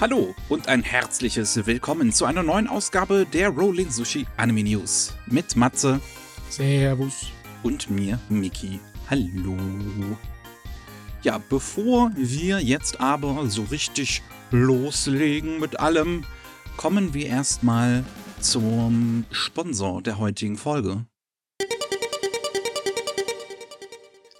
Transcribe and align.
Hallo 0.00 0.34
und 0.48 0.68
ein 0.68 0.82
herzliches 0.82 1.66
Willkommen 1.66 2.12
zu 2.12 2.24
einer 2.24 2.42
neuen 2.42 2.66
Ausgabe 2.66 3.26
der 3.32 3.48
Rolling 3.50 3.90
Sushi 3.90 4.26
Anime 4.36 4.64
News 4.64 5.14
mit 5.26 5.54
Matze 5.54 6.00
Servus. 6.50 7.28
und 7.62 7.88
mir, 7.90 8.18
Miki. 8.28 8.80
Hallo. 9.08 9.56
Ja, 11.22 11.38
bevor 11.48 12.10
wir 12.16 12.58
jetzt 12.60 13.00
aber 13.00 13.48
so 13.48 13.62
richtig 13.70 14.22
loslegen 14.50 15.60
mit 15.60 15.78
allem, 15.78 16.24
kommen 16.76 17.14
wir 17.14 17.26
erstmal 17.26 18.04
zum 18.40 19.24
Sponsor 19.30 20.02
der 20.02 20.18
heutigen 20.18 20.56
Folge. 20.56 21.06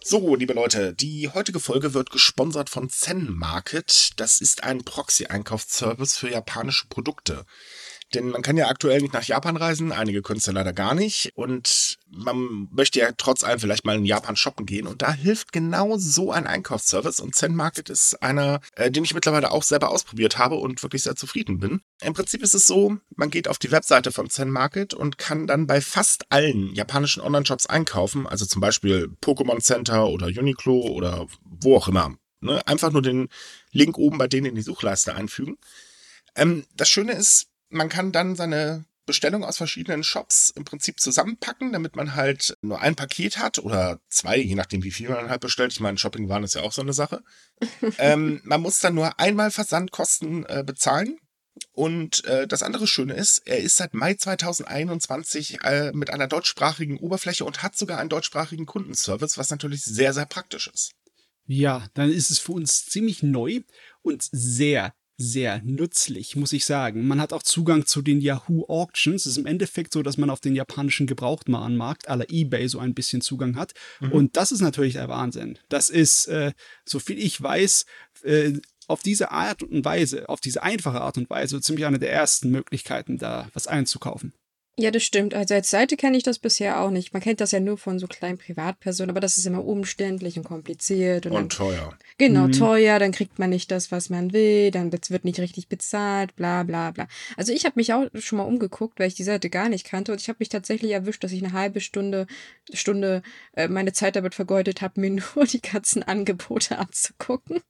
So, 0.06 0.34
liebe 0.34 0.52
Leute, 0.52 0.92
die 0.92 1.30
heutige 1.30 1.60
Folge 1.60 1.94
wird 1.94 2.10
gesponsert 2.10 2.68
von 2.68 2.90
Zen 2.90 3.32
Market. 3.32 4.10
Das 4.18 4.42
ist 4.42 4.62
ein 4.62 4.84
Proxy-Einkaufsservice 4.84 6.18
für 6.18 6.30
japanische 6.30 6.88
Produkte. 6.88 7.46
Denn 8.14 8.30
man 8.30 8.42
kann 8.42 8.56
ja 8.56 8.68
aktuell 8.68 9.00
nicht 9.00 9.12
nach 9.12 9.24
Japan 9.24 9.56
reisen, 9.56 9.92
einige 9.92 10.22
ja 10.22 10.52
leider 10.52 10.72
gar 10.72 10.94
nicht. 10.94 11.32
Und 11.34 11.98
man 12.08 12.68
möchte 12.70 13.00
ja 13.00 13.10
trotz 13.16 13.44
allem 13.44 13.58
vielleicht 13.58 13.84
mal 13.84 13.96
in 13.96 14.04
Japan 14.04 14.36
shoppen 14.36 14.66
gehen. 14.66 14.86
Und 14.86 15.02
da 15.02 15.12
hilft 15.12 15.52
genau 15.52 15.96
so 15.98 16.32
ein 16.32 16.46
Einkaufsservice. 16.46 17.20
Und 17.20 17.34
Zen 17.34 17.54
Market 17.54 17.90
ist 17.90 18.22
einer, 18.22 18.60
äh, 18.76 18.90
den 18.90 19.04
ich 19.04 19.14
mittlerweile 19.14 19.50
auch 19.50 19.62
selber 19.62 19.90
ausprobiert 19.90 20.38
habe 20.38 20.56
und 20.56 20.82
wirklich 20.82 21.02
sehr 21.02 21.16
zufrieden 21.16 21.58
bin. 21.58 21.80
Im 22.02 22.14
Prinzip 22.14 22.42
ist 22.42 22.54
es 22.54 22.66
so, 22.66 22.96
man 23.16 23.30
geht 23.30 23.48
auf 23.48 23.58
die 23.58 23.70
Webseite 23.70 24.12
von 24.12 24.30
Zen 24.30 24.50
Market 24.50 24.94
und 24.94 25.18
kann 25.18 25.46
dann 25.46 25.66
bei 25.66 25.80
fast 25.80 26.24
allen 26.30 26.74
japanischen 26.74 27.22
Online-Shops 27.22 27.66
einkaufen. 27.66 28.26
Also 28.26 28.46
zum 28.46 28.60
Beispiel 28.60 29.10
Pokémon 29.22 29.60
Center 29.60 30.06
oder 30.06 30.26
Uniqlo 30.26 30.80
oder 30.80 31.26
wo 31.42 31.76
auch 31.76 31.88
immer. 31.88 32.14
Ne? 32.40 32.64
Einfach 32.66 32.92
nur 32.92 33.02
den 33.02 33.28
Link 33.72 33.98
oben 33.98 34.18
bei 34.18 34.28
denen 34.28 34.46
in 34.46 34.54
die 34.54 34.62
Suchleiste 34.62 35.14
einfügen. 35.14 35.56
Ähm, 36.36 36.66
das 36.76 36.88
Schöne 36.88 37.12
ist, 37.12 37.46
man 37.74 37.88
kann 37.88 38.12
dann 38.12 38.36
seine 38.36 38.84
Bestellung 39.06 39.44
aus 39.44 39.58
verschiedenen 39.58 40.02
Shops 40.02 40.50
im 40.56 40.64
Prinzip 40.64 40.98
zusammenpacken, 40.98 41.72
damit 41.72 41.94
man 41.94 42.14
halt 42.14 42.56
nur 42.62 42.80
ein 42.80 42.96
Paket 42.96 43.38
hat 43.38 43.58
oder 43.58 44.00
zwei, 44.08 44.38
je 44.38 44.54
nachdem, 44.54 44.82
wie 44.82 44.90
viel 44.90 45.10
man 45.10 45.28
halt 45.28 45.42
bestellt. 45.42 45.72
Ich 45.72 45.80
meine, 45.80 45.98
Shoppingwaren 45.98 46.44
ist 46.44 46.54
ja 46.54 46.62
auch 46.62 46.72
so 46.72 46.80
eine 46.80 46.94
Sache. 46.94 47.22
ähm, 47.98 48.40
man 48.44 48.62
muss 48.62 48.78
dann 48.78 48.94
nur 48.94 49.18
einmal 49.20 49.50
Versandkosten 49.50 50.46
äh, 50.46 50.64
bezahlen. 50.64 51.18
Und 51.70 52.24
äh, 52.24 52.48
das 52.48 52.62
andere 52.62 52.86
Schöne 52.86 53.14
ist, 53.14 53.46
er 53.46 53.58
ist 53.58 53.76
seit 53.76 53.94
Mai 53.94 54.14
2021 54.14 55.58
äh, 55.62 55.92
mit 55.92 56.10
einer 56.10 56.26
deutschsprachigen 56.26 56.98
Oberfläche 56.98 57.44
und 57.44 57.62
hat 57.62 57.76
sogar 57.76 57.98
einen 57.98 58.08
deutschsprachigen 58.08 58.66
Kundenservice, 58.66 59.38
was 59.38 59.50
natürlich 59.50 59.84
sehr, 59.84 60.12
sehr 60.12 60.26
praktisch 60.26 60.68
ist. 60.68 60.92
Ja, 61.46 61.86
dann 61.94 62.10
ist 62.10 62.30
es 62.30 62.38
für 62.38 62.52
uns 62.52 62.86
ziemlich 62.86 63.22
neu 63.22 63.60
und 64.02 64.22
sehr, 64.32 64.94
sehr 65.16 65.60
nützlich, 65.62 66.36
muss 66.36 66.52
ich 66.52 66.64
sagen. 66.64 67.06
Man 67.06 67.20
hat 67.20 67.32
auch 67.32 67.42
Zugang 67.42 67.86
zu 67.86 68.02
den 68.02 68.20
Yahoo 68.20 68.64
Auctions. 68.66 69.26
Es 69.26 69.32
ist 69.32 69.38
im 69.38 69.46
Endeffekt 69.46 69.92
so, 69.92 70.02
dass 70.02 70.16
man 70.16 70.30
auf 70.30 70.40
den 70.40 70.56
japanischen 70.56 71.06
Gebrauchtwarenmarkt 71.06 72.08
aller 72.08 72.26
eBay 72.30 72.68
so 72.68 72.78
ein 72.78 72.94
bisschen 72.94 73.20
Zugang 73.20 73.56
hat. 73.56 73.74
Mhm. 74.00 74.12
Und 74.12 74.36
das 74.36 74.52
ist 74.52 74.60
natürlich 74.60 74.94
der 74.94 75.08
Wahnsinn. 75.08 75.58
Das 75.68 75.90
ist, 75.90 76.26
äh, 76.26 76.52
so 76.84 76.98
viel 76.98 77.18
ich 77.18 77.40
weiß, 77.40 77.86
äh, 78.24 78.54
auf 78.86 79.02
diese 79.02 79.30
Art 79.30 79.62
und 79.62 79.84
Weise, 79.84 80.28
auf 80.28 80.40
diese 80.40 80.62
einfache 80.62 81.00
Art 81.00 81.16
und 81.16 81.30
Weise, 81.30 81.60
ziemlich 81.60 81.86
eine 81.86 81.98
der 81.98 82.12
ersten 82.12 82.50
Möglichkeiten, 82.50 83.18
da 83.18 83.48
was 83.54 83.66
einzukaufen. 83.66 84.32
Ja, 84.76 84.90
das 84.90 85.04
stimmt. 85.04 85.34
Also 85.34 85.54
als 85.54 85.70
Seite 85.70 85.96
kenne 85.96 86.16
ich 86.16 86.24
das 86.24 86.40
bisher 86.40 86.80
auch 86.80 86.90
nicht. 86.90 87.12
Man 87.12 87.22
kennt 87.22 87.40
das 87.40 87.52
ja 87.52 87.60
nur 87.60 87.78
von 87.78 88.00
so 88.00 88.08
kleinen 88.08 88.38
Privatpersonen, 88.38 89.10
aber 89.10 89.20
das 89.20 89.36
ist 89.36 89.46
immer 89.46 89.64
umständlich 89.64 90.36
und 90.36 90.42
kompliziert. 90.42 91.26
Und, 91.26 91.32
Und 91.32 91.38
dann, 91.38 91.48
teuer. 91.48 91.96
genau, 92.18 92.48
Mhm. 92.48 92.52
teuer, 92.52 92.98
dann 92.98 93.12
kriegt 93.12 93.38
man 93.38 93.50
nicht 93.50 93.70
das, 93.70 93.92
was 93.92 94.10
man 94.10 94.32
will, 94.32 94.72
dann 94.72 94.90
wird 94.92 95.24
nicht 95.24 95.38
richtig 95.38 95.68
bezahlt, 95.68 96.34
bla 96.34 96.64
bla 96.64 96.90
bla. 96.90 97.06
Also 97.36 97.52
ich 97.52 97.64
habe 97.66 97.74
mich 97.76 97.92
auch 97.92 98.06
schon 98.14 98.38
mal 98.38 98.44
umgeguckt, 98.44 98.98
weil 98.98 99.06
ich 99.06 99.14
die 99.14 99.22
Seite 99.22 99.48
gar 99.48 99.68
nicht 99.68 99.86
kannte 99.86 100.10
und 100.10 100.20
ich 100.20 100.28
habe 100.28 100.38
mich 100.40 100.48
tatsächlich 100.48 100.90
erwischt, 100.90 101.22
dass 101.22 101.30
ich 101.30 101.44
eine 101.44 101.52
halbe 101.52 101.80
Stunde, 101.80 102.26
Stunde 102.72 103.22
äh, 103.52 103.68
meine 103.68 103.92
Zeit 103.92 104.16
damit 104.16 104.34
vergeudet 104.34 104.82
habe, 104.82 105.00
mir 105.00 105.10
nur 105.36 105.44
die 105.46 105.62
ganzen 105.62 106.02
Angebote 106.02 106.78
anzugucken. 106.80 107.60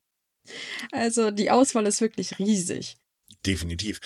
Also 0.92 1.30
die 1.30 1.50
Auswahl 1.50 1.86
ist 1.86 2.00
wirklich 2.00 2.38
riesig. 2.38 2.96
Definitiv. 3.46 4.00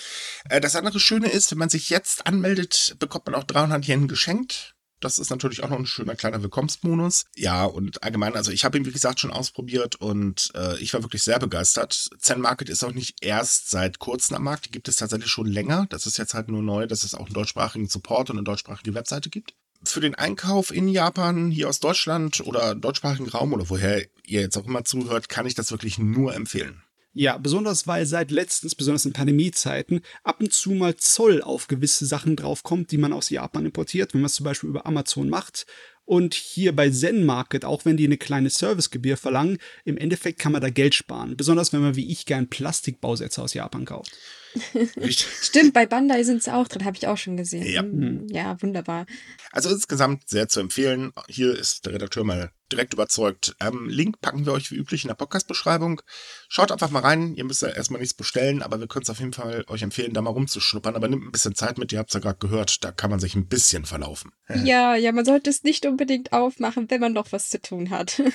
Äh, 0.49 0.61
Das 0.61 0.75
andere 0.75 0.99
Schöne 0.99 1.29
ist, 1.29 1.51
wenn 1.51 1.57
man 1.57 1.69
sich 1.69 1.89
jetzt 1.89 2.27
anmeldet, 2.27 2.95
bekommt 2.99 3.27
man 3.27 3.35
auch 3.35 3.43
300 3.43 3.87
Yen 3.87 4.07
geschenkt. 4.07 4.75
Das 4.99 5.17
ist 5.17 5.29
natürlich 5.29 5.63
auch 5.63 5.69
noch 5.69 5.79
ein 5.79 5.85
schöner 5.85 6.15
kleiner 6.15 6.41
Willkommensbonus. 6.41 7.25
Ja, 7.35 7.63
und 7.63 8.03
allgemein, 8.03 8.35
also 8.35 8.51
ich 8.51 8.65
habe 8.65 8.77
ihn, 8.77 8.85
wie 8.85 8.91
gesagt, 8.91 9.21
schon 9.21 9.31
ausprobiert 9.31 9.95
und 9.95 10.51
äh, 10.55 10.77
ich 10.79 10.93
war 10.93 11.03
wirklich 11.03 11.23
sehr 11.23 11.39
begeistert. 11.39 12.09
Zen 12.19 12.41
Market 12.41 12.67
ist 12.69 12.83
auch 12.83 12.91
nicht 12.91 13.23
erst 13.23 13.69
seit 13.69 13.99
kurzem 13.99 14.35
am 14.35 14.43
Markt, 14.43 14.65
die 14.65 14.71
gibt 14.71 14.89
es 14.89 14.97
tatsächlich 14.97 15.31
schon 15.31 15.47
länger. 15.47 15.87
Das 15.89 16.05
ist 16.05 16.17
jetzt 16.17 16.33
halt 16.33 16.49
nur 16.49 16.61
neu, 16.61 16.85
dass 16.85 17.03
es 17.03 17.15
auch 17.15 17.27
einen 17.27 17.33
deutschsprachigen 17.33 17.87
Support 17.87 18.29
und 18.29 18.37
eine 18.37 18.43
deutschsprachige 18.43 18.93
Webseite 18.93 19.29
gibt. 19.29 19.53
Für 19.85 20.01
den 20.01 20.15
Einkauf 20.15 20.71
in 20.71 20.89
Japan, 20.89 21.49
hier 21.49 21.69
aus 21.69 21.79
Deutschland 21.79 22.41
oder 22.41 22.75
deutschsprachigen 22.75 23.29
Raum 23.29 23.53
oder 23.53 23.69
woher 23.69 24.01
ihr 24.25 24.41
jetzt 24.41 24.57
auch 24.57 24.65
immer 24.65 24.83
zuhört, 24.83 25.29
kann 25.29 25.45
ich 25.45 25.55
das 25.55 25.71
wirklich 25.71 25.97
nur 25.97 26.35
empfehlen. 26.35 26.83
Ja, 27.13 27.37
besonders 27.37 27.87
weil 27.87 28.05
seit 28.05 28.29
letztens, 28.29 28.75
besonders 28.75 29.05
in 29.05 29.13
Pandemiezeiten, 29.13 30.01
ab 30.23 30.41
und 30.41 30.53
zu 30.53 30.71
mal 30.71 30.95
Zoll 30.95 31.41
auf 31.41 31.67
gewisse 31.67 32.05
Sachen 32.05 32.35
draufkommt, 32.35 32.91
die 32.91 32.97
man 32.97 33.13
aus 33.13 33.31
Japan 33.31 33.65
importiert, 33.65 34.13
wenn 34.13 34.21
man 34.21 34.27
es 34.27 34.35
zum 34.35 34.43
Beispiel 34.43 34.69
über 34.69 34.85
Amazon 34.85 35.27
macht. 35.27 35.65
Und 36.05 36.33
hier 36.33 36.75
bei 36.75 36.89
Zen 36.89 37.25
Market, 37.25 37.65
auch 37.65 37.85
wenn 37.85 37.97
die 37.97 38.05
eine 38.05 38.17
kleine 38.17 38.49
Servicegebühr 38.49 39.17
verlangen, 39.17 39.57
im 39.85 39.97
Endeffekt 39.97 40.39
kann 40.39 40.51
man 40.51 40.61
da 40.61 40.69
Geld 40.69 40.95
sparen. 40.95 41.35
Besonders 41.35 41.73
wenn 41.73 41.81
man 41.81 41.95
wie 41.95 42.11
ich 42.11 42.25
gern 42.25 42.47
Plastikbausätze 42.47 43.41
aus 43.41 43.53
Japan 43.53 43.85
kauft. 43.85 44.15
Stimmt, 45.41 45.73
bei 45.73 45.85
Bandai 45.85 46.23
sind 46.23 46.43
sie 46.43 46.53
auch 46.53 46.67
drin, 46.67 46.85
habe 46.85 46.97
ich 46.97 47.07
auch 47.07 47.17
schon 47.17 47.37
gesehen. 47.37 47.65
Ja. 47.65 47.83
Mm, 47.83 48.27
Ja, 48.29 48.61
wunderbar. 48.61 49.05
Also 49.51 49.69
insgesamt 49.69 50.27
sehr 50.29 50.47
zu 50.47 50.59
empfehlen. 50.59 51.11
Hier 51.27 51.57
ist 51.57 51.85
der 51.85 51.93
Redakteur 51.93 52.23
mal 52.23 52.51
direkt 52.71 52.93
überzeugt. 52.93 53.55
Ähm, 53.59 53.87
Link 53.89 54.21
packen 54.21 54.45
wir 54.45 54.53
euch 54.53 54.69
wie 54.69 54.75
üblich 54.75 55.03
in 55.03 55.07
der 55.07 55.15
Podcast-Beschreibung. 55.15 56.01
Schaut 56.49 56.71
einfach 56.71 56.91
mal 56.91 56.99
rein. 56.99 57.33
Ihr 57.35 57.43
müsst 57.43 57.61
ja 57.63 57.69
erstmal 57.69 57.99
nichts 57.99 58.13
bestellen, 58.13 58.61
aber 58.61 58.79
wir 58.79 58.87
können 58.87 59.03
es 59.03 59.09
auf 59.09 59.19
jeden 59.19 59.33
Fall 59.33 59.63
euch 59.67 59.81
empfehlen, 59.81 60.13
da 60.13 60.21
mal 60.21 60.29
rumzuschnuppern. 60.29 60.95
Aber 60.95 61.07
nimmt 61.07 61.25
ein 61.25 61.31
bisschen 61.31 61.55
Zeit 61.55 61.77
mit. 61.79 61.91
Ihr 61.91 61.99
habt 61.99 62.09
es 62.11 62.13
ja 62.13 62.19
gerade 62.19 62.37
gehört. 62.39 62.83
Da 62.83 62.91
kann 62.91 63.09
man 63.09 63.19
sich 63.19 63.35
ein 63.35 63.47
bisschen 63.47 63.85
verlaufen. 63.85 64.31
Ja, 64.63 64.95
ja, 64.95 65.11
man 65.11 65.25
sollte 65.25 65.49
es 65.49 65.63
nicht 65.63 65.85
unbedingt 65.87 66.31
aufmachen, 66.31 66.89
wenn 66.89 67.01
man 67.01 67.13
noch 67.13 67.31
was 67.31 67.49
zu 67.49 67.59
tun 67.61 67.89
hat. 67.89 68.21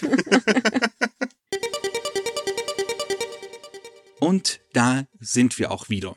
Und 4.21 4.61
da 4.73 5.07
sind 5.21 5.59
wir 5.59 5.71
auch 5.71 5.89
wieder. 5.89 6.15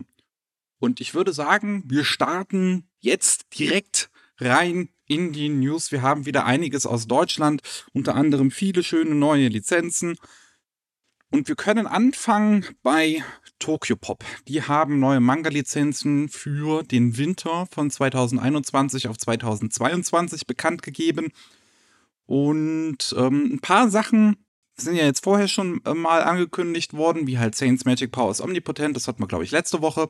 Und 0.80 1.02
ich 1.02 1.14
würde 1.14 1.34
sagen, 1.34 1.84
wir 1.88 2.04
starten 2.04 2.88
jetzt 3.00 3.48
direkt 3.58 4.10
rein 4.40 4.90
in 5.08 5.34
die 5.34 5.50
News. 5.50 5.92
Wir 5.92 6.02
haben 6.02 6.26
wieder 6.26 6.46
einiges 6.46 6.86
aus 6.86 7.08
Deutschland, 7.08 7.62
unter 7.94 8.16
anderem 8.16 8.52
viele 8.52 8.84
schöne 8.84 9.16
neue 9.16 9.48
Lizenzen. 9.48 10.18
Und 11.30 11.48
wir 11.48 11.56
können 11.56 11.88
anfangen 11.88 12.66
bei 12.84 13.24
Tokyo 13.60 13.96
Pop. 13.98 14.24
Die 14.48 14.62
haben 14.62 15.00
neue 15.00 15.20
Manga-Lizenzen 15.20 16.30
für 16.30 16.84
den 16.84 17.18
Winter 17.18 17.68
von 17.72 17.90
2021 17.90 19.08
auf 19.08 19.18
2022 19.18 20.48
bekannt 20.48 20.84
gegeben. 20.84 21.32
Und 22.26 23.14
ähm, 23.18 23.54
ein 23.54 23.60
paar 23.60 23.90
Sachen 23.90 24.38
sind 24.78 24.96
ja 24.96 25.06
jetzt 25.06 25.24
vorher 25.24 25.48
schon 25.48 25.82
äh, 25.86 25.94
mal 25.94 26.24
angekündigt 26.24 26.94
worden, 26.94 27.28
wie 27.28 27.40
halt 27.40 27.56
Saints 27.56 27.86
Magic 27.86 28.12
Power 28.12 28.32
ist 28.32 28.42
omnipotent, 28.42 28.96
das 28.96 29.08
hatten 29.08 29.22
wir, 29.22 29.28
glaube 29.28 29.44
ich, 29.44 29.52
letzte 29.52 29.82
Woche. 29.82 30.10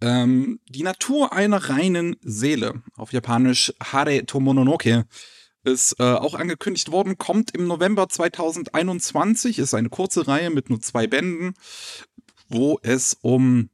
Ähm, 0.00 0.60
die 0.68 0.82
Natur 0.82 1.32
einer 1.32 1.68
reinen 1.68 2.16
Seele, 2.20 2.82
auf 2.96 3.12
Japanisch 3.12 3.72
Hare 3.82 4.26
Tomononoke, 4.26 5.06
ist 5.64 5.96
äh, 5.98 6.04
auch 6.04 6.34
angekündigt 6.34 6.92
worden, 6.92 7.18
kommt 7.18 7.54
im 7.54 7.66
November 7.66 8.08
2021, 8.08 9.58
ist 9.58 9.74
eine 9.74 9.88
kurze 9.88 10.28
Reihe 10.28 10.50
mit 10.50 10.70
nur 10.70 10.80
zwei 10.80 11.06
Bänden, 11.06 11.54
wo 12.48 12.78
es 12.82 13.16
um 13.20 13.70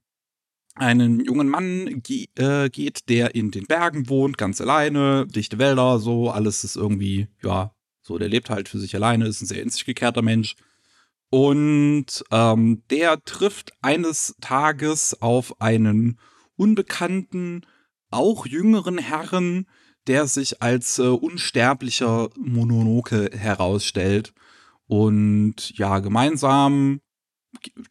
einen 0.76 1.20
jungen 1.20 1.48
Mann 1.48 2.02
ge 2.02 2.26
äh, 2.36 2.68
geht, 2.68 3.08
der 3.08 3.34
in 3.34 3.50
den 3.50 3.66
Bergen 3.66 4.08
wohnt, 4.08 4.38
ganz 4.38 4.60
alleine, 4.60 5.26
dichte 5.26 5.58
Wälder, 5.58 5.98
so, 5.98 6.30
alles 6.30 6.64
ist 6.64 6.76
irgendwie, 6.76 7.28
ja, 7.42 7.73
so, 8.04 8.18
der 8.18 8.28
lebt 8.28 8.50
halt 8.50 8.68
für 8.68 8.78
sich 8.78 8.94
alleine, 8.94 9.26
ist 9.26 9.40
ein 9.40 9.46
sehr 9.46 9.62
in 9.62 9.70
sich 9.70 9.86
gekehrter 9.86 10.20
Mensch. 10.20 10.56
Und 11.30 12.22
ähm, 12.30 12.82
der 12.90 13.24
trifft 13.24 13.72
eines 13.80 14.36
Tages 14.40 15.20
auf 15.22 15.60
einen 15.60 16.18
unbekannten, 16.56 17.62
auch 18.10 18.46
jüngeren 18.46 18.98
Herren, 18.98 19.66
der 20.06 20.26
sich 20.26 20.62
als 20.62 20.98
äh, 20.98 21.06
unsterblicher 21.08 22.28
Mononoke 22.36 23.30
herausstellt. 23.32 24.34
Und 24.86 25.76
ja, 25.76 25.98
gemeinsam 26.00 27.00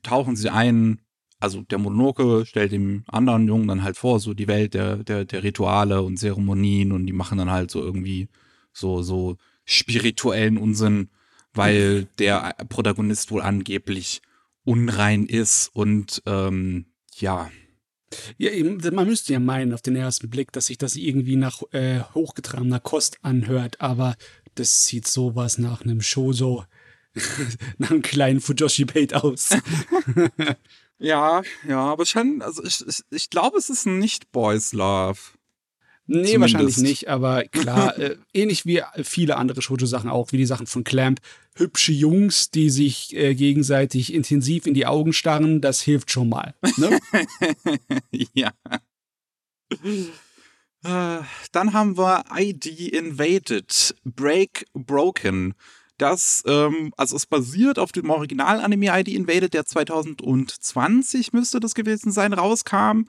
tauchen 0.04 0.36
sie 0.36 0.51
ein. 0.51 1.01
Also 1.39 1.63
der 1.63 1.80
Mononoke 1.80 2.45
stellt 2.45 2.71
dem 2.71 3.04
anderen 3.07 3.48
Jungen 3.48 3.68
dann 3.68 3.83
halt 3.83 3.98
vor, 3.98 4.19
so 4.19 4.36
die 4.36 4.48
Welt 4.48 4.75
der, 4.75 4.98
der, 4.98 5.25
der 5.25 5.44
Rituale 5.44 6.04
und 6.04 6.18
Zeremonien 6.18 6.92
und 6.92 7.07
die 7.07 7.13
machen 7.13 7.39
dann 7.39 7.51
halt 7.51 7.71
so 7.71 7.81
irgendwie 7.81 8.30
so, 8.71 9.01
so 9.01 9.38
spirituellen 9.65 10.57
Unsinn, 10.57 11.10
weil 11.54 12.06
der 12.19 12.56
Protagonist 12.69 13.31
wohl 13.31 13.42
angeblich 13.42 14.21
unrein 14.63 15.25
ist 15.25 15.69
und 15.74 16.21
ähm, 16.25 16.86
ja. 17.15 17.50
Ja, 18.38 18.51
man 18.92 19.07
müsste 19.07 19.33
ja 19.33 19.39
meinen 19.39 19.74
auf 19.74 19.81
den 19.81 19.95
ersten 19.95 20.30
Blick, 20.30 20.51
dass 20.51 20.68
sich 20.68 20.77
das 20.77 20.95
irgendwie 20.95 21.36
nach 21.36 21.62
äh, 21.71 22.01
hochgetragener 22.13 22.80
Kost 22.80 23.18
anhört, 23.24 23.81
aber 23.81 24.15
das 24.56 24.86
sieht 24.86 25.07
sowas 25.07 25.57
nach 25.57 25.81
einem 25.81 26.01
Shoujo, 26.01 26.63
nach 27.77 27.92
einem 27.92 28.01
kleinen 28.01 28.39
Fujoshi-Bait 28.39 29.15
aus. 29.15 29.50
ja, 31.00 31.42
ja, 31.68 31.80
aber 31.80 32.06
schon, 32.06 32.42
also 32.42 32.63
ich, 32.63 32.86
ich, 32.88 33.01
ich 33.10 33.30
glaube, 33.30 33.57
es 33.57 33.69
ist 33.69 33.86
nicht 33.86 34.31
Boys 34.31 34.74
Love. 34.74 35.19
Nee, 36.05 36.15
Zumindest. 36.15 36.41
wahrscheinlich 36.41 36.77
nicht, 36.77 37.07
aber 37.07 37.45
klar, 37.45 37.97
äh, 37.97 38.17
ähnlich 38.33 38.65
wie 38.65 38.81
viele 39.03 39.38
andere 39.38 39.61
Shoujo-Sachen 39.61 40.09
auch, 40.09 40.33
wie 40.33 40.38
die 40.38 40.45
Sachen 40.45 40.67
von 40.67 40.83
Clamp. 40.83 41.21
Hübsche 41.55 41.94
Jungs, 41.94 42.51
die 42.51 42.69
sich 42.69 43.15
äh, 43.15 43.35
gegenseitig 43.35 44.13
intensiv 44.13 44.67
in 44.67 44.73
die 44.73 44.85
Augen 44.85 45.13
starren, 45.13 45.61
das 45.61 45.81
hilft 45.81 46.11
schon 46.11 46.27
mal. 46.27 46.55
Ne? 46.77 47.00
ja. 48.33 48.51
Äh, 50.83 51.21
dann 51.53 51.73
haben 51.73 51.97
wir 51.97 52.25
ID 52.35 52.65
Invaded, 52.94 53.95
Break 54.03 54.65
Broken. 54.73 55.53
Das, 55.97 56.44
ähm, 56.45 56.91
also 56.97 57.15
es 57.15 57.25
basiert 57.25 57.79
auf 57.79 57.94
dem 57.94 58.09
Original-Anime 58.09 59.00
ID 59.00 59.07
Invaded, 59.09 59.53
der 59.53 59.65
2020 59.65 61.31
müsste 61.31 61.61
das 61.61 61.75
gewesen 61.75 62.11
sein, 62.11 62.33
rauskam 62.33 63.03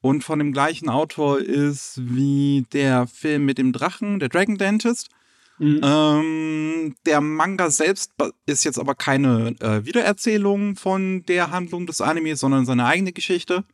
und 0.00 0.24
von 0.24 0.38
dem 0.38 0.52
gleichen 0.52 0.88
Autor 0.88 1.40
ist 1.40 2.00
wie 2.02 2.64
der 2.72 3.06
Film 3.06 3.44
mit 3.44 3.58
dem 3.58 3.72
Drachen, 3.72 4.18
der 4.18 4.28
Dragon 4.28 4.56
Dentist. 4.56 5.10
Mhm. 5.58 5.80
Ähm, 5.82 6.94
der 7.04 7.20
Manga 7.20 7.68
selbst 7.70 8.12
ist 8.46 8.64
jetzt 8.64 8.78
aber 8.78 8.94
keine 8.94 9.54
äh, 9.60 9.84
Wiedererzählung 9.84 10.76
von 10.76 11.22
der 11.26 11.50
Handlung 11.50 11.86
des 11.86 12.00
Animes, 12.00 12.40
sondern 12.40 12.64
seine 12.64 12.86
eigene 12.86 13.12
Geschichte. 13.12 13.64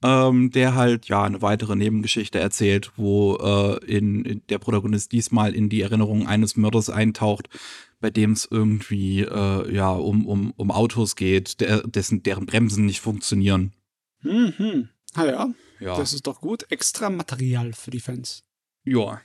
Ähm, 0.00 0.52
der 0.52 0.76
halt 0.76 1.06
ja 1.08 1.24
eine 1.24 1.42
weitere 1.42 1.74
Nebengeschichte 1.74 2.38
erzählt, 2.38 2.92
wo 2.96 3.34
äh, 3.34 3.84
in, 3.84 4.24
in, 4.24 4.42
der 4.48 4.60
Protagonist 4.60 5.10
diesmal 5.10 5.52
in 5.56 5.68
die 5.68 5.80
Erinnerung 5.80 6.28
eines 6.28 6.56
Mörders 6.56 6.88
eintaucht, 6.88 7.48
bei 8.00 8.08
dem 8.08 8.30
es 8.30 8.46
irgendwie 8.48 9.22
äh, 9.22 9.74
ja 9.74 9.90
um, 9.90 10.24
um, 10.24 10.52
um 10.56 10.70
Autos 10.70 11.16
geht, 11.16 11.60
der, 11.60 11.80
dessen, 11.80 12.22
deren 12.22 12.46
Bremsen 12.46 12.86
nicht 12.86 13.00
funktionieren. 13.00 13.72
Mhm. 14.22 14.88
Ah 15.14 15.24
ja, 15.24 15.48
ja. 15.80 15.96
Das 15.96 16.12
ist 16.12 16.26
doch 16.26 16.40
gut. 16.40 16.70
Extra 16.70 17.10
Material 17.10 17.72
für 17.72 17.90
die 17.90 18.00
Fans. 18.00 18.44
Ja. 18.84 19.20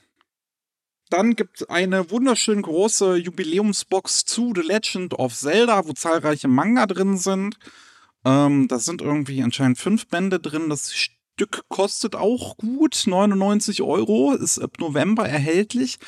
Dann 1.09 1.35
gibt 1.35 1.61
es 1.61 1.69
eine 1.69 2.09
wunderschön 2.09 2.61
große 2.61 3.17
Jubiläumsbox 3.17 4.25
zu 4.25 4.53
The 4.55 4.61
Legend 4.61 5.13
of 5.13 5.35
Zelda, 5.35 5.87
wo 5.87 5.93
zahlreiche 5.93 6.47
Manga 6.47 6.87
drin 6.87 7.17
sind. 7.17 7.57
Ähm, 8.25 8.67
da 8.67 8.79
sind 8.79 9.01
irgendwie 9.01 9.43
anscheinend 9.43 9.77
fünf 9.77 10.07
Bände 10.07 10.39
drin. 10.39 10.69
Das 10.69 10.93
Stück 10.93 11.63
kostet 11.67 12.15
auch 12.15 12.57
gut, 12.57 13.03
99 13.05 13.81
Euro, 13.81 14.33
ist 14.33 14.59
ab 14.59 14.77
November 14.79 15.27
erhältlich. 15.27 15.99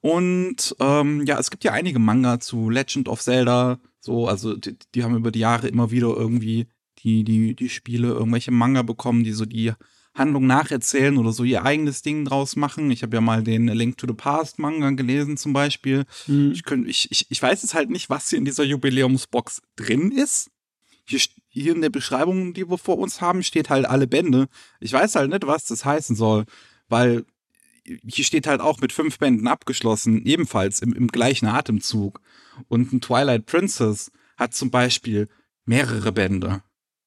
Und 0.00 0.76
ähm, 0.80 1.24
ja, 1.26 1.38
es 1.38 1.50
gibt 1.50 1.64
ja 1.64 1.72
einige 1.72 1.98
Manga 1.98 2.38
zu 2.40 2.70
Legend 2.70 3.08
of 3.08 3.22
Zelda. 3.22 3.78
So, 4.00 4.28
also 4.28 4.54
die, 4.54 4.76
die 4.94 5.02
haben 5.02 5.16
über 5.16 5.30
die 5.30 5.40
Jahre 5.40 5.68
immer 5.68 5.90
wieder 5.90 6.08
irgendwie 6.08 6.66
die, 7.04 7.22
die, 7.22 7.54
die 7.54 7.68
Spiele 7.68 8.08
irgendwelche 8.08 8.50
Manga 8.50 8.82
bekommen, 8.82 9.24
die 9.24 9.32
so 9.32 9.44
die 9.44 9.72
Handlung 10.14 10.46
nacherzählen 10.46 11.16
oder 11.18 11.32
so 11.32 11.44
ihr 11.44 11.64
eigenes 11.64 12.02
Ding 12.02 12.24
draus 12.24 12.56
machen. 12.56 12.90
Ich 12.90 13.02
habe 13.02 13.16
ja 13.16 13.20
mal 13.20 13.42
den 13.42 13.66
Link 13.68 13.98
to 13.98 14.06
the 14.06 14.14
Past 14.14 14.58
Manga 14.58 14.90
gelesen 14.90 15.36
zum 15.36 15.52
Beispiel. 15.52 16.04
Mhm. 16.26 16.52
Ich, 16.52 16.64
könnt, 16.64 16.88
ich, 16.88 17.10
ich, 17.10 17.26
ich 17.28 17.42
weiß 17.42 17.62
jetzt 17.62 17.74
halt 17.74 17.90
nicht, 17.90 18.10
was 18.10 18.30
hier 18.30 18.38
in 18.38 18.44
dieser 18.44 18.64
Jubiläumsbox 18.64 19.60
drin 19.76 20.12
ist. 20.12 20.50
Hier, 21.06 21.20
hier 21.48 21.74
in 21.74 21.82
der 21.82 21.90
Beschreibung, 21.90 22.54
die 22.54 22.68
wir 22.68 22.78
vor 22.78 22.98
uns 22.98 23.20
haben, 23.20 23.42
steht 23.42 23.70
halt 23.70 23.86
alle 23.86 24.06
Bände. 24.06 24.48
Ich 24.80 24.92
weiß 24.92 25.16
halt 25.16 25.30
nicht, 25.30 25.46
was 25.46 25.66
das 25.66 25.84
heißen 25.84 26.16
soll, 26.16 26.44
weil 26.88 27.24
hier 27.84 28.24
steht 28.24 28.46
halt 28.46 28.60
auch 28.60 28.80
mit 28.80 28.92
fünf 28.92 29.18
Bänden 29.18 29.46
abgeschlossen, 29.46 30.24
ebenfalls 30.24 30.80
im, 30.80 30.94
im 30.94 31.08
gleichen 31.08 31.46
Atemzug. 31.46 32.20
Und 32.68 32.92
ein 32.92 33.00
Twilight 33.00 33.46
Princess 33.46 34.10
hat 34.36 34.54
zum 34.54 34.70
Beispiel 34.70 35.28
mehrere 35.66 36.12
Bände. 36.12 36.62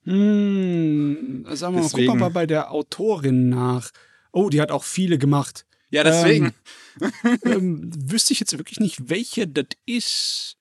Hm, 0.07 1.45
sagen 1.51 1.75
wir 1.75 1.81
mal, 1.81 1.89
guck 1.91 2.17
mal 2.17 2.29
bei 2.29 2.45
der 2.45 2.71
Autorin 2.71 3.49
nach. 3.49 3.91
Oh, 4.31 4.49
die 4.49 4.61
hat 4.61 4.71
auch 4.71 4.85
viele 4.85 5.17
gemacht. 5.17 5.65
Ja, 5.89 6.05
deswegen. 6.05 6.53
Ähm, 7.01 7.39
ähm, 7.43 7.91
wüsste 7.93 8.31
ich 8.31 8.39
jetzt 8.39 8.57
wirklich 8.57 8.79
nicht, 8.79 9.09
welche 9.09 9.47
das 9.49 9.65
ist. 9.85 10.55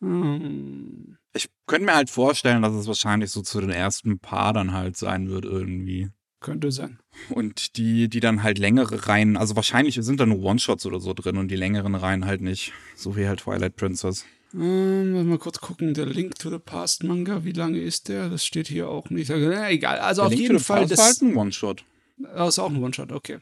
Hm. 0.00 1.18
Ich 1.32 1.48
könnte 1.66 1.86
mir 1.86 1.96
halt 1.96 2.08
vorstellen, 2.08 2.62
dass 2.62 2.72
es 2.72 2.86
wahrscheinlich 2.86 3.32
so 3.32 3.42
zu 3.42 3.60
den 3.60 3.70
ersten 3.70 4.20
paar 4.20 4.52
dann 4.52 4.72
halt 4.72 4.96
sein 4.96 5.28
wird 5.28 5.44
irgendwie. 5.44 6.10
Könnte 6.40 6.70
sein. 6.70 7.00
Und 7.30 7.76
die, 7.78 8.08
die 8.08 8.20
dann 8.20 8.44
halt 8.44 8.58
längere 8.58 9.08
Reihen, 9.08 9.36
also 9.36 9.56
wahrscheinlich 9.56 9.96
sind 10.00 10.20
da 10.20 10.26
nur 10.26 10.38
One-Shots 10.38 10.86
oder 10.86 11.00
so 11.00 11.14
drin 11.14 11.36
und 11.36 11.48
die 11.48 11.56
längeren 11.56 11.96
Reihen 11.96 12.26
halt 12.26 12.42
nicht. 12.42 12.72
So 12.94 13.16
wie 13.16 13.26
halt 13.26 13.40
Twilight 13.40 13.74
Princess. 13.74 14.24
Ähm, 14.54 15.28
mal 15.28 15.38
kurz 15.38 15.60
gucken, 15.60 15.94
der 15.94 16.06
Link 16.06 16.38
to 16.38 16.50
the 16.50 16.58
Past 16.58 17.04
Manga, 17.04 17.44
wie 17.44 17.52
lange 17.52 17.80
ist 17.80 18.08
der? 18.08 18.28
Das 18.30 18.44
steht 18.44 18.68
hier 18.68 18.88
auch 18.88 19.10
nicht. 19.10 19.30
Na, 19.30 19.70
egal, 19.70 19.98
also 19.98 20.22
der 20.22 20.26
auf 20.26 20.32
Link 20.32 20.42
jeden 20.42 20.58
Fall. 20.58 20.86
Das 20.86 20.98
ist 20.98 21.04
halt 21.04 21.22
ein 21.22 21.36
One-Shot. 21.36 21.84
Das 22.16 22.48
ist 22.48 22.58
auch 22.58 22.70
ein 22.70 22.82
One-Shot, 22.82 23.12
okay. 23.12 23.38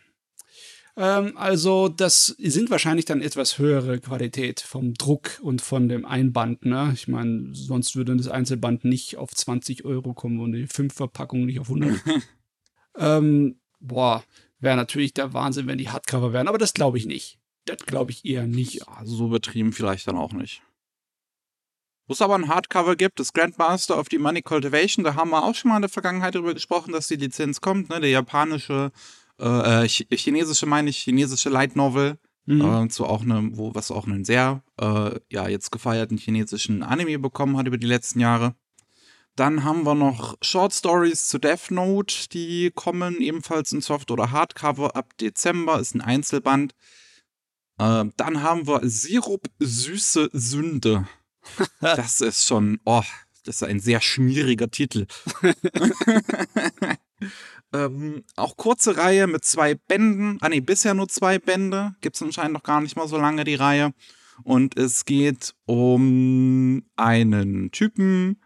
Ähm, 0.96 1.36
also, 1.36 1.88
das 1.88 2.26
sind 2.38 2.70
wahrscheinlich 2.70 3.04
dann 3.04 3.20
etwas 3.20 3.58
höhere 3.58 4.00
Qualität 4.00 4.60
vom 4.60 4.94
Druck 4.94 5.38
und 5.42 5.60
von 5.60 5.88
dem 5.88 6.06
Einband, 6.06 6.64
ne? 6.64 6.90
Ich 6.94 7.06
meine, 7.06 7.50
sonst 7.54 7.96
würde 7.96 8.16
das 8.16 8.28
Einzelband 8.28 8.84
nicht 8.84 9.16
auf 9.16 9.34
20 9.34 9.84
Euro 9.84 10.14
kommen 10.14 10.40
und 10.40 10.52
die 10.52 10.66
5 10.66 10.94
Verpackungen 10.94 11.46
nicht 11.46 11.60
auf 11.60 11.68
100. 11.68 12.00
ähm, 12.98 13.60
boah, 13.78 14.24
wäre 14.58 14.76
natürlich 14.76 15.12
der 15.12 15.34
Wahnsinn, 15.34 15.66
wenn 15.66 15.78
die 15.78 15.90
Hardcover 15.90 16.32
wären, 16.32 16.48
aber 16.48 16.58
das 16.58 16.72
glaube 16.72 16.96
ich 16.96 17.06
nicht. 17.06 17.38
Das 17.66 17.78
glaube 17.78 18.12
ich 18.12 18.24
eher 18.24 18.46
nicht. 18.46 18.74
Ja, 18.74 19.02
so 19.04 19.26
übertrieben 19.26 19.72
vielleicht 19.72 20.08
dann 20.08 20.16
auch 20.16 20.32
nicht. 20.32 20.62
Wo 22.06 22.12
es 22.12 22.22
aber 22.22 22.36
ein 22.36 22.48
Hardcover 22.48 22.94
gibt, 22.94 23.18
das 23.18 23.32
Grandmaster 23.32 23.98
of 23.98 24.06
the 24.10 24.18
Money 24.18 24.42
Cultivation, 24.42 25.04
da 25.04 25.14
haben 25.16 25.30
wir 25.30 25.42
auch 25.42 25.54
schon 25.54 25.70
mal 25.70 25.76
in 25.76 25.82
der 25.82 25.88
Vergangenheit 25.88 26.34
darüber 26.34 26.54
gesprochen, 26.54 26.92
dass 26.92 27.08
die 27.08 27.16
Lizenz 27.16 27.60
kommt, 27.60 27.88
ne? 27.88 28.00
Der 28.00 28.10
japanische, 28.10 28.92
äh, 29.40 29.84
äh 29.84 29.88
chinesische, 29.88 30.66
meine 30.66 30.90
ich, 30.90 30.98
chinesische 30.98 31.48
Light 31.48 31.74
Novel, 31.74 32.18
mhm. 32.46 32.60
äh, 32.60 32.88
zu 32.88 33.06
auch 33.06 33.24
ne, 33.24 33.50
wo, 33.52 33.74
was 33.74 33.90
auch 33.90 34.06
einen 34.06 34.24
sehr, 34.24 34.62
äh, 34.80 35.18
ja, 35.30 35.48
jetzt 35.48 35.72
gefeierten 35.72 36.16
chinesischen 36.16 36.82
Anime 36.82 37.18
bekommen 37.18 37.56
hat 37.56 37.66
über 37.66 37.78
die 37.78 37.86
letzten 37.86 38.20
Jahre. 38.20 38.54
Dann 39.34 39.64
haben 39.64 39.84
wir 39.84 39.94
noch 39.94 40.36
Short 40.40 40.72
Stories 40.72 41.28
zu 41.28 41.38
Death 41.38 41.70
Note, 41.70 42.28
die 42.32 42.70
kommen 42.75 43.20
ebenfalls 43.20 43.72
in 43.72 43.82
Soft- 43.82 44.10
oder 44.10 44.30
Hardcover 44.30 44.96
ab 44.96 45.12
Dezember, 45.18 45.78
ist 45.78 45.94
ein 45.94 46.00
Einzelband. 46.00 46.72
Äh, 47.78 48.06
dann 48.16 48.42
haben 48.42 48.66
wir 48.66 48.80
Sirup 48.84 49.42
Süße 49.58 50.30
Sünde. 50.32 51.06
das 51.80 52.20
ist 52.20 52.46
schon, 52.46 52.80
oh, 52.84 53.02
das 53.44 53.56
ist 53.56 53.62
ein 53.62 53.80
sehr 53.80 54.00
schmieriger 54.00 54.70
Titel. 54.70 55.06
ähm, 57.72 58.24
auch 58.36 58.56
kurze 58.56 58.96
Reihe 58.96 59.26
mit 59.26 59.44
zwei 59.44 59.74
Bänden. 59.74 60.38
Ah, 60.40 60.48
nee, 60.48 60.60
bisher 60.60 60.94
nur 60.94 61.08
zwei 61.08 61.38
Bände. 61.38 61.94
Gibt 62.00 62.16
es 62.16 62.22
anscheinend 62.22 62.54
noch 62.54 62.62
gar 62.62 62.80
nicht 62.80 62.96
mal 62.96 63.08
so 63.08 63.16
lange, 63.16 63.44
die 63.44 63.54
Reihe. 63.54 63.92
Und 64.42 64.76
es 64.76 65.04
geht 65.04 65.54
um 65.64 66.84
einen 66.96 67.70
Typen, 67.70 68.42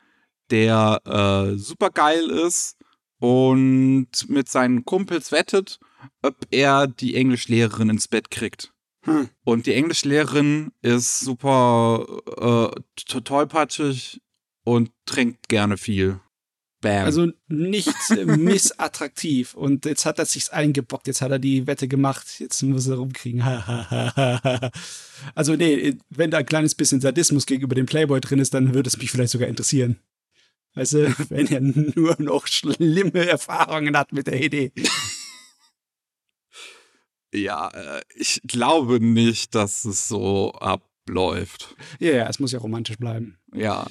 der 0.50 1.00
äh, 1.04 1.57
super 1.57 1.90
geil 1.90 2.28
ist 2.30 2.76
und 3.19 4.09
mit 4.28 4.49
seinen 4.49 4.85
Kumpels 4.85 5.33
wettet, 5.33 5.78
ob 6.23 6.37
er 6.50 6.87
die 6.87 7.14
Englischlehrerin 7.16 7.90
ins 7.90 8.09
Bett 8.09 8.30
kriegt. 8.30 8.73
Hm. 9.04 9.28
Und 9.45 9.66
die 9.66 9.75
Englischlehrerin 9.75 10.73
ist 10.83 11.21
super 11.21 12.73
äh, 12.75 13.21
tollpatschig 13.21 14.21
und 14.64 14.90
trinkt 15.07 15.49
gerne 15.49 15.78
viel. 15.78 16.21
Bam. 16.80 17.04
Also 17.04 17.28
nicht 17.49 17.95
missattraktiv. 18.26 19.54
Und 19.54 19.85
jetzt 19.85 20.07
hat 20.07 20.19
er 20.19 20.25
sich's 20.26 20.49
eingebockt, 20.49 21.07
jetzt 21.07 21.21
hat 21.21 21.30
er 21.30 21.38
die 21.38 21.66
Wette 21.66 21.88
gemacht, 21.88 22.26
jetzt 22.38 22.62
muss 22.62 22.87
er 22.87 22.97
rumkriegen. 22.97 23.42
also 25.35 25.57
nee, 25.57 25.97
wenn 26.09 26.30
da 26.30 26.38
ein 26.38 26.47
kleines 26.47 26.75
bisschen 26.75 27.00
Sadismus 27.02 27.45
gegenüber 27.47 27.75
dem 27.75 27.87
Playboy 27.87 28.21
drin 28.21 28.38
ist, 28.38 28.54
dann 28.54 28.75
würde 28.75 28.88
es 28.88 28.97
mich 28.97 29.11
vielleicht 29.11 29.33
sogar 29.33 29.49
interessieren. 29.49 29.99
Weißt 30.75 30.95
du, 30.95 31.14
wenn 31.28 31.49
er 31.49 31.61
nur 31.61 32.16
noch 32.19 32.47
schlimme 32.47 33.26
Erfahrungen 33.26 33.97
hat 33.97 34.12
mit 34.12 34.26
der 34.26 34.40
Idee. 34.40 34.73
Ja, 37.33 37.69
äh, 37.69 38.03
ich 38.15 38.41
glaube 38.45 39.01
nicht, 39.01 39.55
dass 39.55 39.85
es 39.85 40.09
so 40.09 40.53
abläuft. 40.53 41.77
Ja, 41.99 42.13
ja, 42.13 42.29
es 42.29 42.41
muss 42.41 42.53
ja 42.53 42.59
romantisch 42.59 42.99
bleiben. 42.99 43.39
Ja. 43.55 43.87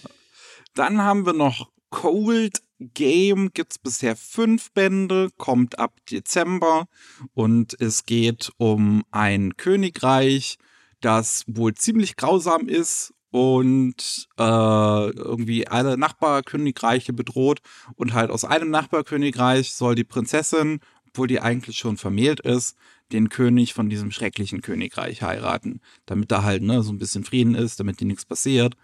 Dann 0.74 1.02
haben 1.02 1.26
wir 1.26 1.34
noch 1.34 1.70
Cold 1.90 2.62
Game, 2.80 3.52
gibt 3.54 3.74
es 3.74 3.80
bisher 3.80 4.16
fünf 4.16 4.72
Bände, 4.72 5.30
kommt 5.38 5.80
ab 5.80 5.94
Dezember 6.10 6.88
und 7.34 7.80
es 7.82 8.06
geht 8.06 8.52
um 8.58 9.04
ein 9.12 9.58
Königreich, 9.58 10.58
das 11.02 11.44
wohl 11.48 11.74
ziemlich 11.74 12.16
grausam 12.16 12.70
ist 12.70 13.14
und 13.32 14.28
äh, 14.38 15.10
irgendwie 15.10 15.68
alle 15.68 15.98
Nachbarkönigreiche 15.98 17.12
bedroht 17.12 17.60
und 17.96 18.14
halt 18.14 18.32
aus 18.32 18.46
einem 18.46 18.70
Nachbarkönigreich 18.70 19.74
soll 19.74 19.96
die 19.96 20.06
Prinzessin, 20.06 20.80
obwohl 21.08 21.28
die 21.28 21.42
eigentlich 21.42 21.78
schon 21.78 21.98
vermählt 21.98 22.40
ist, 22.40 22.78
den 23.12 23.30
König 23.30 23.74
von 23.74 23.90
diesem 23.90 24.12
schrecklichen 24.12 24.62
Königreich 24.62 25.22
heiraten, 25.22 25.82
damit 26.06 26.32
da 26.32 26.44
halt 26.44 26.62
ne 26.64 26.84
so 26.84 26.92
ein 26.92 27.00
bisschen 27.00 27.24
Frieden 27.24 27.56
ist, 27.56 27.80
damit 27.80 28.00
die 28.00 28.06
nichts 28.06 28.26
passiert. 28.26 28.76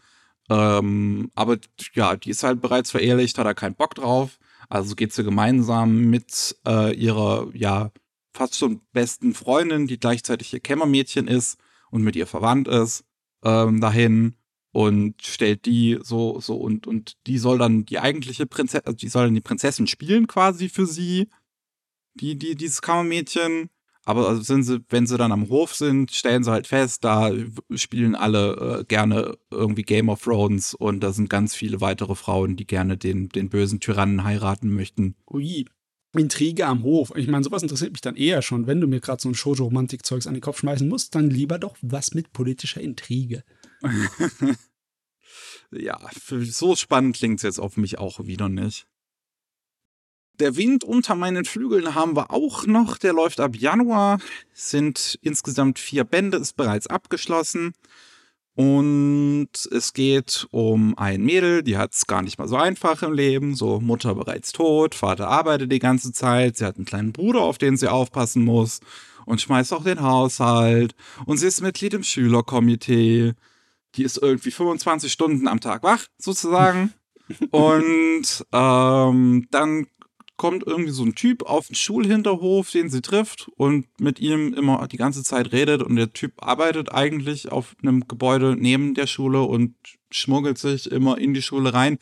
Ähm, 0.49 1.31
aber 1.35 1.57
ja, 1.93 2.15
die 2.15 2.29
ist 2.29 2.43
halt 2.43 2.61
bereits 2.61 2.91
verehelicht, 2.91 3.37
hat 3.37 3.47
er 3.47 3.55
keinen 3.55 3.75
Bock 3.75 3.95
drauf. 3.95 4.37
Also 4.69 4.95
geht 4.95 5.13
sie 5.13 5.23
gemeinsam 5.23 6.05
mit 6.05 6.55
äh, 6.67 6.95
ihrer 6.95 7.49
ja 7.53 7.91
fast 8.33 8.57
schon 8.57 8.81
besten 8.91 9.33
Freundin, 9.33 9.87
die 9.87 9.99
gleichzeitig 9.99 10.53
ihr 10.53 10.59
Kämmermädchen 10.59 11.27
ist 11.27 11.57
und 11.89 12.03
mit 12.03 12.15
ihr 12.15 12.27
verwandt 12.27 12.67
ist, 12.67 13.05
ähm, 13.43 13.79
dahin 13.81 14.35
und 14.71 15.21
stellt 15.21 15.65
die 15.65 15.99
so 16.01 16.39
so 16.41 16.57
und 16.57 16.85
und 16.85 17.15
die 17.27 17.37
soll 17.37 17.57
dann 17.57 17.85
die 17.85 17.99
eigentliche 17.99 18.45
Prinzessin, 18.45 18.85
also 18.85 18.97
die 18.97 19.07
soll 19.07 19.25
dann 19.25 19.35
die 19.35 19.41
Prinzessin 19.41 19.87
spielen 19.87 20.27
quasi 20.27 20.67
für 20.69 20.85
sie, 20.85 21.29
die 22.15 22.37
die 22.37 22.55
dieses 22.55 22.81
Kammermädchen. 22.81 23.69
Aber 24.05 24.35
sind 24.41 24.63
sie, 24.63 24.81
wenn 24.89 25.07
sie 25.07 25.17
dann 25.17 25.31
am 25.31 25.49
Hof 25.49 25.73
sind, 25.73 26.11
stellen 26.11 26.43
sie 26.43 26.51
halt 26.51 26.67
fest, 26.67 27.03
da 27.03 27.31
spielen 27.73 28.13
alle 28.15 28.79
äh, 28.79 28.83
gerne 28.85 29.35
irgendwie 29.49 29.81
Game 29.81 30.09
of 30.09 30.21
Thrones 30.21 30.75
und 30.75 30.99
da 30.99 31.11
sind 31.11 31.27
ganz 31.27 31.55
viele 31.55 31.81
weitere 31.81 32.13
Frauen, 32.13 32.55
die 32.55 32.67
gerne 32.67 32.97
den, 32.97 33.29
den 33.29 33.49
bösen 33.49 33.79
Tyrannen 33.79 34.23
heiraten 34.23 34.73
möchten. 34.73 35.15
Ui. 35.29 35.65
Intrige 36.15 36.67
am 36.67 36.83
Hof. 36.83 37.11
Ich 37.15 37.27
meine, 37.27 37.43
sowas 37.43 37.63
interessiert 37.63 37.91
mich 37.91 38.01
dann 38.01 38.15
eher 38.15 38.41
schon. 38.41 38.67
Wenn 38.67 38.79
du 38.79 38.87
mir 38.87 39.01
gerade 39.01 39.21
so 39.21 39.27
ein 39.27 39.35
Shoujo-Romantik-Zeugs 39.35 40.27
an 40.27 40.33
den 40.33 40.41
Kopf 40.41 40.59
schmeißen 40.59 40.87
musst, 40.87 41.13
dann 41.15 41.29
lieber 41.29 41.59
doch 41.59 41.75
was 41.81 42.13
mit 42.13 42.31
politischer 42.31 42.79
Intrige. 42.79 43.43
ja, 45.71 45.99
so 46.29 46.75
spannend 46.75 47.17
klingt 47.17 47.39
es 47.39 47.43
jetzt 47.43 47.59
auf 47.59 47.75
mich 47.75 47.97
auch 47.97 48.25
wieder 48.25 48.47
nicht. 48.47 48.87
Der 50.39 50.55
Wind 50.55 50.83
unter 50.83 51.15
meinen 51.15 51.45
Flügeln 51.45 51.95
haben 51.95 52.15
wir 52.15 52.31
auch 52.31 52.65
noch. 52.65 52.97
Der 52.97 53.13
läuft 53.13 53.39
ab 53.39 53.55
Januar. 53.55 54.19
Sind 54.53 55.17
insgesamt 55.21 55.79
vier 55.79 56.03
Bände, 56.03 56.37
ist 56.37 56.57
bereits 56.57 56.87
abgeschlossen. 56.87 57.73
Und 58.55 59.49
es 59.71 59.91
geht 59.91 60.47
um 60.51 60.97
ein 60.97 61.21
Mädel, 61.21 61.61
die 61.61 61.77
hat 61.77 61.93
es 61.93 62.07
gar 62.07 62.21
nicht 62.21 62.39
mal 62.39 62.47
so 62.47 62.55
einfach 62.55 63.03
im 63.03 63.11
Leben. 63.11 63.53
So, 63.53 63.81
Mutter 63.81 64.15
bereits 64.15 64.53
tot, 64.53 64.95
Vater 64.95 65.27
arbeitet 65.27 65.71
die 65.73 65.79
ganze 65.79 66.13
Zeit, 66.13 66.55
sie 66.55 66.65
hat 66.65 66.77
einen 66.77 66.85
kleinen 66.85 67.11
Bruder, 67.11 67.41
auf 67.41 67.57
den 67.57 67.75
sie 67.75 67.91
aufpassen 67.91 68.45
muss 68.45 68.79
und 69.25 69.41
schmeißt 69.41 69.73
auch 69.73 69.83
den 69.83 70.01
Haushalt. 70.01 70.95
Und 71.25 71.37
sie 71.37 71.47
ist 71.47 71.61
Mitglied 71.61 71.93
im 71.93 72.03
Schülerkomitee. 72.03 73.33
Die 73.95 74.03
ist 74.03 74.17
irgendwie 74.17 74.51
25 74.51 75.11
Stunden 75.11 75.47
am 75.49 75.59
Tag 75.59 75.83
wach, 75.83 76.05
sozusagen. 76.17 76.93
und 77.51 78.45
ähm, 78.53 79.47
dann 79.51 79.87
kommt 80.37 80.63
irgendwie 80.65 80.91
so 80.91 81.03
ein 81.03 81.15
Typ 81.15 81.43
auf 81.43 81.67
den 81.67 81.75
Schulhinterhof, 81.75 82.71
den 82.71 82.89
sie 82.89 83.01
trifft 83.01 83.49
und 83.55 83.87
mit 83.99 84.19
ihm 84.19 84.53
immer 84.53 84.87
die 84.87 84.97
ganze 84.97 85.23
Zeit 85.23 85.51
redet 85.51 85.81
und 85.81 85.95
der 85.95 86.13
Typ 86.13 86.33
arbeitet 86.43 86.91
eigentlich 86.91 87.51
auf 87.51 87.75
einem 87.81 88.07
Gebäude 88.07 88.55
neben 88.57 88.93
der 88.93 89.07
Schule 89.07 89.43
und 89.43 89.75
schmuggelt 90.11 90.57
sich 90.57 90.91
immer 90.91 91.17
in 91.17 91.33
die 91.33 91.41
Schule 91.41 91.73
rein. 91.73 91.97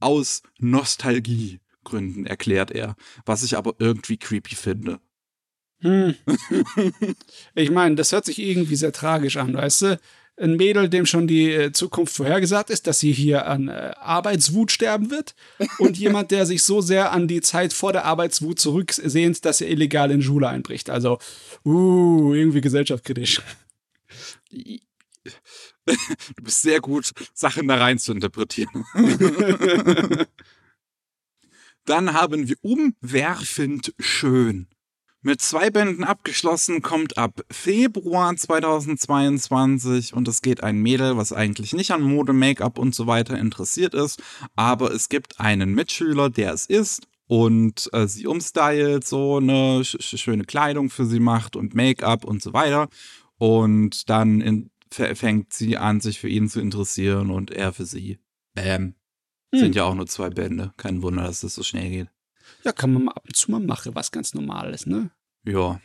Aus 0.00 0.42
Nostalgiegründen, 0.58 2.26
erklärt 2.26 2.70
er, 2.70 2.96
was 3.24 3.42
ich 3.42 3.56
aber 3.56 3.74
irgendwie 3.78 4.16
creepy 4.16 4.56
finde. 4.56 5.00
Hm. 5.80 6.14
ich 7.54 7.70
meine, 7.70 7.96
das 7.96 8.12
hört 8.12 8.24
sich 8.24 8.38
irgendwie 8.38 8.76
sehr 8.76 8.92
tragisch 8.92 9.36
an, 9.36 9.54
weißt 9.54 9.82
du? 9.82 10.00
Ein 10.36 10.56
Mädel, 10.56 10.88
dem 10.88 11.06
schon 11.06 11.26
die 11.26 11.52
äh, 11.52 11.72
Zukunft 11.72 12.14
vorhergesagt 12.14 12.70
ist, 12.70 12.86
dass 12.86 12.98
sie 12.98 13.12
hier 13.12 13.46
an 13.46 13.68
äh, 13.68 13.92
Arbeitswut 13.96 14.72
sterben 14.72 15.10
wird. 15.10 15.34
Und 15.78 15.98
jemand, 15.98 16.30
der 16.30 16.46
sich 16.46 16.62
so 16.62 16.80
sehr 16.80 17.12
an 17.12 17.28
die 17.28 17.40
Zeit 17.40 17.72
vor 17.72 17.92
der 17.92 18.04
Arbeitswut 18.04 18.58
zurücksehnt, 18.58 19.44
dass 19.44 19.60
er 19.60 19.68
illegal 19.68 20.10
in 20.10 20.22
Schule 20.22 20.48
einbricht. 20.48 20.90
Also, 20.90 21.18
uh, 21.64 22.34
irgendwie 22.34 22.60
gesellschaftskritisch. 22.60 23.42
Du 24.50 26.42
bist 26.42 26.62
sehr 26.62 26.80
gut, 26.80 27.12
Sachen 27.34 27.68
da 27.68 27.76
rein 27.76 27.98
zu 27.98 28.12
interpretieren. 28.12 28.84
Dann 31.84 32.12
haben 32.12 32.48
wir 32.48 32.56
umwerfend 32.62 33.92
schön. 33.98 34.68
Mit 35.24 35.40
zwei 35.40 35.70
Bänden 35.70 36.02
abgeschlossen, 36.02 36.82
kommt 36.82 37.16
ab 37.16 37.44
Februar 37.48 38.34
2022 38.34 40.14
und 40.14 40.26
es 40.26 40.42
geht 40.42 40.64
ein 40.64 40.78
Mädel, 40.78 41.16
was 41.16 41.32
eigentlich 41.32 41.72
nicht 41.74 41.92
an 41.92 42.02
Mode, 42.02 42.32
Make-up 42.32 42.76
und 42.76 42.92
so 42.92 43.06
weiter 43.06 43.38
interessiert 43.38 43.94
ist, 43.94 44.20
aber 44.56 44.92
es 44.92 45.08
gibt 45.08 45.38
einen 45.38 45.74
Mitschüler, 45.74 46.28
der 46.28 46.52
es 46.52 46.66
ist 46.66 47.06
und 47.28 47.88
äh, 47.92 48.08
sie 48.08 48.26
umstylt, 48.26 49.06
so 49.06 49.36
eine 49.36 49.84
sch 49.84 50.18
schöne 50.18 50.42
Kleidung 50.42 50.90
für 50.90 51.06
sie 51.06 51.20
macht 51.20 51.54
und 51.54 51.72
Make-up 51.72 52.24
und 52.24 52.42
so 52.42 52.52
weiter 52.52 52.88
und 53.38 54.10
dann 54.10 54.40
in, 54.40 54.70
fängt 54.90 55.52
sie 55.52 55.76
an, 55.76 56.00
sich 56.00 56.18
für 56.18 56.28
ihn 56.28 56.48
zu 56.48 56.60
interessieren 56.60 57.30
und 57.30 57.52
er 57.52 57.72
für 57.72 57.86
sie. 57.86 58.18
Bam. 58.54 58.96
Hm. 59.54 59.60
Sind 59.60 59.76
ja 59.76 59.84
auch 59.84 59.94
nur 59.94 60.08
zwei 60.08 60.30
Bände. 60.30 60.72
Kein 60.78 61.00
Wunder, 61.02 61.22
dass 61.22 61.42
das 61.42 61.54
so 61.54 61.62
schnell 61.62 61.90
geht. 61.90 62.08
Ja, 62.64 62.72
kann 62.72 62.92
man 62.92 63.08
ab 63.08 63.24
und 63.26 63.36
zu 63.36 63.50
mal 63.50 63.60
machen, 63.60 63.94
was 63.94 64.10
ganz 64.10 64.34
Normales, 64.34 64.86
ne? 64.86 65.10
Ja. 65.44 65.80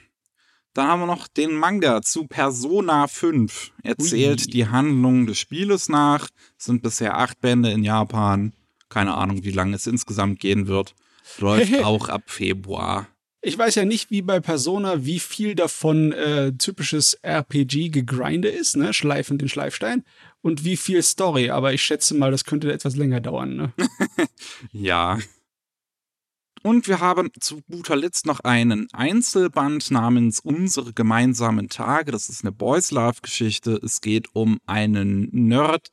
Dann 0.73 0.87
haben 0.87 0.99
wir 0.99 1.07
noch 1.07 1.27
den 1.27 1.53
Manga 1.53 2.03
zu 2.03 2.27
Persona 2.27 3.07
5. 3.07 3.71
Erzählt 3.81 4.41
Ui. 4.41 4.51
die 4.51 4.67
Handlung 4.67 5.25
des 5.25 5.39
Spieles 5.39 5.89
nach. 5.89 6.29
Es 6.57 6.65
sind 6.65 6.83
bisher 6.83 7.17
acht 7.17 7.41
Bände 7.41 7.71
in 7.71 7.83
Japan. 7.83 8.53
Keine 8.89 9.15
Ahnung, 9.15 9.43
wie 9.43 9.51
lange 9.51 9.75
es 9.75 9.87
insgesamt 9.87 10.39
gehen 10.39 10.67
wird. 10.67 10.93
Läuft 11.39 11.73
auch 11.83 12.09
ab 12.09 12.23
Februar. 12.27 13.07
Ich 13.41 13.57
weiß 13.57 13.75
ja 13.75 13.85
nicht, 13.85 14.11
wie 14.11 14.21
bei 14.21 14.39
Persona, 14.39 15.05
wie 15.05 15.19
viel 15.19 15.55
davon 15.55 16.11
äh, 16.11 16.53
typisches 16.53 17.15
RPG 17.23 17.89
gegrinde 17.89 18.49
ist, 18.49 18.75
ne? 18.75 18.93
Schleifen 18.93 19.37
den 19.37 19.49
Schleifstein. 19.49 20.03
Und 20.41 20.63
wie 20.63 20.77
viel 20.77 21.01
Story. 21.01 21.49
Aber 21.49 21.73
ich 21.73 21.81
schätze 21.81 22.13
mal, 22.13 22.29
das 22.29 22.45
könnte 22.45 22.71
etwas 22.71 22.95
länger 22.95 23.19
dauern, 23.19 23.55
ne? 23.55 23.73
ja. 24.71 25.17
Und 26.63 26.87
wir 26.87 26.99
haben 26.99 27.31
zu 27.39 27.61
guter 27.69 27.95
Letzt 27.95 28.25
noch 28.25 28.39
einen 28.41 28.87
Einzelband 28.93 29.91
namens 29.91 30.39
Unsere 30.39 30.93
gemeinsamen 30.93 31.69
Tage. 31.69 32.11
Das 32.11 32.29
ist 32.29 32.43
eine 32.43 32.51
Boys 32.51 32.91
Love 32.91 33.21
Geschichte. 33.21 33.79
Es 33.83 34.01
geht 34.01 34.33
um 34.33 34.59
einen 34.65 35.29
Nerd, 35.31 35.89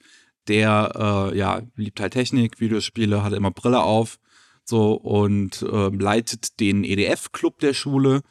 der 0.48 1.30
äh, 1.32 1.38
ja 1.38 1.62
liebt 1.76 2.00
halt 2.00 2.12
Technik, 2.12 2.60
Videospiele, 2.60 3.22
hat 3.22 3.32
immer 3.32 3.50
Brille 3.50 3.82
auf, 3.82 4.18
so 4.64 4.94
und 4.94 5.62
äh, 5.62 5.88
leitet 5.88 6.60
den 6.60 6.84
EDF 6.84 7.32
Club 7.32 7.58
der 7.60 7.74
Schule, 7.74 8.22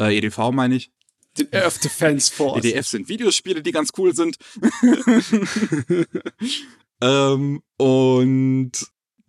äh, 0.00 0.16
EDV 0.16 0.52
meine 0.52 0.76
ich. 0.76 0.90
Den 1.38 1.48
Earth 1.52 1.84
Defense 1.84 2.32
Force. 2.32 2.64
EDF 2.64 2.86
sind 2.88 3.08
Videospiele, 3.08 3.62
die 3.62 3.70
ganz 3.70 3.90
cool 3.96 4.14
sind. 4.14 4.36
ähm, 7.00 7.62
und 7.76 8.72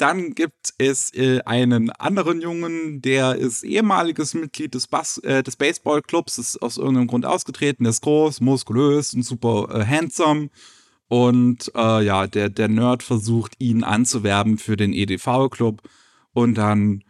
dann 0.01 0.33
gibt 0.33 0.73
es 0.79 1.13
äh, 1.13 1.41
einen 1.45 1.91
anderen 1.91 2.41
Jungen, 2.41 3.03
der 3.03 3.35
ist 3.35 3.63
ehemaliges 3.63 4.33
Mitglied 4.33 4.73
des, 4.73 4.87
Bas 4.87 5.19
äh, 5.19 5.43
des 5.43 5.55
Baseballclubs, 5.55 6.39
ist 6.39 6.61
aus 6.61 6.77
irgendeinem 6.77 7.05
Grund 7.05 7.25
ausgetreten, 7.25 7.83
der 7.83 7.91
ist 7.91 8.01
groß, 8.01 8.41
muskulös 8.41 9.13
und 9.13 9.21
super 9.21 9.69
äh, 9.71 9.85
handsome. 9.85 10.49
Und 11.07 11.71
äh, 11.75 12.03
ja, 12.03 12.25
der, 12.25 12.49
der 12.49 12.67
Nerd 12.67 13.03
versucht, 13.03 13.53
ihn 13.59 13.83
anzuwerben 13.83 14.57
für 14.57 14.75
den 14.75 14.91
EDV-Club. 14.91 15.81
Und 16.33 16.55
dann 16.55 17.03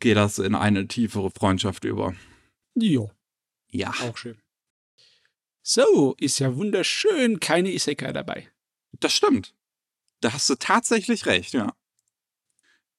geht 0.00 0.16
das 0.16 0.38
in 0.38 0.54
eine 0.54 0.86
tiefere 0.86 1.30
Freundschaft 1.30 1.84
über. 1.84 2.14
Jo. 2.74 3.10
Ja. 3.68 3.94
Auch 4.02 4.18
schön. 4.18 4.36
So, 5.62 6.14
ist 6.18 6.40
ja 6.40 6.56
wunderschön, 6.56 7.40
keine 7.40 7.72
Isekai 7.72 8.12
dabei. 8.12 8.48
Das 9.00 9.14
stimmt. 9.14 9.54
Da 10.20 10.32
hast 10.32 10.50
du 10.50 10.56
tatsächlich 10.56 11.26
recht, 11.26 11.54
ja. 11.54 11.72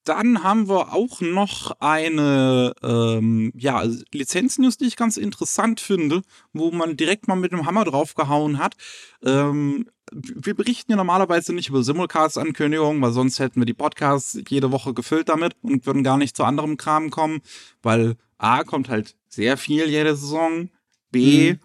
Dann 0.04 0.42
haben 0.42 0.68
wir 0.68 0.94
auch 0.94 1.20
noch 1.20 1.72
eine 1.80 2.72
ähm, 2.82 3.52
ja, 3.54 3.84
Lizenznews, 4.12 4.78
die 4.78 4.86
ich 4.86 4.96
ganz 4.96 5.18
interessant 5.18 5.80
finde, 5.80 6.22
wo 6.52 6.70
man 6.70 6.96
direkt 6.96 7.28
mal 7.28 7.36
mit 7.36 7.52
dem 7.52 7.66
Hammer 7.66 7.84
draufgehauen 7.84 8.58
hat. 8.58 8.76
Ähm, 9.22 9.86
wir 10.12 10.54
berichten 10.54 10.92
ja 10.92 10.96
normalerweise 10.96 11.52
nicht 11.52 11.68
über 11.68 11.82
Simulcast-Ankündigungen, 11.82 13.00
weil 13.02 13.12
sonst 13.12 13.38
hätten 13.38 13.60
wir 13.60 13.66
die 13.66 13.74
Podcasts 13.74 14.40
jede 14.48 14.72
Woche 14.72 14.94
gefüllt 14.94 15.28
damit 15.28 15.54
und 15.62 15.86
würden 15.86 16.02
gar 16.02 16.16
nicht 16.16 16.36
zu 16.36 16.44
anderem 16.44 16.76
Kram 16.76 17.10
kommen, 17.10 17.40
weil 17.82 18.16
A 18.38 18.64
kommt 18.64 18.88
halt 18.88 19.16
sehr 19.28 19.56
viel 19.56 19.88
jede 19.88 20.16
Saison, 20.16 20.70
B 21.10 21.52
mhm. 21.52 21.60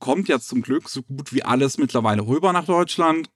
kommt 0.00 0.28
ja 0.28 0.40
zum 0.40 0.62
Glück 0.62 0.88
so 0.88 1.02
gut 1.02 1.32
wie 1.32 1.44
alles 1.44 1.78
mittlerweile 1.78 2.26
rüber 2.26 2.52
nach 2.52 2.66
Deutschland 2.66 3.30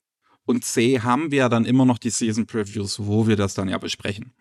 und 0.49 0.65
C 0.65 1.01
haben 1.01 1.31
wir 1.31 1.49
dann 1.49 1.67
immer 1.67 1.85
noch 1.85 1.99
die 1.99 2.11
Season 2.11 2.47
Previews, 2.47 2.99
wo 3.01 3.27
wir 3.27 3.37
das 3.37 3.53
dann 3.55 3.69
ja 3.69 3.77
besprechen. 3.77 4.33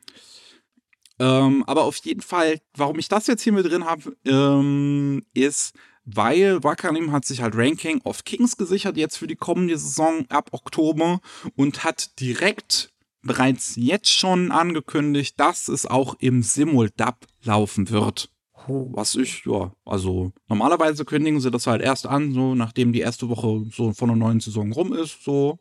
Ähm, 1.20 1.64
aber 1.68 1.84
auf 1.84 1.98
jeden 1.98 2.22
Fall, 2.22 2.60
warum 2.76 2.98
ich 3.00 3.10
das 3.10 3.28
jetzt 3.28 3.42
hier 3.42 3.52
mit 3.52 3.66
drin 3.66 3.86
habe, 3.86 4.16
ähm, 4.26 5.24
ist, 5.34 5.74
weil 6.06 6.64
Wakanim 6.64 7.12
hat 7.12 7.26
sich 7.26 7.42
halt 7.42 7.56
Ranking 7.58 8.00
of 8.04 8.24
Kings 8.24 8.56
gesichert 8.56 8.96
jetzt 8.96 9.18
für 9.18 9.28
die 9.28 9.36
kommende 9.36 9.78
Saison 9.78 10.26
ab 10.30 10.50
Oktober 10.54 11.20
und 11.56 11.84
hat 11.84 12.20
direkt 12.22 12.94
bereits 13.22 13.76
jetzt 13.76 14.10
schon 14.10 14.52
angekündigt, 14.52 15.38
dass 15.38 15.68
es 15.68 15.86
auch 15.86 16.16
im 16.20 16.42
Simuldub 16.42 17.16
laufen 17.44 17.90
wird. 17.90 18.30
Was 18.68 19.16
ich, 19.16 19.44
ja, 19.46 19.74
also 19.86 20.32
normalerweise 20.48 21.06
kündigen 21.06 21.40
sie 21.40 21.52
das 21.52 21.68
halt 21.68 21.82
erst 21.82 22.06
an, 22.06 22.34
so 22.34 22.56
nachdem 22.56 22.94
die 22.94 23.00
erste 23.00 23.30
Woche 23.30 23.66
so 23.72 23.94
von 23.94 24.10
der 24.10 24.18
neuen 24.18 24.40
Saison 24.40 24.72
rum 24.72 24.94
ist, 24.94 25.24
so. 25.24 25.58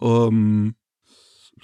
Ähm, 0.00 0.74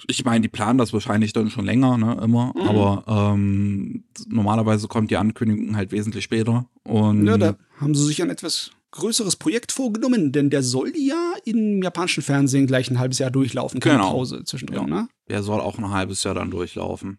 ich 0.07 0.23
meine, 0.25 0.41
die 0.41 0.47
planen 0.47 0.77
das 0.77 0.93
wahrscheinlich 0.93 1.33
dann 1.33 1.49
schon 1.49 1.65
länger, 1.65 1.97
ne, 1.97 2.19
immer, 2.23 2.53
Mhm. 2.55 2.61
aber 2.61 3.03
ähm, 3.33 4.03
normalerweise 4.27 4.87
kommt 4.87 5.09
die 5.11 5.17
Ankündigung 5.17 5.75
halt 5.75 5.91
wesentlich 5.91 6.23
später. 6.23 6.69
Und 6.83 7.25
Ja, 7.25 7.37
da 7.37 7.55
haben 7.79 7.95
sie 7.95 8.05
sich 8.05 8.21
ein 8.21 8.29
etwas 8.29 8.71
größeres 8.91 9.35
Projekt 9.37 9.71
vorgenommen, 9.71 10.31
denn 10.31 10.49
der 10.49 10.61
soll 10.63 10.93
ja 10.95 11.33
im 11.45 11.81
japanischen 11.81 12.21
Fernsehen 12.23 12.67
gleich 12.67 12.89
ein 12.91 12.99
halbes 12.99 13.17
Jahr 13.19 13.31
durchlaufen. 13.31 13.79
Keine 13.79 13.97
Genau. 13.97 14.11
Pause 14.11 14.43
zwischendrin, 14.43 14.77
Ja. 14.81 14.85
ne? 14.87 15.07
der 15.29 15.41
soll 15.43 15.59
auch 15.59 15.77
ein 15.79 15.89
halbes 15.89 16.23
Jahr 16.23 16.35
dann 16.35 16.51
durchlaufen. 16.51 17.17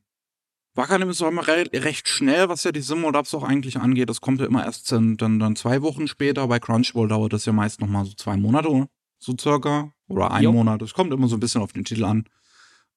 Wakanim 0.74 1.10
ist 1.10 1.20
auch 1.22 1.28
immer 1.28 1.46
re 1.48 1.64
recht 1.74 2.08
schnell, 2.08 2.48
was 2.48 2.62
ja 2.62 2.70
die 2.70 2.80
Simuldubs 2.80 3.34
auch 3.34 3.42
eigentlich 3.42 3.78
angeht. 3.78 4.08
Das 4.08 4.20
kommt 4.20 4.38
ja 4.40 4.46
immer 4.46 4.64
erst 4.64 4.90
dann, 4.92 5.16
dann, 5.16 5.40
dann 5.40 5.56
zwei 5.56 5.82
Wochen 5.82 6.06
später. 6.06 6.46
Bei 6.46 6.60
Crunchyroll 6.60 7.08
dauert 7.08 7.32
das 7.32 7.44
ja 7.46 7.52
meist 7.52 7.80
noch 7.80 7.88
mal 7.88 8.04
so 8.04 8.12
zwei 8.14 8.36
Monate, 8.36 8.88
so 9.18 9.34
circa. 9.38 9.92
Oder 10.08 10.30
ein 10.30 10.42
Jo. 10.42 10.52
Monat. 10.52 10.82
Es 10.82 10.94
kommt 10.94 11.12
immer 11.12 11.28
so 11.28 11.36
ein 11.36 11.40
bisschen 11.40 11.60
auf 11.62 11.72
den 11.72 11.84
Titel 11.84 12.04
an. 12.04 12.24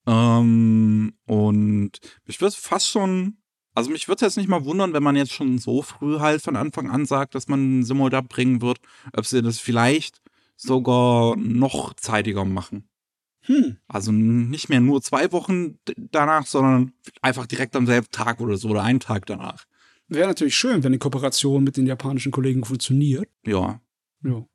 Ähm, 0.08 1.13
und 1.25 1.91
mich 2.25 2.41
würde 2.41 2.56
fast 2.56 2.89
schon, 2.89 3.38
also 3.75 3.89
mich 3.91 4.08
würde 4.08 4.25
jetzt 4.25 4.38
nicht 4.38 4.50
mal 4.50 4.65
wundern, 4.65 4.94
wenn 4.94 5.03
man 5.03 5.15
jetzt 5.15 5.34
schon 5.34 5.58
so 5.60 5.82
früh 5.82 6.20
halt 6.20 6.41
von 6.41 6.56
Anfang 6.56 6.89
an 6.89 7.06
sagt, 7.06 7.36
dass 7.36 7.48
man 7.48 7.84
Simuldub 7.84 8.30
bringen 8.30 8.62
wird, 8.62 8.80
ob 9.15 9.25
sie 9.25 9.41
das 9.41 9.60
vielleicht 9.60 10.22
sogar 10.56 11.36
noch 11.36 11.94
zeitiger 11.96 12.46
machen. 12.46 12.88
Hm. 13.44 13.77
Also 13.88 14.12
nicht 14.12 14.70
mehr 14.70 14.82
nur 14.82 15.01
zwei 15.01 15.32
Wochen 15.32 15.80
danach, 15.98 16.46
sondern 16.46 16.94
einfach 17.22 17.48
direkt 17.48 17.75
am 17.75 17.88
selben 17.88 18.08
Tag 18.12 18.39
oder 18.39 18.58
so 18.58 18.70
oder 18.70 18.84
einen 18.84 19.00
Tag 19.00 19.25
danach. 19.25 19.65
Wäre 20.08 20.27
natürlich 20.27 20.56
schön, 20.56 20.84
wenn 20.84 20.91
die 20.91 21.00
Kooperation 21.00 21.63
mit 21.63 21.77
den 21.77 21.88
japanischen 21.88 22.32
Kollegen 22.32 22.65
funktioniert. 22.65 23.30
Ja, 23.46 23.82
Ja. 24.24 24.46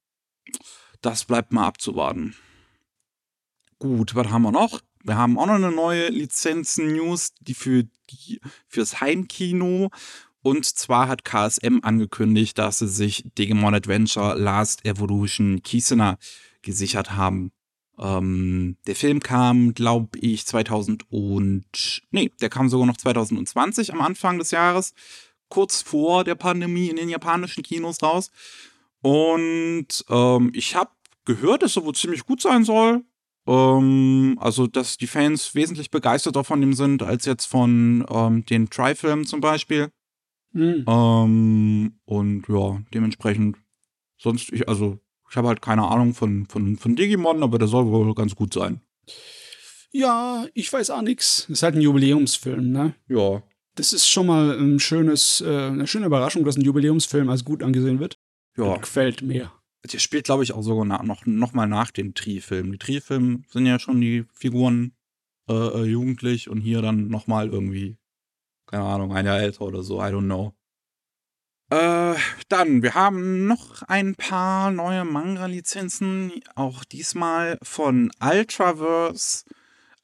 Das 1.06 1.24
bleibt 1.24 1.52
mal 1.52 1.66
abzuwarten. 1.66 2.34
Gut, 3.78 4.16
was 4.16 4.28
haben 4.28 4.42
wir 4.42 4.50
noch? 4.50 4.80
Wir 5.04 5.16
haben 5.16 5.38
auch 5.38 5.46
noch 5.46 5.54
eine 5.54 5.70
neue 5.70 6.08
Lizenzen-News, 6.08 7.34
die 7.40 7.54
für 7.54 7.84
die 8.10 8.40
fürs 8.66 9.00
Heimkino. 9.00 9.90
Und 10.42 10.64
zwar 10.64 11.06
hat 11.06 11.24
KSM 11.24 11.78
angekündigt, 11.82 12.58
dass 12.58 12.80
sie 12.80 12.88
sich 12.88 13.24
Digimon 13.38 13.74
Adventure 13.74 14.36
Last 14.36 14.84
Evolution 14.84 15.62
Kisena 15.62 16.18
gesichert 16.62 17.12
haben. 17.12 17.52
Ähm, 17.98 18.76
der 18.88 18.96
Film 18.96 19.20
kam, 19.20 19.74
glaube 19.74 20.18
ich, 20.18 20.44
2000 20.44 21.04
und 21.10 22.02
nee, 22.10 22.32
der 22.40 22.48
kam 22.48 22.68
sogar 22.68 22.86
noch 22.86 22.96
2020 22.96 23.92
am 23.92 24.00
Anfang 24.00 24.38
des 24.38 24.50
Jahres, 24.50 24.92
kurz 25.48 25.82
vor 25.82 26.24
der 26.24 26.34
Pandemie 26.34 26.88
in 26.88 26.96
den 26.96 27.08
japanischen 27.08 27.62
Kinos 27.62 28.02
raus. 28.02 28.32
Und 29.02 30.04
ähm, 30.08 30.50
ich 30.52 30.74
habe 30.74 30.90
gehört, 31.26 31.62
dass 31.62 31.76
er 31.76 31.84
wohl 31.84 31.94
ziemlich 31.94 32.24
gut 32.24 32.40
sein 32.40 32.64
soll. 32.64 33.04
Ähm, 33.46 34.38
also, 34.40 34.66
dass 34.66 34.96
die 34.96 35.06
Fans 35.06 35.54
wesentlich 35.54 35.90
begeisterter 35.90 36.42
von 36.42 36.62
ihm 36.62 36.72
sind 36.72 37.02
als 37.02 37.26
jetzt 37.26 37.46
von 37.46 38.04
ähm, 38.08 38.44
den 38.46 38.70
Try-Filmen 38.70 39.26
zum 39.26 39.40
Beispiel. 39.40 39.90
Hm. 40.52 40.84
Ähm, 40.88 41.98
und 42.04 42.48
ja, 42.48 42.80
dementsprechend, 42.94 43.58
sonst, 44.18 44.50
ich, 44.52 44.68
also, 44.68 44.98
ich 45.30 45.36
habe 45.36 45.48
halt 45.48 45.60
keine 45.60 45.86
Ahnung 45.86 46.14
von, 46.14 46.46
von, 46.46 46.76
von 46.76 46.96
Digimon, 46.96 47.42
aber 47.42 47.58
der 47.58 47.68
soll 47.68 47.86
wohl 47.86 48.14
ganz 48.14 48.34
gut 48.34 48.54
sein. 48.54 48.80
Ja, 49.92 50.46
ich 50.54 50.72
weiß 50.72 50.90
auch 50.90 51.02
nix. 51.02 51.46
Das 51.48 51.58
ist 51.58 51.62
halt 51.62 51.74
ein 51.74 51.80
Jubiläumsfilm, 51.80 52.70
ne? 52.70 52.94
Ja. 53.08 53.42
Das 53.76 53.92
ist 53.92 54.08
schon 54.08 54.26
mal 54.26 54.58
ein 54.58 54.80
schönes, 54.80 55.40
äh, 55.40 55.68
eine 55.68 55.86
schöne 55.86 56.06
Überraschung, 56.06 56.44
dass 56.44 56.56
ein 56.56 56.62
Jubiläumsfilm 56.64 57.28
als 57.28 57.44
gut 57.44 57.62
angesehen 57.62 58.00
wird. 58.00 58.18
Ja. 58.56 58.72
Das 58.72 58.80
gefällt 58.82 59.22
mir. 59.22 59.52
Der 59.92 59.98
spielt, 59.98 60.24
glaube 60.24 60.42
ich, 60.42 60.52
auch 60.52 60.62
sogar 60.62 60.84
noch, 61.02 61.26
noch 61.26 61.52
mal 61.52 61.66
nach 61.66 61.90
dem 61.90 62.14
Tri-Film. 62.14 62.72
Die 62.72 62.78
Tri-Filme 62.78 63.42
sind 63.48 63.66
ja 63.66 63.78
schon 63.78 64.00
die 64.00 64.24
Figuren 64.32 64.96
äh, 65.48 65.54
äh, 65.54 65.84
jugendlich 65.84 66.48
und 66.48 66.60
hier 66.60 66.82
dann 66.82 67.08
noch 67.08 67.26
mal 67.26 67.48
irgendwie, 67.48 67.98
keine 68.66 68.84
Ahnung, 68.84 69.12
ein 69.14 69.26
Jahr 69.26 69.40
älter 69.40 69.62
oder 69.62 69.82
so, 69.82 70.00
I 70.00 70.06
don't 70.06 70.24
know. 70.24 70.54
Äh, 71.70 72.14
dann, 72.48 72.82
wir 72.82 72.94
haben 72.94 73.46
noch 73.46 73.82
ein 73.82 74.14
paar 74.14 74.70
neue 74.70 75.04
Manga-Lizenzen, 75.04 76.32
auch 76.54 76.84
diesmal 76.84 77.58
von 77.62 78.10
Ultraverse. 78.20 79.44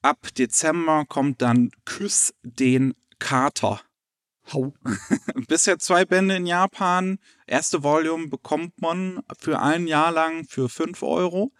Ab 0.00 0.34
Dezember 0.36 1.04
kommt 1.08 1.40
dann 1.40 1.70
Küss 1.84 2.34
den 2.42 2.94
Kater. 3.20 3.80
Hau. 4.52 4.74
Bisher 5.48 5.78
zwei 5.78 6.04
Bände 6.04 6.36
in 6.36 6.46
Japan. 6.46 7.18
Erste 7.46 7.82
Volume 7.82 8.28
bekommt 8.28 8.80
man 8.80 9.20
für 9.38 9.60
ein 9.60 9.86
Jahr 9.86 10.12
lang 10.12 10.44
für 10.48 10.68
5 10.68 11.02
Euro. 11.02 11.52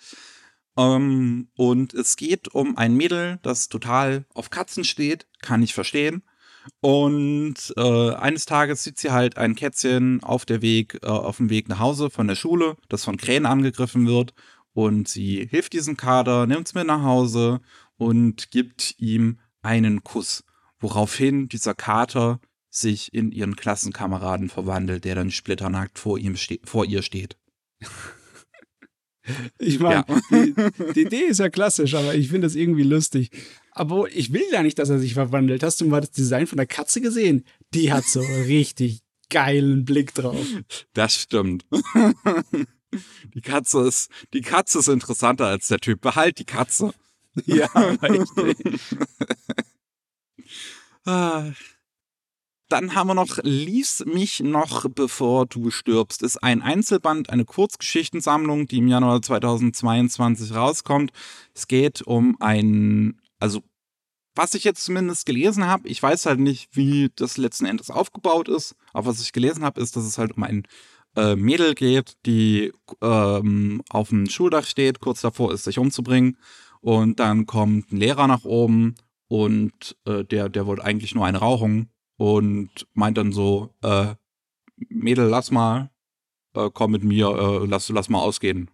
Ähm, 0.77 1.49
und 1.55 1.95
es 1.95 2.16
geht 2.16 2.49
um 2.55 2.77
ein 2.77 2.95
Mädel, 2.95 3.38
das 3.42 3.68
total 3.68 4.25
auf 4.35 4.51
Katzen 4.51 4.85
steht. 4.85 5.27
Kann 5.40 5.62
ich 5.62 5.75
verstehen. 5.75 6.23
Und 6.81 7.75
äh, 7.77 8.14
eines 8.14 8.47
Tages 8.47 8.85
sieht 8.85 8.99
sie 8.99 9.11
halt 9.11 9.37
ein 9.37 9.55
Kätzchen 9.55 10.23
auf 10.23 10.45
der 10.45 10.62
Weg, 10.62 10.99
äh, 11.03 11.07
auf 11.07 11.38
dem 11.38 11.51
Weg 11.51 11.68
nach 11.68 11.81
Hause 11.81 12.11
von 12.11 12.29
der 12.29 12.37
Schule, 12.37 12.77
das 12.88 13.05
von 13.05 13.16
Krähen 13.16 13.47
angegriffen 13.47 14.07
wird. 14.07 14.35
Und 14.75 15.09
sie 15.09 15.47
hilft 15.51 15.73
diesem 15.73 15.97
Kader, 15.97 16.47
nimmt 16.47 16.68
es 16.68 16.75
mit 16.75 16.87
nach 16.87 17.03
Hause 17.03 17.61
und 17.97 18.51
gibt 18.51 18.95
ihm 18.99 19.38
einen 19.61 20.03
Kuss. 20.03 20.45
Woraufhin 20.79 21.49
dieser 21.49 21.75
Kater 21.75 22.40
sich 22.75 23.13
in 23.13 23.31
ihren 23.33 23.55
Klassenkameraden 23.55 24.49
verwandelt, 24.49 25.05
der 25.05 25.15
dann 25.15 25.31
splitternackt 25.31 25.99
vor, 25.99 26.19
ihm 26.19 26.37
ste 26.37 26.59
vor 26.65 26.85
ihr 26.87 27.03
steht. 27.03 27.37
Ich 29.59 29.79
meine, 29.79 30.05
Ja. 30.09 30.21
die, 30.31 30.55
die 30.95 31.03
Idee 31.03 31.25
ist 31.27 31.39
ja 31.39 31.49
klassisch, 31.49 31.95
aber 31.95 32.15
ich 32.15 32.29
finde 32.29 32.47
das 32.47 32.57
irgendwie 32.57 32.83
lustig. 32.83 33.31
Aber 33.71 34.11
ich 34.11 34.33
will 34.33 34.43
ja 34.51 34.63
nicht, 34.63 34.79
dass 34.79 34.89
er 34.91 34.99
sich 34.99 35.15
verwandelt. 35.15 35.63
Hast 35.63 35.81
du 35.81 35.85
mal 35.85 36.01
das 36.01 36.11
Design 36.11 36.47
von 36.47 36.57
der 36.57 36.67
Katze 36.67 37.01
gesehen? 37.01 37.45
Die 37.75 37.93
hat 37.93 38.05
so 38.05 38.21
richtig 38.21 39.01
geilen 39.31 39.85
Blick 39.85 40.13
drauf. 40.15 40.45
Das 40.95 41.15
stimmt. 41.15 41.65
Die 43.35 43.41
Katze 43.41 43.87
ist, 43.87 44.11
die 44.35 44.43
Katze 44.43 44.81
ist 44.81 44.89
interessanter 44.89 45.47
als 45.47 45.69
der 45.69 45.79
Typ. 45.79 46.01
Behalt 46.01 46.39
die 46.39 46.45
Katze. 46.45 46.93
Ja, 47.47 47.67
richtig. 48.03 48.57
Ah. 51.05 51.51
Dann 52.73 52.95
haben 52.95 53.09
wir 53.09 53.15
noch 53.15 53.37
Lies 53.43 54.03
mich 54.07 54.41
noch, 54.41 54.89
bevor 54.89 55.45
du 55.45 55.71
stirbst. 55.71 56.23
Ist 56.23 56.43
ein 56.43 56.63
Einzelband, 56.63 57.29
eine 57.29 57.45
Kurzgeschichtensammlung, 57.45 58.67
die 58.67 58.79
im 58.79 58.89
Januar 58.89 59.21
2022 59.21 60.55
rauskommt. 60.55 61.13
Es 61.55 61.69
geht 61.69 62.01
um 62.01 62.35
ein, 62.41 63.21
also 63.39 63.63
was 64.35 64.55
ich 64.55 64.65
jetzt 64.65 64.87
zumindest 64.87 65.27
gelesen 65.27 65.67
habe, 65.67 65.87
ich 65.87 66.03
weiß 66.03 66.25
halt 66.25 66.41
nicht, 66.41 66.71
wie 66.73 67.11
das 67.15 67.37
letzten 67.37 67.67
Endes 67.67 67.91
aufgebaut 67.91 68.49
ist, 68.49 68.75
aber 68.95 69.09
was 69.09 69.21
ich 69.21 69.35
gelesen 69.35 69.65
habe, 69.65 69.79
ist, 69.79 69.95
dass 69.95 70.07
es 70.07 70.17
halt 70.17 70.35
um 70.39 70.43
ein 70.43 70.63
äh, 71.15 71.37
Mädel 71.37 71.75
geht, 71.75 72.15
die 72.25 72.73
ähm, 73.03 73.83
auf 73.91 74.09
dem 74.09 74.31
Schuldach 74.31 74.65
steht, 74.65 75.01
kurz 75.01 75.21
davor 75.21 75.53
ist, 75.53 75.65
sich 75.65 75.79
umzubringen. 75.79 76.39
Und 76.81 77.21
dann 77.21 77.45
kommt 77.45 77.93
ein 77.93 77.99
Lehrer 77.99 78.29
nach 78.29 78.45
oben 78.45 78.95
und 79.29 79.95
äh, 80.07 80.25
der, 80.25 80.49
der 80.49 80.65
wollte 80.65 80.85
eigentlich 80.85 81.15
nur 81.15 81.27
eine 81.27 81.37
Rauchung 81.37 81.91
und 82.23 82.87
meint 82.95 83.19
dann 83.19 83.33
so, 83.33 83.75
äh, 83.83 84.15
Mädel, 84.77 85.27
lass 85.27 85.51
mal, 85.51 85.91
äh, 86.55 86.71
komm 86.73 86.93
mit 86.93 87.03
mir, 87.03 87.27
äh, 87.27 87.67
lass, 87.67 87.89
lass 87.89 88.09
mal 88.09 88.21
ausgehen. 88.21 88.71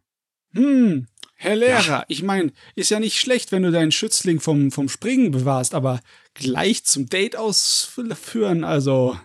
Hm, 0.53 1.07
Herr 1.35 1.57
Lehrer, 1.57 2.05
ich 2.09 2.23
meine, 2.23 2.53
ist 2.75 2.91
ja 2.91 3.01
nicht 3.01 3.19
schlecht, 3.19 3.51
wenn 3.51 3.63
du 3.63 3.71
deinen 3.71 3.91
Schützling 3.91 4.41
vom, 4.41 4.71
vom 4.71 4.91
Springen 4.91 5.31
bewahrst, 5.31 5.75
aber 5.75 6.01
gleich 6.35 6.85
zum 6.85 7.09
Date 7.09 7.37
ausführen, 7.37 8.65
also, 8.65 9.19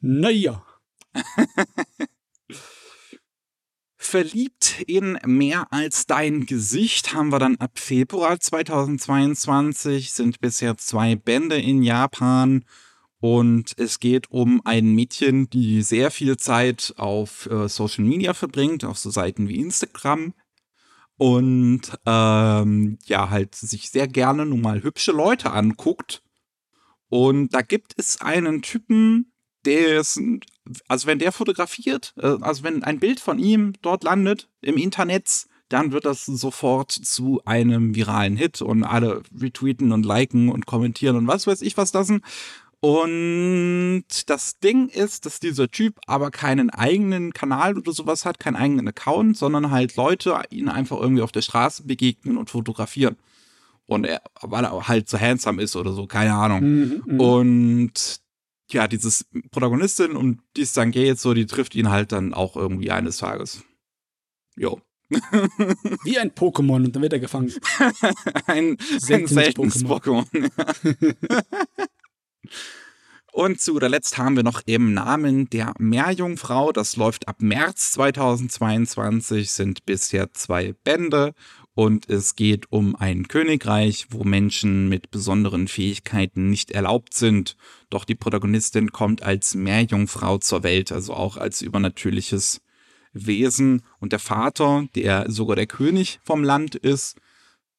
naja. 0.00 0.64
Verliebt 3.96 4.82
in 4.88 5.20
mehr 5.24 5.72
als 5.72 6.06
dein 6.06 6.46
Gesicht 6.46 7.14
haben 7.14 7.30
wir 7.30 7.38
dann 7.38 7.58
ab 7.58 7.78
Februar 7.78 8.40
2022, 8.40 10.10
sind 10.12 10.40
bisher 10.40 10.76
zwei 10.78 11.14
Bände 11.14 11.60
in 11.60 11.84
Japan 11.84 12.64
und 13.22 13.74
es 13.78 14.00
geht 14.00 14.32
um 14.32 14.62
ein 14.64 14.96
Mädchen, 14.96 15.48
die 15.48 15.82
sehr 15.82 16.10
viel 16.10 16.36
Zeit 16.38 16.92
auf 16.96 17.46
äh, 17.46 17.68
Social 17.68 18.02
Media 18.02 18.34
verbringt, 18.34 18.84
auf 18.84 18.98
so 18.98 19.10
Seiten 19.10 19.48
wie 19.48 19.60
Instagram 19.60 20.34
und 21.18 21.82
ähm, 22.04 22.98
ja, 23.04 23.30
halt 23.30 23.54
sich 23.54 23.90
sehr 23.90 24.08
gerne 24.08 24.44
nun 24.44 24.60
mal 24.60 24.82
hübsche 24.82 25.12
Leute 25.12 25.52
anguckt. 25.52 26.24
Und 27.10 27.54
da 27.54 27.62
gibt 27.62 27.94
es 27.96 28.20
einen 28.20 28.60
Typen, 28.60 29.32
der 29.64 30.00
ist, 30.00 30.20
also 30.88 31.06
wenn 31.06 31.20
der 31.20 31.30
fotografiert, 31.30 32.14
äh, 32.16 32.38
also 32.40 32.64
wenn 32.64 32.82
ein 32.82 32.98
Bild 32.98 33.20
von 33.20 33.38
ihm 33.38 33.74
dort 33.82 34.02
landet 34.02 34.48
im 34.62 34.76
Internet, 34.76 35.46
dann 35.68 35.92
wird 35.92 36.06
das 36.06 36.26
sofort 36.26 36.90
zu 36.90 37.40
einem 37.44 37.94
viralen 37.94 38.36
Hit 38.36 38.62
und 38.62 38.82
alle 38.82 39.22
retweeten 39.40 39.92
und 39.92 40.04
liken 40.04 40.48
und 40.48 40.66
kommentieren 40.66 41.14
und 41.14 41.28
was 41.28 41.46
weiß 41.46 41.62
ich 41.62 41.76
was 41.76 41.92
lassen. 41.92 42.22
Und 42.84 44.06
das 44.26 44.58
Ding 44.58 44.88
ist, 44.88 45.24
dass 45.24 45.38
dieser 45.38 45.70
Typ 45.70 46.00
aber 46.08 46.32
keinen 46.32 46.68
eigenen 46.68 47.32
Kanal 47.32 47.78
oder 47.78 47.92
sowas 47.92 48.24
hat, 48.24 48.40
keinen 48.40 48.56
eigenen 48.56 48.88
Account, 48.88 49.36
sondern 49.36 49.70
halt 49.70 49.94
Leute 49.94 50.36
ihn 50.50 50.68
einfach 50.68 50.98
irgendwie 50.98 51.22
auf 51.22 51.30
der 51.30 51.42
Straße 51.42 51.84
begegnen 51.84 52.36
und 52.36 52.50
fotografieren. 52.50 53.14
Und 53.86 54.04
er, 54.04 54.20
weil 54.40 54.64
er 54.64 54.88
halt 54.88 55.08
so 55.08 55.16
handsome 55.16 55.62
ist 55.62 55.76
oder 55.76 55.92
so, 55.92 56.08
keine 56.08 56.34
Ahnung. 56.34 56.60
Mhm, 56.60 57.02
mhm. 57.06 57.20
Und 57.20 58.20
ja, 58.72 58.88
dieses 58.88 59.26
Protagonistin, 59.52 60.16
um 60.16 60.40
die 60.56 60.62
es 60.62 60.72
dann 60.72 60.90
geht, 60.90 61.20
so, 61.20 61.34
die 61.34 61.46
trifft 61.46 61.76
ihn 61.76 61.88
halt 61.88 62.10
dann 62.10 62.34
auch 62.34 62.56
irgendwie 62.56 62.90
eines 62.90 63.18
Tages. 63.18 63.62
Jo. 64.56 64.80
Wie 66.02 66.18
ein 66.18 66.32
Pokémon 66.32 66.84
und 66.84 66.96
dann 66.96 67.02
wird 67.02 67.12
er 67.12 67.20
gefangen. 67.20 67.52
ein, 68.46 68.70
ein 68.70 68.76
Seltenes 68.98 69.30
seltenes 69.30 69.84
Pokémon. 69.84 70.26
Und 73.32 73.62
zu 73.62 73.72
guter 73.72 73.88
Letzt 73.88 74.18
haben 74.18 74.36
wir 74.36 74.42
noch 74.42 74.60
im 74.66 74.92
Namen 74.92 75.48
der 75.48 75.72
Meerjungfrau, 75.78 76.70
das 76.70 76.96
läuft 76.96 77.28
ab 77.28 77.36
März 77.40 77.92
2022, 77.92 79.50
sind 79.50 79.86
bisher 79.86 80.34
zwei 80.34 80.74
Bände 80.84 81.32
und 81.74 82.10
es 82.10 82.36
geht 82.36 82.70
um 82.70 82.94
ein 82.94 83.28
Königreich, 83.28 84.08
wo 84.10 84.24
Menschen 84.24 84.90
mit 84.90 85.10
besonderen 85.10 85.68
Fähigkeiten 85.68 86.50
nicht 86.50 86.72
erlaubt 86.72 87.14
sind. 87.14 87.56
Doch 87.88 88.04
die 88.04 88.14
Protagonistin 88.14 88.92
kommt 88.92 89.22
als 89.22 89.54
Meerjungfrau 89.54 90.36
zur 90.36 90.62
Welt, 90.62 90.92
also 90.92 91.14
auch 91.14 91.38
als 91.38 91.62
übernatürliches 91.62 92.60
Wesen. 93.14 93.82
Und 94.00 94.12
der 94.12 94.18
Vater, 94.18 94.86
der 94.94 95.30
sogar 95.30 95.56
der 95.56 95.66
König 95.66 96.20
vom 96.22 96.44
Land 96.44 96.74
ist, 96.74 97.16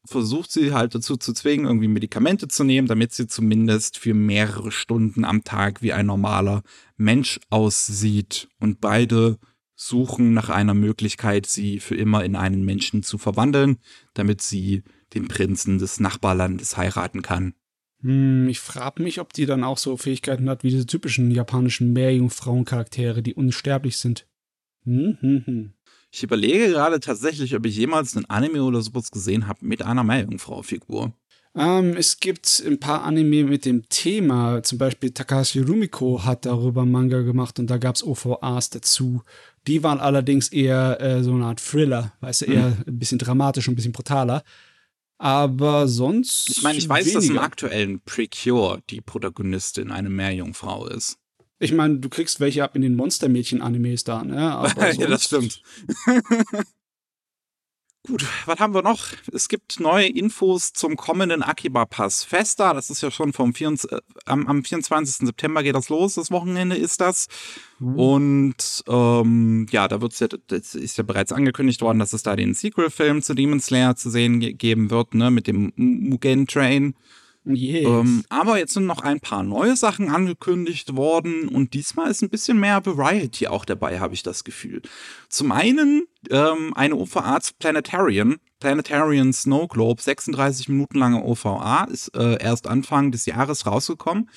versucht 0.06 0.52
sie 0.52 0.74
halt 0.74 0.96
dazu 0.96 1.18
zu 1.18 1.34
zwingen, 1.34 1.66
irgendwie 1.66 1.88
Medikamente 1.88 2.48
zu 2.48 2.63
nehmen, 2.63 2.88
damit 2.88 3.13
sie 3.13 3.28
zumindest 3.28 3.98
für 3.98 4.13
mehrere 4.13 4.72
Stunden 4.72 5.26
am 5.26 5.44
Tag 5.44 5.82
wie 5.82 5.94
ein 5.94 6.06
normaler 6.06 6.63
Mensch 6.98 7.39
aussieht. 7.50 8.50
Und 8.60 8.82
beide 8.82 9.39
suchen 9.76 10.34
nach 10.34 10.50
einer 10.50 10.74
Möglichkeit, 10.74 11.46
sie 11.46 11.80
für 11.80 11.96
immer 11.96 12.24
in 12.24 12.36
einen 12.36 12.63
Menschen 12.63 13.04
zu 13.04 13.18
verwandeln, 13.18 13.78
damit 14.13 14.42
sie 14.42 14.84
den 15.13 15.28
Prinzen 15.28 15.78
des 15.78 16.00
Nachbarlandes 16.00 16.78
heiraten 16.78 17.22
kann. 17.22 17.54
Hm, 18.02 18.48
ich 18.50 18.60
frage 18.60 19.02
mich, 19.02 19.20
ob 19.20 19.34
die 19.34 19.46
dann 19.46 19.63
auch 19.63 19.78
so 19.78 19.96
Fähigkeiten 19.98 20.50
hat 20.50 20.63
wie 20.63 20.70
diese 20.70 20.86
typischen 20.86 21.32
japanischen 21.32 21.94
Meerjungfrauencharaktere, 21.94 23.24
die 23.24 23.34
unsterblich 23.34 23.98
sind. 23.98 24.28
Hm, 24.84 25.18
hm, 25.22 25.44
hm. 25.46 25.74
Ich 26.15 26.21
überlege 26.21 26.69
gerade 26.69 26.99
tatsächlich, 26.99 27.56
ob 27.56 27.65
ich 27.65 27.76
jemals 27.76 28.15
einen 28.15 28.26
Anime 28.26 28.63
oder 28.63 28.84
sowas 28.84 29.10
gesehen 29.10 29.47
habe 29.47 29.65
mit 29.65 29.82
einer 29.82 30.04
Meerjungfrau-Figur. 30.04 31.12
Ähm, 31.56 31.97
es 31.97 32.19
gibt 32.19 32.63
ein 32.67 32.80
paar 32.80 33.04
Anime 33.04 33.45
mit 33.45 33.65
dem 33.65 33.89
Thema, 33.89 34.62
zum 34.62 34.78
Beispiel 34.78 35.10
Takahashi 35.10 35.62
Rumiko 35.62 36.23
hat 36.23 36.45
darüber 36.45 36.86
Manga 36.86 37.21
gemacht 37.21 37.58
und 37.58 37.67
da 37.67 37.78
gab 37.80 37.95
es 37.95 38.04
OVAs 38.04 38.69
dazu. 38.69 39.23
Die 39.65 39.82
waren 39.82 39.99
allerdings 39.99 40.49
eher 40.49 41.02
äh, 41.02 41.23
so 41.23 41.34
eine 41.34 41.45
Art 41.45 41.60
Thriller, 41.60 42.13
weißt 42.19 42.41
du, 42.41 42.45
eher 42.45 42.78
ein 42.86 42.99
bisschen 42.99 43.17
dramatisch 43.17 43.67
und 43.67 43.73
ein 43.73 43.76
bisschen 43.78 43.91
brutaler. 43.91 44.43
Aber 45.17 45.88
sonst. 45.88 46.47
Ich 46.49 46.62
meine, 46.62 46.78
ich 46.78 46.88
weiß, 46.88 47.06
dass 47.13 47.23
im 47.23 47.30
weniger. 47.30 47.43
aktuellen 47.43 48.02
Precure 48.02 48.84
die 48.91 49.02
Protagonistin 49.02 49.89
eine 49.89 50.10
Meerjungfrau 50.12 50.86
ist. 50.88 51.17
Ich 51.63 51.71
meine, 51.71 51.99
du 51.99 52.10
kriegst 52.10 52.41
welche 52.41 52.62
ab 52.62 52.76
in 52.76 52.82
den 52.82 52.95
Monstermädchen-Animes 52.97 54.04
da, 54.04 54.23
ne? 54.23 54.36
Ja, 54.97 55.08
das 55.08 55.23
stimmt. 55.23 55.62
Gut, 58.06 58.26
was 58.45 58.60
haben 58.60 58.73
wir 58.73 58.82
noch? 58.82 59.06
Es 59.32 59.47
gibt 59.47 59.80
neue 59.80 60.08
Infos 60.08 60.73
zum 60.73 60.97
kommenden 60.97 61.41
Akiba 61.41 61.86
Pass 61.86 62.26
Festa. 62.26 62.73
Das 62.73 62.89
ist 62.89 63.02
ja 63.02 63.12
schon 63.12 63.32
vom 63.32 63.54
24, 63.54 63.93
äh, 63.93 64.02
am, 64.26 64.45
am 64.47 64.65
24. 64.65 65.26
September 65.26 65.63
geht 65.63 65.76
das 65.76 65.88
los. 65.88 66.15
Das 66.15 66.30
Wochenende 66.30 66.76
ist 66.76 66.99
das. 66.99 67.28
Und 67.80 68.84
ähm, 68.89 69.65
ja, 69.71 69.88
da 69.88 70.02
wird's 70.02 70.19
ja, 70.19 70.28
das 70.47 70.76
ist 70.76 70.97
ja 70.97 71.06
bereits 71.06 71.32
angekündigt 71.32 71.82
worden, 71.82 71.99
dass 71.99 72.12
es 72.12 72.23
da 72.23 72.36
den 72.36 72.54
Sequel-Film 72.54 73.21
zu 73.21 73.36
Demon 73.36 73.62
Slayer 73.62 73.95
zu 73.95 74.10
sehen 74.10 74.41
ge 74.41 74.52
geben 74.52 74.89
wird, 74.89 75.15
ne, 75.15 75.32
mit 75.32 75.47
dem 75.47 75.71
Mugen 75.78 76.45
Train. 76.45 76.95
Yes. 77.45 77.86
Ähm, 77.86 78.23
aber 78.29 78.58
jetzt 78.58 78.73
sind 78.73 78.86
noch 78.86 79.01
ein 79.01 79.19
paar 79.19 79.43
neue 79.43 79.75
Sachen 79.75 80.10
angekündigt 80.10 80.95
worden 80.95 81.49
und 81.49 81.73
diesmal 81.73 82.10
ist 82.10 82.21
ein 82.21 82.29
bisschen 82.29 82.60
mehr 82.60 82.86
Variety 82.86 83.47
auch 83.47 83.65
dabei, 83.65 83.99
habe 83.99 84.13
ich 84.13 84.23
das 84.23 84.43
Gefühl. 84.45 84.82
Zum 85.27 85.51
einen 85.51 86.03
ähm, 86.29 86.73
eine 86.73 86.95
OVA 86.95 87.41
zu 87.41 87.53
Planetarian. 87.60 88.38
Planetarian 88.60 89.34
Snow 89.34 89.67
Globe, 89.67 90.01
36 90.01 90.69
Minuten 90.69 90.97
lange 90.97 91.21
OVA, 91.21 91.84
ist 91.86 92.15
äh, 92.15 92.41
erst 92.41 92.65
Anfang 92.65 93.12
des 93.12 93.25
Jahres 93.25 93.65
rausgekommen. 93.65 94.29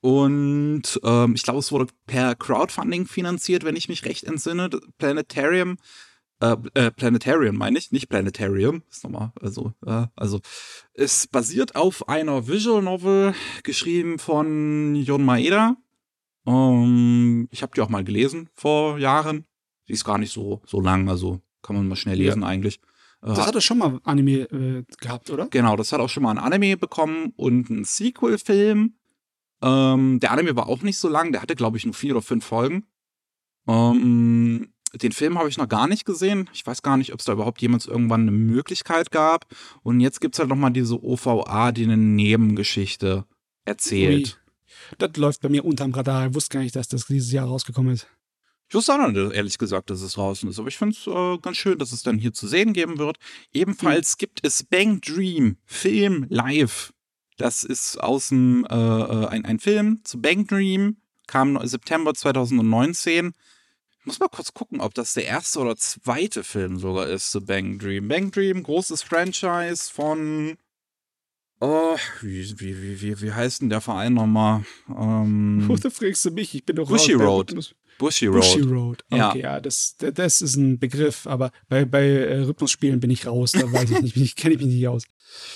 Und 0.00 1.00
ähm, 1.04 1.34
ich 1.34 1.42
glaube, 1.42 1.60
es 1.60 1.72
wurde 1.72 1.86
per 2.06 2.34
Crowdfunding 2.34 3.06
finanziert, 3.06 3.64
wenn 3.64 3.76
ich 3.76 3.88
mich 3.88 4.04
recht 4.04 4.24
entsinne. 4.24 4.70
Planetarium, 4.98 5.76
äh, 6.40 6.56
äh, 6.74 6.90
Planetarium 6.90 7.56
meine 7.56 7.78
ich, 7.78 7.90
nicht 7.92 8.08
Planetarium, 8.08 8.82
ist 8.90 9.04
nochmal, 9.04 9.32
also, 9.40 9.72
äh, 9.84 10.06
also, 10.14 10.40
es 10.94 11.26
basiert 11.26 11.76
auf 11.76 12.08
einer 12.08 12.46
Visual 12.46 12.82
Novel, 12.82 13.34
geschrieben 13.64 14.18
von 14.18 14.94
Jon 14.94 15.24
Maeda. 15.24 15.76
Ähm, 16.46 17.48
ich 17.50 17.62
habe 17.62 17.72
die 17.74 17.80
auch 17.80 17.88
mal 17.88 18.04
gelesen 18.04 18.48
vor 18.54 18.98
Jahren. 18.98 19.44
Die 19.88 19.92
ist 19.92 20.04
gar 20.04 20.18
nicht 20.18 20.32
so, 20.32 20.62
so 20.66 20.80
lang, 20.80 21.08
also 21.08 21.40
kann 21.62 21.76
man 21.76 21.88
mal 21.88 21.96
schnell 21.96 22.18
Ja. 22.20 22.26
lesen 22.28 22.44
eigentlich. 22.44 22.80
Äh, 23.22 23.28
das 23.28 23.46
hat 23.46 23.54
er 23.54 23.60
schon 23.60 23.78
mal 23.78 24.00
Anime 24.04 24.42
äh, 24.50 24.84
gehabt, 25.00 25.30
oder? 25.30 25.48
Genau, 25.48 25.76
das 25.76 25.92
hat 25.92 26.00
auch 26.00 26.08
schon 26.08 26.22
mal 26.22 26.30
ein 26.30 26.38
Anime 26.38 26.76
bekommen 26.76 27.32
und 27.36 27.70
einen 27.70 27.84
Sequel-Film. 27.84 28.94
Ähm, 29.60 30.20
der 30.20 30.30
Anime 30.30 30.54
war 30.54 30.68
auch 30.68 30.82
nicht 30.82 30.98
so 30.98 31.08
lang, 31.08 31.32
der 31.32 31.42
hatte, 31.42 31.56
glaube 31.56 31.76
ich, 31.78 31.84
nur 31.84 31.94
vier 31.94 32.12
oder 32.12 32.22
fünf 32.22 32.44
Folgen. 32.44 32.86
Ähm, 33.66 34.72
den 34.94 35.12
Film 35.12 35.38
habe 35.38 35.48
ich 35.48 35.58
noch 35.58 35.68
gar 35.68 35.86
nicht 35.86 36.04
gesehen. 36.04 36.48
Ich 36.52 36.66
weiß 36.66 36.82
gar 36.82 36.96
nicht, 36.96 37.12
ob 37.12 37.20
es 37.20 37.26
da 37.26 37.32
überhaupt 37.32 37.60
jemals 37.60 37.86
irgendwann 37.86 38.22
eine 38.22 38.30
Möglichkeit 38.30 39.10
gab. 39.10 39.46
Und 39.82 40.00
jetzt 40.00 40.20
gibt 40.20 40.34
es 40.34 40.38
halt 40.38 40.48
noch 40.48 40.56
mal 40.56 40.70
diese 40.70 41.02
OVA, 41.02 41.72
die 41.72 41.84
eine 41.84 41.96
Nebengeschichte 41.96 43.24
erzählt. 43.64 44.40
Das 44.98 45.16
läuft 45.16 45.42
bei 45.42 45.48
mir 45.48 45.64
unterm 45.64 45.92
Radar. 45.92 46.28
Ich 46.28 46.34
wusste 46.34 46.54
gar 46.54 46.62
nicht, 46.62 46.76
dass 46.76 46.88
das 46.88 47.06
dieses 47.06 47.32
Jahr 47.32 47.46
rausgekommen 47.46 47.92
ist. 47.92 48.06
Ich 48.68 48.74
wusste 48.74 48.92
auch 48.92 48.98
noch 48.98 49.08
nicht, 49.08 49.32
ehrlich 49.32 49.56
gesagt, 49.56 49.88
dass 49.88 50.02
es 50.02 50.12
draußen 50.12 50.48
ist. 50.48 50.58
Aber 50.58 50.68
ich 50.68 50.76
finde 50.76 50.94
es 50.94 51.06
äh, 51.06 51.38
ganz 51.38 51.56
schön, 51.56 51.78
dass 51.78 51.92
es 51.92 52.02
dann 52.02 52.18
hier 52.18 52.34
zu 52.34 52.46
sehen 52.46 52.74
geben 52.74 52.98
wird. 52.98 53.18
Ebenfalls 53.52 54.18
gibt 54.18 54.40
es 54.42 54.62
Bang 54.62 55.00
Dream 55.00 55.56
Film 55.64 56.26
live. 56.28 56.92
Das 57.38 57.64
ist 57.64 57.98
aus 57.98 58.28
dem 58.28 58.66
äh, 58.68 58.74
äh, 58.74 59.26
ein, 59.28 59.46
ein 59.46 59.58
Film 59.58 60.00
zu 60.04 60.20
Bang 60.20 60.46
Dream. 60.46 60.98
Kam 61.26 61.58
September 61.66 62.12
2019. 62.14 63.32
Ich 64.08 64.12
muss 64.12 64.20
mal 64.20 64.28
kurz 64.28 64.54
gucken, 64.54 64.80
ob 64.80 64.94
das 64.94 65.12
der 65.12 65.26
erste 65.26 65.58
oder 65.58 65.76
zweite 65.76 66.42
Film 66.42 66.78
sogar 66.78 67.08
ist 67.08 67.30
zu 67.30 67.44
Bang 67.44 67.78
Dream. 67.78 68.08
Bang 68.08 68.30
Dream, 68.30 68.62
großes 68.62 69.02
Franchise 69.02 69.92
von. 69.92 70.56
Oh, 71.60 71.94
wie, 72.22 72.58
wie, 72.58 73.02
wie, 73.02 73.20
wie, 73.20 73.32
heißt 73.32 73.60
denn 73.60 73.68
der 73.68 73.82
Verein 73.82 74.14
nochmal? 74.14 74.64
Ähm, 74.88 75.62
Wo 75.68 75.76
fragst 75.76 76.24
du 76.24 76.30
mich? 76.30 76.54
Ich 76.54 76.64
bin 76.64 76.76
doch 76.76 76.88
Bushy 76.88 77.12
Road. 77.12 77.54
Bushy 77.98 78.28
Road. 78.28 78.36
Bushy 78.40 78.60
Road. 78.62 79.04
Ja. 79.10 79.28
Okay, 79.28 79.42
ja, 79.42 79.60
das, 79.60 79.96
das 79.98 80.40
ist 80.40 80.56
ein 80.56 80.78
Begriff, 80.78 81.26
aber 81.26 81.52
bei, 81.68 81.84
bei 81.84 82.06
äh, 82.06 82.38
Rhythmusspielen 82.44 83.00
bin 83.00 83.10
ich 83.10 83.26
raus, 83.26 83.52
da 83.52 83.70
weiß 83.70 83.90
ich 83.90 84.00
nicht, 84.00 84.16
ich, 84.16 84.36
kenne 84.36 84.54
ich 84.54 84.60
mich 84.60 84.68
nicht 84.68 84.88
aus. 84.88 85.02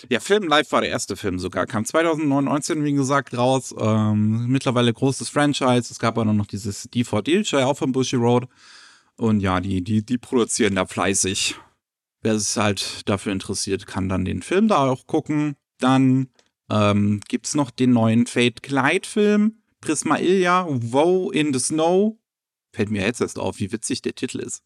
Ja, 0.09 0.21
Film 0.21 0.49
Live 0.49 0.73
war 0.73 0.81
der 0.81 0.91
erste 0.91 1.17
Film 1.17 1.39
sogar. 1.39 1.67
Kam 1.67 1.85
2019, 1.85 2.85
wie 2.85 2.93
gesagt, 2.93 3.37
raus. 3.37 3.75
Ähm, 3.79 4.47
mittlerweile 4.49 4.93
großes 4.93 5.29
Franchise. 5.29 5.91
Es 5.91 5.99
gab 5.99 6.19
aber 6.19 6.33
noch 6.33 6.47
dieses 6.47 6.85
DVD, 6.85 7.43
ja 7.43 7.67
auch 7.67 7.79
von 7.79 7.93
Bushy 7.93 8.17
Road. 8.17 8.49
Und 9.17 9.41
ja, 9.41 9.61
die, 9.61 9.83
die, 9.83 10.05
die 10.05 10.19
produzieren 10.19 10.75
da 10.75 10.87
fleißig. 10.87 11.57
Wer 12.23 12.39
sich 12.39 12.57
halt 12.57 13.09
dafür 13.09 13.33
interessiert, 13.33 13.87
kann 13.87 14.09
dann 14.09 14.25
den 14.25 14.43
Film 14.43 14.69
da 14.69 14.89
auch 14.89 15.07
gucken. 15.07 15.57
Dann 15.79 16.29
ähm, 16.71 17.21
gibt's 17.29 17.55
noch 17.55 17.71
den 17.71 17.93
neuen 17.93 18.27
Fate 18.27 18.63
Clyde 18.63 19.09
Film. 19.09 19.63
Prisma 19.81 20.17
Ilya, 20.17 20.67
Woe 20.69 21.33
in 21.33 21.53
the 21.53 21.59
Snow. 21.59 22.17
Fällt 22.73 22.91
mir 22.91 23.03
jetzt 23.03 23.21
erst 23.21 23.39
auf, 23.39 23.59
wie 23.59 23.73
witzig 23.73 24.03
der 24.03 24.15
Titel 24.15 24.39
ist. 24.39 24.63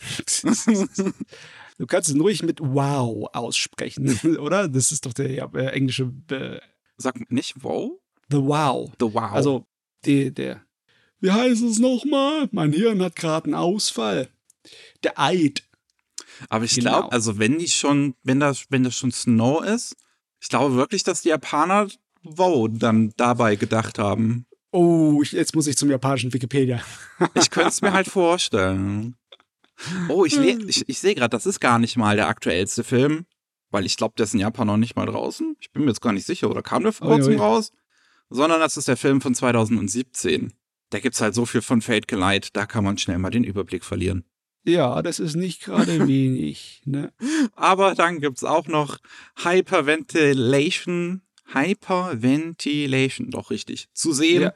Du 1.78 1.86
kannst 1.86 2.08
es 2.10 2.16
ruhig 2.18 2.42
mit 2.42 2.60
Wow 2.60 3.28
aussprechen, 3.32 4.16
oder? 4.38 4.68
Das 4.68 4.92
ist 4.92 5.06
doch 5.06 5.12
der 5.12 5.50
äh, 5.54 5.66
englische 5.68 6.12
äh, 6.30 6.60
Sag 6.96 7.30
nicht 7.30 7.62
Woe? 7.64 7.98
The 8.30 8.36
Wow. 8.38 8.90
The 9.00 9.06
Wow. 9.06 9.32
Also, 9.32 9.66
die, 10.04 10.32
der. 10.32 10.62
Wie 11.20 11.30
heißt 11.30 11.62
es 11.62 11.78
nochmal? 11.78 12.48
Mein 12.52 12.72
Hirn 12.72 13.02
hat 13.02 13.16
gerade 13.16 13.46
einen 13.46 13.54
Ausfall. 13.54 14.28
Der 15.02 15.18
Eid. 15.18 15.62
Aber 16.48 16.64
ich 16.64 16.74
Genau. 16.74 16.90
glaube, 17.00 17.12
also 17.12 17.38
wenn 17.38 17.58
die 17.58 17.68
schon, 17.68 18.14
wenn 18.22 18.40
das, 18.40 18.66
wenn 18.70 18.82
das 18.84 18.94
schon 18.96 19.12
Snow 19.12 19.64
ist, 19.64 19.96
ich 20.40 20.48
glaube 20.48 20.74
wirklich, 20.74 21.04
dass 21.04 21.22
die 21.22 21.28
Japaner 21.28 21.88
wow 22.22 22.68
dann 22.70 23.12
dabei 23.16 23.56
gedacht 23.56 23.98
haben. 23.98 24.46
Oh, 24.72 25.20
ich, 25.22 25.32
jetzt 25.32 25.54
muss 25.54 25.66
ich 25.66 25.76
zum 25.76 25.90
japanischen 25.90 26.32
Wikipedia. 26.32 26.80
Ich 27.34 27.50
könnte 27.50 27.68
es 27.68 27.82
mir 27.82 27.92
halt 27.92 28.06
vorstellen. 28.08 29.16
Oh, 30.08 30.24
ich, 30.24 30.36
le- 30.36 30.58
ich, 30.68 30.88
ich 30.88 30.98
sehe 30.98 31.14
gerade, 31.14 31.30
das 31.30 31.46
ist 31.46 31.60
gar 31.60 31.78
nicht 31.78 31.96
mal 31.96 32.16
der 32.16 32.28
aktuellste 32.28 32.84
Film, 32.84 33.26
weil 33.70 33.86
ich 33.86 33.96
glaube, 33.96 34.14
der 34.16 34.24
ist 34.24 34.34
in 34.34 34.40
Japan 34.40 34.66
noch 34.66 34.76
nicht 34.76 34.96
mal 34.96 35.06
draußen. 35.06 35.56
Ich 35.60 35.70
bin 35.72 35.82
mir 35.82 35.88
jetzt 35.88 36.00
gar 36.02 36.12
nicht 36.12 36.26
sicher, 36.26 36.50
oder 36.50 36.62
kam 36.62 36.82
der 36.82 36.92
vor 36.92 37.08
kurzem 37.08 37.32
raus? 37.40 37.72
Sondern 38.30 38.60
das 38.60 38.76
ist 38.76 38.88
der 38.88 38.96
Film 38.96 39.20
von 39.20 39.34
2017. 39.34 40.52
Da 40.90 40.98
gibt's 41.00 41.20
halt 41.20 41.34
so 41.34 41.46
viel 41.46 41.62
von 41.62 41.80
Fate 41.82 42.06
Geleit, 42.08 42.50
da 42.54 42.66
kann 42.66 42.84
man 42.84 42.98
schnell 42.98 43.18
mal 43.18 43.30
den 43.30 43.44
Überblick 43.44 43.84
verlieren. 43.84 44.24
Ja, 44.64 45.02
das 45.02 45.18
ist 45.18 45.34
nicht 45.34 45.62
gerade 45.62 46.06
wenig. 46.06 46.82
Ne? 46.84 47.12
Aber 47.56 47.94
dann 47.94 48.20
gibt's 48.20 48.44
auch 48.44 48.68
noch 48.68 48.98
Hyperventilation. 49.42 51.22
Hyperventilation, 51.52 53.30
doch 53.30 53.50
richtig. 53.50 53.88
Zu 53.92 54.12
sehen. 54.12 54.42
Ja. 54.42 54.52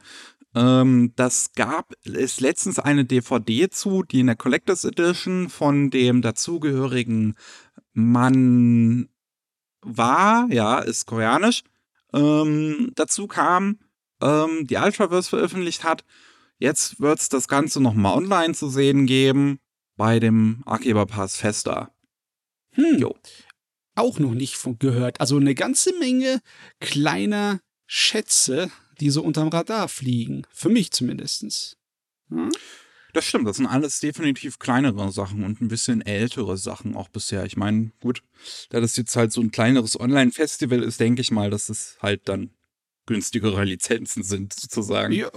Ähm, 0.56 1.12
das 1.16 1.52
gab 1.52 1.92
es 2.04 2.40
letztens 2.40 2.78
eine 2.78 3.04
DVD 3.04 3.68
zu, 3.68 4.02
die 4.02 4.20
in 4.20 4.26
der 4.26 4.36
Collectors 4.36 4.84
Edition 4.84 5.50
von 5.50 5.90
dem 5.90 6.22
dazugehörigen 6.22 7.34
Mann 7.92 9.10
war, 9.82 10.48
ja, 10.50 10.78
ist 10.78 11.06
koreanisch, 11.06 11.62
ähm, 12.14 12.90
dazu 12.94 13.26
kam, 13.26 13.80
ähm, 14.22 14.66
die 14.66 14.76
Ultraverse 14.76 15.28
veröffentlicht 15.28 15.84
hat. 15.84 16.04
Jetzt 16.58 17.00
wird's 17.00 17.28
das 17.28 17.48
Ganze 17.48 17.82
nochmal 17.82 18.16
online 18.16 18.54
zu 18.54 18.70
sehen 18.70 19.04
geben 19.04 19.58
bei 19.96 20.18
dem 20.20 20.62
Archiver-Pass 20.64 21.36
Festa. 21.36 21.94
Hm. 22.72 22.98
Jo. 22.98 23.14
Auch 23.94 24.18
noch 24.18 24.32
nicht 24.32 24.56
von 24.56 24.78
gehört. 24.78 25.20
Also 25.20 25.36
eine 25.36 25.54
ganze 25.54 25.98
Menge 25.98 26.40
kleiner 26.80 27.60
Schätze, 27.86 28.70
die 29.00 29.11
so 29.11 29.22
unterm 29.22 29.48
Radar 29.48 29.88
fliegen. 29.88 30.42
Für 30.52 30.68
mich 30.68 30.90
zumindestens. 30.90 31.76
Hm? 32.28 32.50
Das 33.12 33.24
stimmt, 33.24 33.48
das 33.48 33.56
sind 33.56 33.66
alles 33.66 34.00
definitiv 34.00 34.59
kleinere 34.59 35.11
Sachen 35.11 35.42
und 35.42 35.62
ein 35.62 35.68
bisschen 35.68 36.02
ältere 36.02 36.59
Sachen 36.59 36.94
auch 36.94 37.09
bisher. 37.09 37.46
Ich 37.46 37.56
meine, 37.56 37.92
gut, 38.00 38.22
da 38.68 38.80
das 38.80 38.96
jetzt 38.96 39.16
halt 39.16 39.32
so 39.32 39.40
ein 39.40 39.50
kleineres 39.50 39.98
Online-Festival 39.98 40.82
ist, 40.82 41.00
denke 41.00 41.22
ich 41.22 41.30
mal, 41.30 41.48
dass 41.48 41.70
es 41.70 41.96
halt 42.02 42.28
dann 42.28 42.50
günstigere 43.06 43.64
Lizenzen 43.64 44.22
sind, 44.22 44.52
sozusagen. 44.52 45.14
Ja. 45.14 45.30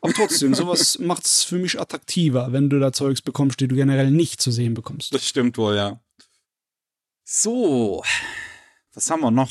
Aber 0.00 0.12
trotzdem, 0.14 0.54
sowas 0.54 0.98
macht's 0.98 1.44
für 1.44 1.58
mich 1.58 1.78
attraktiver, 1.78 2.52
wenn 2.52 2.70
du 2.70 2.80
da 2.80 2.92
Zeugs 2.92 3.20
bekommst, 3.20 3.60
die 3.60 3.68
du 3.68 3.74
generell 3.74 4.10
nicht 4.10 4.40
zu 4.40 4.50
sehen 4.50 4.72
bekommst. 4.72 5.12
Das 5.12 5.28
stimmt 5.28 5.58
wohl, 5.58 5.76
ja. 5.76 6.00
So, 7.24 8.02
was 8.94 9.10
haben 9.10 9.20
wir 9.20 9.30
noch? 9.30 9.50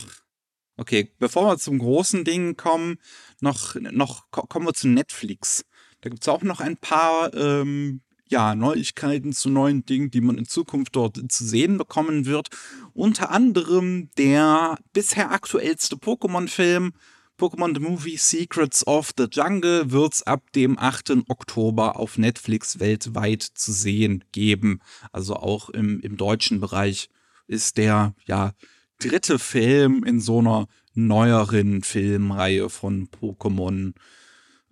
Okay, 0.77 1.11
bevor 1.19 1.47
wir 1.47 1.57
zum 1.57 1.79
großen 1.79 2.23
Ding 2.25 2.57
kommen, 2.57 2.97
noch, 3.39 3.75
noch 3.75 4.29
ko- 4.31 4.45
kommen 4.47 4.65
wir 4.67 4.73
zu 4.73 4.87
Netflix. 4.87 5.63
Da 6.01 6.09
gibt's 6.09 6.27
auch 6.27 6.41
noch 6.43 6.59
ein 6.59 6.77
paar 6.77 7.33
ähm, 7.33 8.01
ja, 8.29 8.55
Neuigkeiten 8.55 9.33
zu 9.33 9.49
neuen 9.49 9.85
Dingen, 9.85 10.11
die 10.11 10.21
man 10.21 10.37
in 10.37 10.45
Zukunft 10.45 10.95
dort 10.95 11.19
zu 11.31 11.45
sehen 11.45 11.77
bekommen 11.77 12.25
wird. 12.25 12.49
Unter 12.93 13.31
anderem 13.31 14.09
der 14.17 14.77
bisher 14.93 15.31
aktuellste 15.31 15.95
Pokémon-Film, 15.95 16.93
Pokémon 17.37 17.73
The 17.73 17.81
Movie 17.81 18.17
Secrets 18.17 18.85
of 18.87 19.11
the 19.17 19.27
Jungle, 19.31 19.91
wird's 19.91 20.23
ab 20.23 20.51
dem 20.53 20.77
8. 20.79 21.29
Oktober 21.29 21.97
auf 21.97 22.17
Netflix 22.17 22.79
weltweit 22.79 23.43
zu 23.43 23.71
sehen 23.71 24.23
geben. 24.31 24.79
Also 25.11 25.35
auch 25.35 25.69
im, 25.69 25.99
im 25.99 26.17
deutschen 26.17 26.59
Bereich 26.59 27.09
ist 27.47 27.77
der, 27.77 28.15
ja, 28.25 28.53
dritte 28.99 29.39
Film 29.39 30.03
in 30.03 30.19
so 30.19 30.39
einer 30.39 30.67
neueren 30.93 31.83
Filmreihe 31.83 32.69
von 32.69 33.07
Pokémon, 33.09 33.93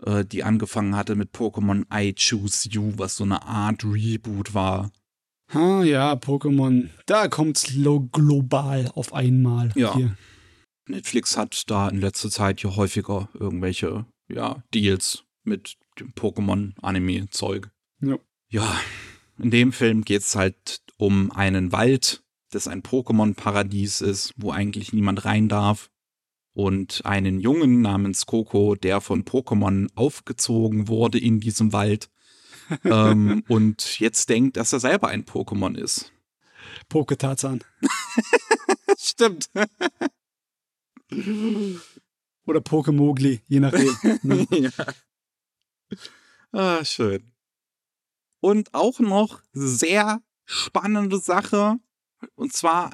äh, 0.06 0.24
die 0.26 0.44
angefangen 0.44 0.96
hatte 0.96 1.16
mit 1.16 1.32
Pokémon 1.34 1.86
I 1.94 2.14
Choose 2.14 2.70
You, 2.70 2.94
was 2.98 3.18
so 3.18 3.24
eine 3.24 3.44
Art 3.44 3.84
Reboot 3.84 4.54
war. 4.54 4.92
Ah 5.52 5.84
ja, 5.84 6.14
Pokémon. 6.14 6.90
Da 7.06 7.28
kommt's 7.28 7.76
lo- 7.76 8.08
global 8.12 8.90
auf 8.96 9.14
einmal. 9.14 9.72
Ja. 9.76 9.94
Hier. 9.96 10.16
Netflix 10.88 11.38
hat 11.38 11.70
da 11.70 11.90
in 11.90 12.02
letzter 12.02 12.30
Zeit 12.30 12.62
ja 12.64 12.76
häufiger 12.76 13.30
irgendwelche, 13.34 14.06
ja, 14.30 14.64
Deals 14.74 15.24
mit 15.44 15.78
dem 16.00 16.14
Pokémon-Anime-Zeug. 16.14 17.70
Ja. 18.02 18.18
Ja, 18.50 18.80
in 19.38 19.52
dem 19.52 19.72
Film 19.72 20.04
geht's 20.04 20.36
halt 20.36 20.82
um 20.98 21.32
einen 21.32 21.72
Wald, 21.72 22.23
das 22.56 22.68
ein 22.68 22.84
Pokémon-Paradies 22.84 24.02
ist, 24.02 24.34
wo 24.38 24.52
eigentlich 24.52 24.94
niemand 24.94 25.26
rein 25.26 25.50
darf. 25.50 25.90
Und 26.54 27.04
einen 27.04 27.40
Jungen 27.40 27.82
namens 27.82 28.28
Coco, 28.28 28.76
der 28.76 29.02
von 29.02 29.26
Pokémon 29.26 29.90
aufgezogen 29.96 30.88
wurde 30.88 31.18
in 31.18 31.40
diesem 31.40 31.74
Wald. 31.74 32.12
ähm, 32.84 33.44
und 33.48 34.00
jetzt 34.00 34.30
denkt, 34.30 34.58
dass 34.58 34.72
er 34.72 34.80
selber 34.80 35.08
ein 35.08 35.26
Pokémon 35.26 35.76
ist. 35.76 36.14
Poketarzan. 36.90 37.64
Stimmt. 38.98 39.50
Oder 42.46 42.62
Pokemogli, 42.62 43.42
je 43.48 43.60
nachdem. 43.60 43.96
Ne? 44.22 44.48
ja. 44.52 44.72
Ah, 46.52 46.84
schön. 46.86 47.32
Und 48.40 48.74
auch 48.74 49.00
noch 49.00 49.42
sehr 49.54 50.22
spannende 50.46 51.20
Sache. 51.20 51.80
Und 52.36 52.54
zwar 52.54 52.92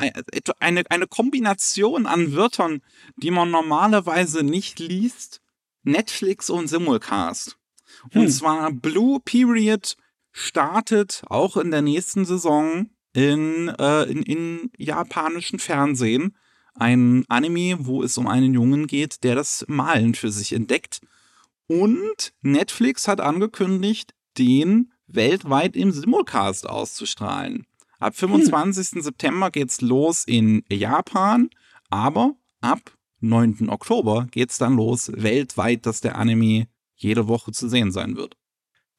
eine, 0.59 0.83
eine 0.89 1.07
Kombination 1.07 2.05
an 2.05 2.35
Wörtern, 2.35 2.81
die 3.17 3.31
man 3.31 3.51
normalerweise 3.51 4.43
nicht 4.43 4.79
liest. 4.79 5.41
Netflix 5.83 6.49
und 6.49 6.67
Simulcast. 6.67 7.57
Und 8.13 8.23
Hm. 8.23 8.29
zwar 8.29 8.71
Blue 8.71 9.19
Period 9.19 9.95
startet 10.31 11.23
auch 11.27 11.57
in 11.57 11.71
der 11.71 11.81
nächsten 11.81 12.25
Saison 12.25 12.89
in, 13.13 13.69
äh, 13.79 14.03
in, 14.03 14.23
in 14.23 14.71
japanischen 14.77 15.59
Fernsehen. 15.59 16.35
Ein 16.75 17.25
Anime, 17.27 17.77
wo 17.79 18.03
es 18.03 18.17
um 18.17 18.27
einen 18.27 18.53
Jungen 18.53 18.87
geht, 18.87 19.23
der 19.23 19.35
das 19.35 19.65
Malen 19.67 20.15
für 20.15 20.31
sich 20.31 20.53
entdeckt. 20.53 21.01
Und 21.67 22.33
Netflix 22.41 23.07
hat 23.07 23.19
angekündigt, 23.19 24.13
den 24.37 24.91
weltweit 25.07 25.75
im 25.75 25.91
Simulcast 25.91 26.67
auszustrahlen. 26.69 27.65
Ab 27.99 28.15
25. 28.15 29.03
September 29.03 29.51
geht's 29.51 29.81
los 29.81 30.23
in 30.25 30.63
Japan, 30.69 31.49
aber 31.89 32.35
ab 32.61 32.79
9. 33.19 33.69
Oktober 33.69 34.27
geht's 34.31 34.57
dann 34.57 34.77
los 34.77 35.11
weltweit, 35.13 35.85
dass 35.85 35.99
der 35.99 36.17
Anime 36.17 36.67
jede 36.95 37.27
Woche 37.27 37.51
zu 37.51 37.67
sehen 37.67 37.91
sein 37.91 38.15
wird. 38.15 38.37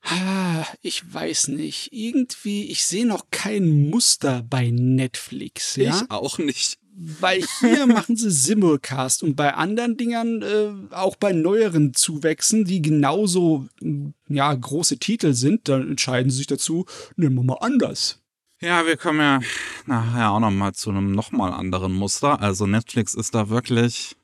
Ah, 0.02 0.64
ich 0.80 1.12
weiß 1.12 1.48
nicht. 1.48 1.92
Irgendwie, 1.92 2.70
ich 2.70 2.84
sehe 2.84 3.06
noch 3.06 3.26
kein 3.30 3.90
Muster 3.90 4.42
bei 4.48 4.70
Netflix, 4.70 5.76
ja? 5.76 6.02
Ich 6.02 6.10
auch 6.10 6.38
nicht. 6.38 6.78
Weil 6.94 7.42
hier 7.60 7.86
machen 7.86 8.16
sie 8.16 8.30
Simulcast 8.30 9.22
und 9.22 9.36
bei 9.36 9.54
anderen 9.54 9.96
Dingern, 9.96 10.42
äh, 10.42 10.94
auch 10.94 11.16
bei 11.16 11.32
neueren 11.32 11.94
Zuwächsen, 11.94 12.64
die 12.64 12.82
genauso 12.82 13.68
ja, 14.28 14.54
große 14.54 14.98
Titel 14.98 15.32
sind, 15.34 15.68
dann 15.68 15.88
entscheiden 15.90 16.30
sie 16.30 16.38
sich 16.38 16.46
dazu, 16.46 16.86
nehmen 17.16 17.36
wir 17.36 17.44
mal 17.44 17.58
anders. 17.60 18.19
Ja, 18.60 18.84
wir 18.86 18.96
kommen 18.96 19.20
ja 19.20 19.40
nachher 19.86 20.30
auch 20.30 20.40
noch 20.40 20.50
mal 20.50 20.72
zu 20.74 20.90
einem 20.90 21.12
noch 21.12 21.32
mal 21.32 21.50
anderen 21.52 21.92
Muster. 21.92 22.40
Also 22.42 22.66
Netflix 22.66 23.14
ist 23.14 23.34
da 23.34 23.48
wirklich 23.48 24.16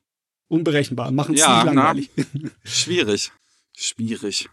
Unberechenbar, 0.49 1.11
machen 1.11 1.35
es 1.35 1.41
Ja, 1.41 1.65
nicht 1.65 1.75
na. 1.75 1.83
langweilig. 1.83 2.11
Schwierig. 2.65 3.33
Schwierig. 3.77 4.49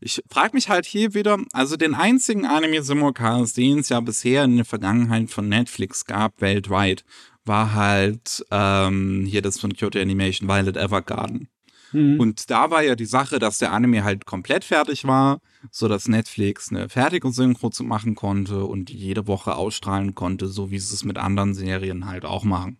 Ich 0.00 0.22
frage 0.30 0.54
mich 0.54 0.68
halt 0.68 0.86
hier 0.86 1.14
wieder, 1.14 1.38
also 1.52 1.76
den 1.76 1.94
einzigen 1.94 2.46
Anime-Simulcast, 2.46 3.56
den 3.56 3.80
es 3.80 3.88
ja 3.88 4.00
bisher 4.00 4.44
in 4.44 4.56
der 4.56 4.64
Vergangenheit 4.64 5.30
von 5.30 5.48
Netflix 5.48 6.04
gab, 6.04 6.40
weltweit, 6.40 7.04
war 7.44 7.74
halt 7.74 8.44
ähm, 8.50 9.24
hier 9.28 9.42
das 9.42 9.58
von 9.58 9.72
Kyoto 9.74 9.98
Animation 9.98 10.48
Violet 10.48 10.76
Evergarden. 10.76 11.48
Hm. 11.90 12.18
Und 12.20 12.50
da 12.50 12.70
war 12.70 12.82
ja 12.82 12.94
die 12.94 13.04
Sache, 13.06 13.38
dass 13.38 13.58
der 13.58 13.72
Anime 13.72 14.04
halt 14.04 14.26
komplett 14.26 14.64
fertig 14.64 15.04
war, 15.04 15.40
so 15.70 15.88
dass 15.88 16.08
Netflix 16.08 16.70
eine 16.70 16.88
fertige 16.88 17.30
Synchro 17.30 17.70
zu 17.70 17.84
machen 17.84 18.14
konnte 18.14 18.64
und 18.64 18.90
jede 18.90 19.26
Woche 19.26 19.56
ausstrahlen 19.56 20.14
konnte, 20.14 20.48
so 20.48 20.70
wie 20.70 20.78
sie 20.78 20.94
es 20.94 21.04
mit 21.04 21.18
anderen 21.18 21.54
Serien 21.54 22.06
halt 22.06 22.24
auch 22.24 22.44
machen. 22.44 22.78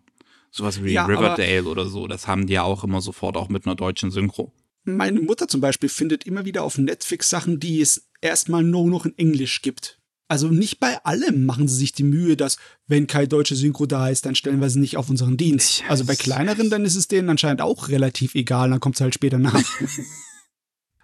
Sowas 0.51 0.83
wie 0.83 0.93
Ja, 0.93 1.05
Riverdale 1.05 1.65
oder 1.65 1.85
so, 1.85 2.07
das 2.07 2.27
haben 2.27 2.47
die 2.47 2.53
ja 2.53 2.63
auch 2.63 2.83
immer 2.83 3.01
sofort 3.01 3.35
auch 3.35 3.49
mit 3.49 3.65
einer 3.65 3.75
deutschen 3.75 4.11
Synchro. 4.11 4.53
Meine 4.85 5.19
Mutter 5.19 5.47
zum 5.47 5.61
Beispiel 5.61 5.89
findet 5.89 6.25
immer 6.25 6.45
wieder 6.45 6.63
auf 6.63 6.77
Netflix 6.77 7.29
Sachen, 7.29 7.59
die 7.59 7.81
es 7.81 8.07
erstmal 8.21 8.63
nur 8.63 8.87
noch 8.87 9.05
in 9.05 9.17
Englisch 9.17 9.61
gibt. 9.61 9.99
Also 10.27 10.47
nicht 10.47 10.79
bei 10.79 11.03
allem 11.03 11.45
machen 11.45 11.67
sie 11.67 11.75
sich 11.75 11.91
die 11.91 12.03
Mühe, 12.03 12.35
dass, 12.35 12.57
wenn 12.87 13.05
kein 13.05 13.29
deutsche 13.29 13.55
Synchro 13.55 13.85
da 13.85 14.09
ist, 14.09 14.25
dann 14.25 14.33
stellen 14.33 14.59
wir 14.59 14.69
sie 14.69 14.79
nicht 14.79 14.97
auf 14.97 15.09
unseren 15.09 15.37
Dienst. 15.37 15.83
Also 15.87 16.05
bei 16.05 16.15
kleineren, 16.15 16.69
dann 16.69 16.83
ist 16.83 16.95
es 16.95 17.07
denen 17.07 17.29
anscheinend 17.29 17.61
auch 17.61 17.89
relativ 17.89 18.33
egal, 18.33 18.69
dann 18.69 18.79
kommt 18.79 18.95
es 18.95 19.01
halt 19.01 19.13
später 19.13 19.37
nach. 19.37 19.63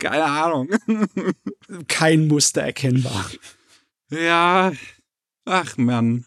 Keine 0.02 0.26
Ahnung. 0.26 0.68
Kein 1.88 2.28
Muster 2.28 2.64
erkennbar. 2.64 3.30
ja, 4.10 4.72
ach 5.46 5.78
Mann. 5.78 6.26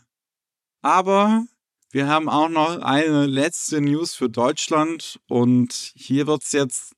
Aber 0.81 1.45
wir 1.91 2.07
haben 2.07 2.29
auch 2.29 2.49
noch 2.49 2.79
eine 2.83 3.27
letzte 3.27 3.81
News 3.81 4.15
für 4.15 4.31
Deutschland 4.31 5.19
und 5.29 5.93
hier 5.97 6.29
wird's 6.29 6.53
jetzt 6.53 6.93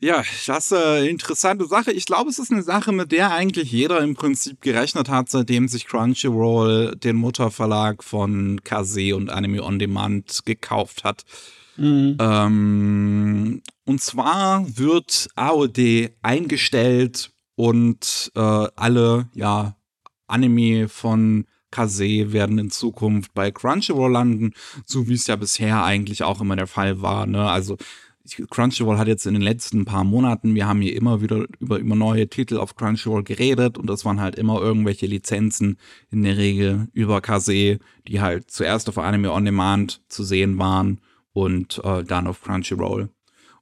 Ja, 0.00 0.24
das 0.46 0.66
ist 0.66 0.72
eine 0.72 1.08
interessante 1.08 1.66
Sache. 1.66 1.92
Ich 1.92 2.06
glaube, 2.06 2.30
es 2.30 2.40
ist 2.40 2.50
eine 2.50 2.64
Sache, 2.64 2.90
mit 2.90 3.12
der 3.12 3.30
eigentlich 3.30 3.70
jeder 3.70 4.00
im 4.00 4.16
Prinzip 4.16 4.60
gerechnet 4.60 5.08
hat, 5.08 5.30
seitdem 5.30 5.68
sich 5.68 5.86
Crunchyroll 5.86 6.96
den 6.96 7.14
Mutterverlag 7.14 8.02
von 8.02 8.60
Kase 8.64 9.14
und 9.14 9.30
Anime 9.30 9.62
On 9.62 9.78
Demand 9.78 10.40
gekauft 10.44 11.04
hat. 11.04 11.22
Mhm. 11.76 12.16
Ähm, 12.20 13.62
und 13.84 14.00
zwar 14.00 14.64
wird 14.76 15.28
AOD 15.36 16.10
eingestellt 16.22 17.32
und 17.56 18.30
äh, 18.34 18.40
alle 18.40 19.28
ja, 19.34 19.76
Anime 20.26 20.88
von 20.88 21.46
Kase 21.70 22.32
werden 22.32 22.58
in 22.58 22.70
Zukunft 22.70 23.32
bei 23.34 23.50
Crunchyroll 23.50 24.12
landen, 24.12 24.52
so 24.84 25.08
wie 25.08 25.14
es 25.14 25.26
ja 25.26 25.36
bisher 25.36 25.84
eigentlich 25.84 26.22
auch 26.22 26.40
immer 26.40 26.54
der 26.54 26.66
Fall 26.66 27.00
war. 27.00 27.26
Ne? 27.26 27.50
Also 27.50 27.76
Crunchyroll 28.50 28.98
hat 28.98 29.08
jetzt 29.08 29.26
in 29.26 29.34
den 29.34 29.42
letzten 29.42 29.84
paar 29.84 30.04
Monaten, 30.04 30.54
wir 30.54 30.66
haben 30.66 30.80
hier 30.80 30.94
immer 30.94 31.22
wieder 31.22 31.46
über, 31.58 31.78
über 31.78 31.96
neue 31.96 32.28
Titel 32.28 32.58
auf 32.58 32.76
Crunchyroll 32.76 33.24
geredet 33.24 33.78
und 33.78 33.88
das 33.88 34.04
waren 34.04 34.20
halt 34.20 34.36
immer 34.36 34.60
irgendwelche 34.60 35.06
Lizenzen, 35.06 35.78
in 36.10 36.22
der 36.22 36.36
Regel 36.36 36.88
über 36.92 37.20
Kase, 37.20 37.78
die 38.06 38.20
halt 38.20 38.50
zuerst 38.50 38.88
auf 38.88 38.98
Anime 38.98 39.32
On 39.32 39.44
Demand 39.44 40.02
zu 40.08 40.22
sehen 40.22 40.58
waren 40.58 41.00
und 41.32 41.80
äh, 41.84 42.04
dann 42.04 42.26
auf 42.26 42.42
Crunchyroll. 42.42 43.10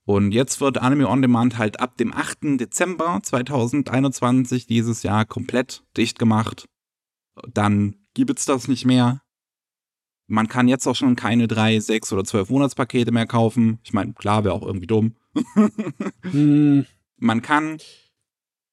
Und 0.05 0.33
jetzt 0.33 0.61
wird 0.61 0.79
Anime 0.79 1.09
On 1.09 1.23
Demand 1.23 1.59
halt 1.59 1.81
ab 1.81 1.97
dem 1.97 2.13
8. 2.13 2.59
Dezember 2.59 3.21
2021 3.23 4.67
dieses 4.67 5.03
Jahr 5.03 5.25
komplett 5.25 5.85
dicht 5.97 6.19
gemacht. 6.19 6.69
Dann 7.49 7.97
gibt 8.15 8.39
es 8.39 8.45
das 8.45 8.67
nicht 8.67 8.85
mehr. 8.85 9.23
Man 10.27 10.49
kann 10.49 10.69
jetzt 10.69 10.87
auch 10.87 10.97
schon 10.97 11.17
keine 11.17 11.49
drei, 11.49 11.81
sechs 11.81 12.13
oder 12.13 12.25
zwölf 12.25 12.51
Monatspakete 12.51 13.13
mehr 13.13 13.27
kaufen. 13.27 13.79
Ich 13.83 13.93
meine, 13.93 14.13
klar, 14.15 14.45
wäre 14.45 14.55
auch 14.55 14.67
irgendwie 14.67 14.87
dumm. 14.87 15.17
hm. 16.23 16.87
Man 17.17 17.43
kann 17.43 17.79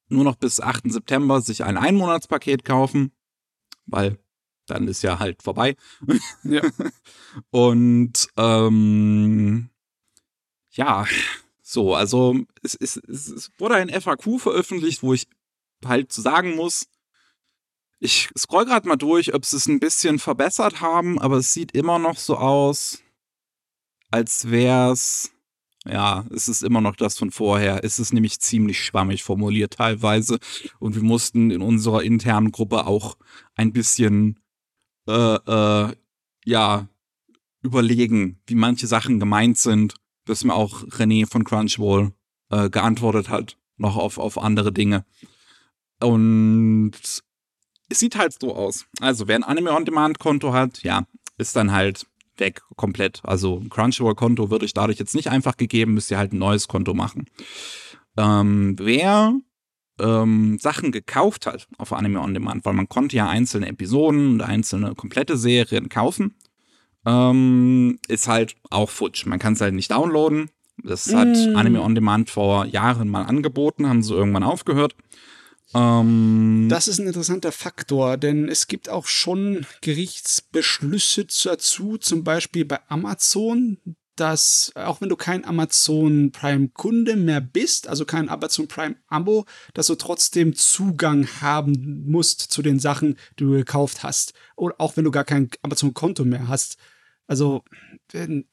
nur 0.10 0.24
noch 0.24 0.36
bis 0.36 0.62
8. 0.62 0.92
September 0.92 1.42
sich 1.42 1.64
ein 1.64 1.78
Einmonatspaket 1.78 2.64
kaufen, 2.64 3.12
weil 3.86 4.18
dann 4.70 4.88
ist 4.88 5.02
ja 5.02 5.20
halt 5.20 5.42
vorbei. 5.42 5.76
Ja. 6.44 6.62
Und 7.52 8.28
ähm, 8.38 9.70
ja, 10.72 11.06
so, 11.62 11.96
also 11.96 12.36
es, 12.64 12.76
es, 12.76 12.98
es 12.98 13.52
wurde 13.58 13.76
ein 13.76 13.90
FAQ 13.90 14.40
veröffentlicht, 14.40 15.04
wo 15.04 15.14
ich 15.14 15.28
halt 15.84 16.14
sagen 16.14 16.56
muss, 16.56 16.88
ich 18.00 18.30
scroll 18.38 18.66
gerade 18.66 18.88
mal 18.88 18.96
durch, 18.96 19.34
ob 19.34 19.44
sie 19.46 19.58
es 19.58 19.68
ein 19.68 19.80
bisschen 19.80 20.20
verbessert 20.20 20.82
haben, 20.82 21.20
aber 21.20 21.38
es 21.38 21.54
sieht 21.54 21.72
immer 21.74 21.98
noch 21.98 22.18
so 22.18 22.38
aus, 22.38 23.02
als 24.12 24.50
wäre 24.50 24.92
es. 24.92 25.32
Ja, 25.86 26.26
es 26.32 26.50
ist 26.50 26.64
immer 26.64 26.82
noch 26.82 26.98
das 26.98 27.18
von 27.18 27.32
vorher. 27.32 27.84
Es 27.84 27.98
ist 27.98 28.14
nämlich 28.14 28.40
ziemlich 28.42 28.84
schwammig 28.84 29.24
formuliert 29.24 29.74
teilweise. 29.74 30.38
Und 30.80 30.96
wir 30.96 31.04
mussten 31.04 31.50
in 31.50 31.62
unserer 31.62 32.04
internen 32.04 32.52
Gruppe 32.52 32.86
auch 32.88 33.18
ein 33.56 33.72
bisschen, 33.72 34.38
äh, 35.08 35.36
äh, 35.36 35.96
ja, 36.46 36.88
überlegen, 37.62 38.40
wie 38.48 38.56
manche 38.56 38.88
Sachen 38.88 39.20
gemeint 39.20 39.58
sind, 39.58 39.96
bis 40.26 40.44
mir 40.44 40.54
auch 40.54 40.84
René 40.84 41.28
von 41.28 41.44
Crunchwall 41.44 42.12
äh, 42.50 42.70
geantwortet 42.70 43.30
hat, 43.30 43.58
noch 43.78 43.98
auf, 43.98 44.18
auf 44.18 44.38
andere 44.38 44.72
Dinge. 44.72 45.06
Und 46.00 46.92
es 47.90 48.00
sieht 48.00 48.18
halt 48.18 48.40
so 48.40 48.56
aus. 48.56 48.86
Also, 49.00 49.28
wer 49.28 49.36
ein 49.36 49.44
Anime-on-Demand-Konto 49.44 50.54
hat, 50.54 50.84
ja, 50.84 51.06
ist 51.38 51.56
dann 51.56 51.72
halt 51.72 52.06
weg 52.38 52.62
komplett. 52.76 53.22
Also, 53.24 53.60
ein 53.60 53.70
Crunchyroll-Konto 53.70 54.50
wird 54.50 54.64
euch 54.64 54.74
dadurch 54.74 55.00
jetzt 55.00 55.16
nicht 55.16 55.30
einfach 55.30 55.58
gegeben, 55.58 55.94
müsst 55.94 56.12
ihr 56.12 56.18
halt 56.18 56.34
ein 56.34 56.40
neues 56.40 56.68
Konto 56.68 56.94
machen. 56.94 57.26
Ähm, 58.18 58.76
wer 58.80 59.34
ähm, 60.00 60.58
Sachen 60.60 60.92
gekauft 60.92 61.46
hat 61.46 61.68
auf 61.78 61.94
Anime 61.94 62.22
On 62.22 62.34
Demand, 62.34 62.66
weil 62.66 62.74
man 62.74 62.90
konnte 62.90 63.16
ja 63.16 63.28
einzelne 63.28 63.68
Episoden 63.68 64.34
und 64.34 64.42
einzelne 64.42 64.96
komplette 64.96 65.38
Serien 65.38 65.90
kaufen, 65.90 66.36
ähm, 67.06 68.00
ist 68.08 68.28
halt 68.28 68.56
auch 68.70 68.90
futsch. 68.90 69.26
Man 69.26 69.40
kann 69.40 69.54
es 69.54 69.62
halt 69.62 69.74
nicht 69.74 69.92
downloaden. 69.92 70.50
Das 70.84 71.12
hat 71.14 71.28
mm. 71.28 71.56
Anime 71.56 71.82
On 71.82 71.96
Demand 71.96 72.30
vor 72.30 72.66
Jahren 72.66 73.10
mal 73.10 73.24
angeboten, 73.24 73.88
haben 73.88 74.04
sie 74.04 74.14
irgendwann 74.14 74.44
aufgehört. 74.44 74.96
Ähm, 75.74 76.68
das 76.70 76.88
ist 76.88 77.00
ein 77.00 77.08
interessanter 77.08 77.52
Faktor, 77.52 78.18
denn 78.18 78.48
es 78.48 78.68
gibt 78.68 78.90
auch 78.90 79.08
schon 79.08 79.66
Gerichtsbeschlüsse 79.82 81.26
dazu, 81.44 81.98
zum 81.98 82.24
Beispiel 82.24 82.66
bei 82.66 82.80
Amazon, 82.88 83.78
dass 84.20 84.72
auch 84.76 85.02
wenn 85.02 85.10
du 85.10 85.16
kein 85.16 85.46
Amazon 85.46 86.32
Prime 86.32 86.70
Kunde 86.70 87.16
mehr 87.16 87.42
bist, 87.42 87.88
also 87.88 88.06
kein 88.06 88.30
Amazon 88.30 88.68
Prime 88.68 88.96
Abo, 89.08 89.46
dass 89.74 89.88
du 89.88 89.96
trotzdem 89.96 90.56
Zugang 90.56 91.28
haben 91.42 92.04
musst 92.06 92.42
zu 92.42 92.62
den 92.62 92.80
Sachen, 92.80 93.18
die 93.40 93.46
du 93.46 93.52
gekauft 93.52 94.04
hast. 94.04 94.34
Oder 94.56 94.76
auch 94.80 94.98
wenn 94.98 95.04
du 95.04 95.12
gar 95.12 95.26
kein 95.26 95.50
Amazon 95.62 95.94
Konto 95.94 96.26
mehr 96.26 96.48
hast. 96.48 96.78
Also, 97.28 97.64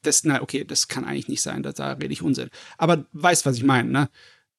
das, 0.01 0.23
na, 0.25 0.41
okay, 0.41 0.65
das 0.65 0.87
kann 0.87 1.05
eigentlich 1.05 1.29
nicht 1.29 1.41
sein, 1.41 1.63
da, 1.63 1.71
da 1.71 1.93
rede 1.93 2.11
ich 2.11 2.21
Unsinn. 2.21 2.49
Aber 2.77 3.05
weißt, 3.13 3.45
was 3.45 3.57
ich 3.57 3.63
meine, 3.63 3.89
ne? 3.89 4.09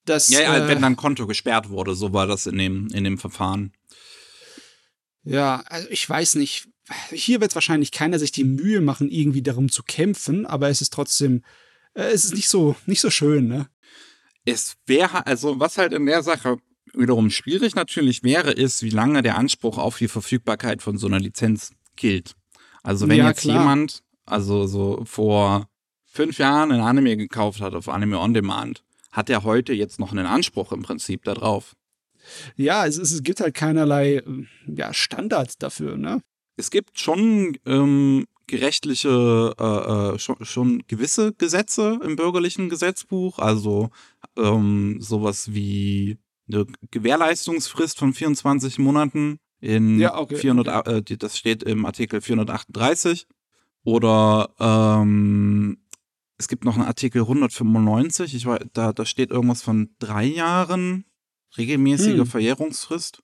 Das, 0.07 0.29
ja, 0.29 0.41
ja, 0.41 0.57
äh, 0.57 0.69
wenn 0.69 0.81
dein 0.81 0.97
Konto 0.97 1.27
gesperrt 1.27 1.69
wurde, 1.69 1.95
so 1.95 2.13
war 2.13 2.27
das 2.27 2.47
in 2.47 2.57
dem, 2.57 2.89
in 2.89 3.05
dem 3.05 3.19
Verfahren. 3.19 3.73
Ja, 5.25 5.65
also 5.67 5.89
ich 5.91 6.09
weiß 6.09 6.37
nicht. 6.37 6.69
Hier 7.11 7.41
wird 7.41 7.55
wahrscheinlich 7.55 7.91
keiner 7.91 8.19
sich 8.19 8.33
die 8.33 8.45
Mühe 8.45 8.81
machen, 8.81 9.11
irgendwie 9.11 9.43
darum 9.43 9.71
zu 9.71 9.83
kämpfen, 9.83 10.47
aber 10.47 10.69
es 10.69 10.81
ist 10.81 10.93
trotzdem, 10.93 11.43
äh, 11.95 12.03
es 12.03 12.25
ist 12.25 12.35
nicht 12.35 12.49
so, 12.49 12.77
nicht 12.87 13.01
so 13.01 13.11
schön, 13.11 13.49
ne? 13.49 13.69
Es 14.45 14.77
wäre, 14.87 15.27
also 15.27 15.59
was 15.59 15.79
halt 15.79 15.93
in 15.93 16.07
der 16.07 16.23
Sache 16.23 16.59
wiederum 16.95 17.31
schwierig 17.31 17.75
natürlich 17.75 18.23
wäre, 18.23 18.53
ist, 18.53 18.83
wie 18.83 18.91
lange 18.91 19.23
der 19.23 19.37
Anspruch 19.37 19.79
auf 19.79 19.99
die 19.99 20.09
Verfügbarkeit 20.09 20.83
von 20.83 20.99
so 20.99 21.09
einer 21.09 21.19
Lizenz 21.19 21.73
gilt. 21.97 22.37
Also 22.85 23.09
wenn 23.09 23.19
ja, 23.19 23.29
jetzt 23.29 23.41
klar. 23.41 23.59
jemand, 23.59 24.05
also 24.25 24.67
so 24.67 25.03
vor 25.05 25.69
fünf 26.05 26.39
Jahren 26.39 26.71
ein 26.71 26.81
Anime 26.81 27.17
gekauft 27.17 27.61
hat 27.61 27.75
auf 27.75 27.89
Anime 27.89 28.21
On 28.21 28.33
Demand 28.33 28.85
hat 29.11 29.31
er 29.31 29.45
heute 29.45 29.73
jetzt 29.73 29.99
noch 29.99 30.13
einen 30.13 30.27
Anspruch 30.27 30.73
im 30.73 30.83
Prinzip 30.83 31.25
darauf. 31.25 31.75
Ja, 32.55 32.87
es, 32.87 32.99
es 32.99 33.23
gibt 33.23 33.41
halt 33.41 33.55
keinerlei 33.55 34.23
ja, 34.67 34.93
Standard 34.93 35.63
dafür, 35.63 35.97
ne? 35.97 36.23
Es 36.57 36.71
gibt 36.71 36.99
schon 36.99 37.59
ähm, 37.67 38.27
gerechtliche, 38.47 39.55
äh, 39.59 40.15
äh, 40.15 40.19
schon, 40.19 40.45
schon, 40.45 40.83
gewisse 40.87 41.33
Gesetze 41.33 42.01
im 42.03 42.17
bürgerlichen 42.17 42.69
Gesetzbuch, 42.69 43.39
also 43.39 43.91
ähm, 44.37 44.99
sowas 45.01 45.53
wie 45.53 46.19
eine 46.49 46.67
Gewährleistungsfrist 46.91 47.99
von 47.99 48.13
24 48.15 48.79
Monaten 48.79 49.39
in 49.61 49.99
ja, 49.99 50.17
okay, 50.17 50.37
400, 50.37 50.87
okay. 50.87 51.15
Äh, 51.15 51.17
das 51.17 51.37
steht 51.37 51.63
im 51.63 51.85
Artikel 51.87 52.21
438 52.21 53.27
oder 53.83 54.51
ähm, 54.61 55.79
es 56.39 56.49
gibt 56.49 56.65
noch 56.65 56.77
einen 56.77 56.85
Artikel 56.85 57.23
195, 57.23 58.35
ich 58.35 58.47
weiß, 58.47 58.67
da, 58.73 58.93
da 58.93 59.05
steht 59.05 59.31
irgendwas 59.31 59.63
von 59.63 59.91
drei 59.99 60.25
Jahren 60.25 61.05
regelmäßige 61.57 62.19
hm. 62.19 62.27
Verjährungsfrist. 62.27 63.23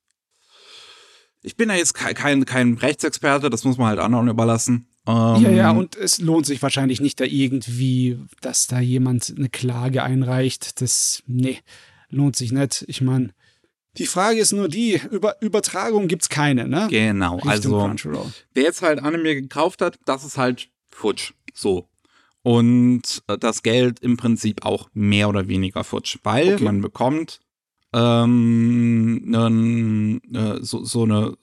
Ich 1.42 1.57
bin 1.57 1.68
ja 1.68 1.74
jetzt 1.74 1.94
kein, 1.94 2.44
kein 2.44 2.74
Rechtsexperte, 2.74 3.50
das 3.50 3.64
muss 3.64 3.78
man 3.78 3.88
halt 3.88 3.98
anderen 3.98 4.28
überlassen. 4.28 4.87
Ähm, 5.07 5.42
ja, 5.42 5.50
ja, 5.50 5.70
und 5.72 5.96
es 5.96 6.18
lohnt 6.18 6.46
sich 6.46 6.62
wahrscheinlich 6.62 7.00
nicht 7.00 7.18
da 7.18 7.24
irgendwie, 7.24 8.18
dass 8.40 8.68
da 8.68 8.78
jemand 8.78 9.35
eine 9.37 9.48
Klage 9.48 10.05
einreicht. 10.05 10.81
Das, 10.81 11.22
nee, 11.26 11.59
lohnt 12.09 12.37
sich 12.37 12.52
nicht. 12.52 12.85
Ich 12.87 13.00
meine, 13.00 13.31
die 13.98 14.07
Frage 14.07 14.38
ist 14.38 14.52
nur 14.52 14.68
die, 14.68 15.00
über 15.11 15.42
Übertragung 15.42 16.09
es 16.09 16.28
keine, 16.28 16.68
ne? 16.68 16.87
Genau, 16.88 17.37
Richtung 17.37 17.50
also 17.50 18.31
wer 18.55 18.62
jetzt 18.62 18.83
halt 18.83 19.00
Anime 19.00 19.35
gekauft 19.35 19.83
hat, 19.83 19.98
das 20.05 20.24
ist 20.24 20.38
halt 20.38 20.68
futsch. 20.88 21.33
So, 21.52 21.88
und 22.42 23.22
äh, 23.28 23.38
das 23.38 23.62
Geld 23.62 24.00
im 24.00 24.16
Prinzip 24.16 24.64
auch 24.64 24.88
mehr 24.92 25.28
oder 25.28 25.48
weniger 25.48 25.85
futsch, 25.85 26.18
weil 26.22 26.55
okay. 26.55 26.64
man 26.64 26.81
bekommt 26.81 27.40
ähm, 27.93 29.30
äh, 30.32 30.59
so, 30.62 30.84
so 30.84 31.03
eine 31.03 31.36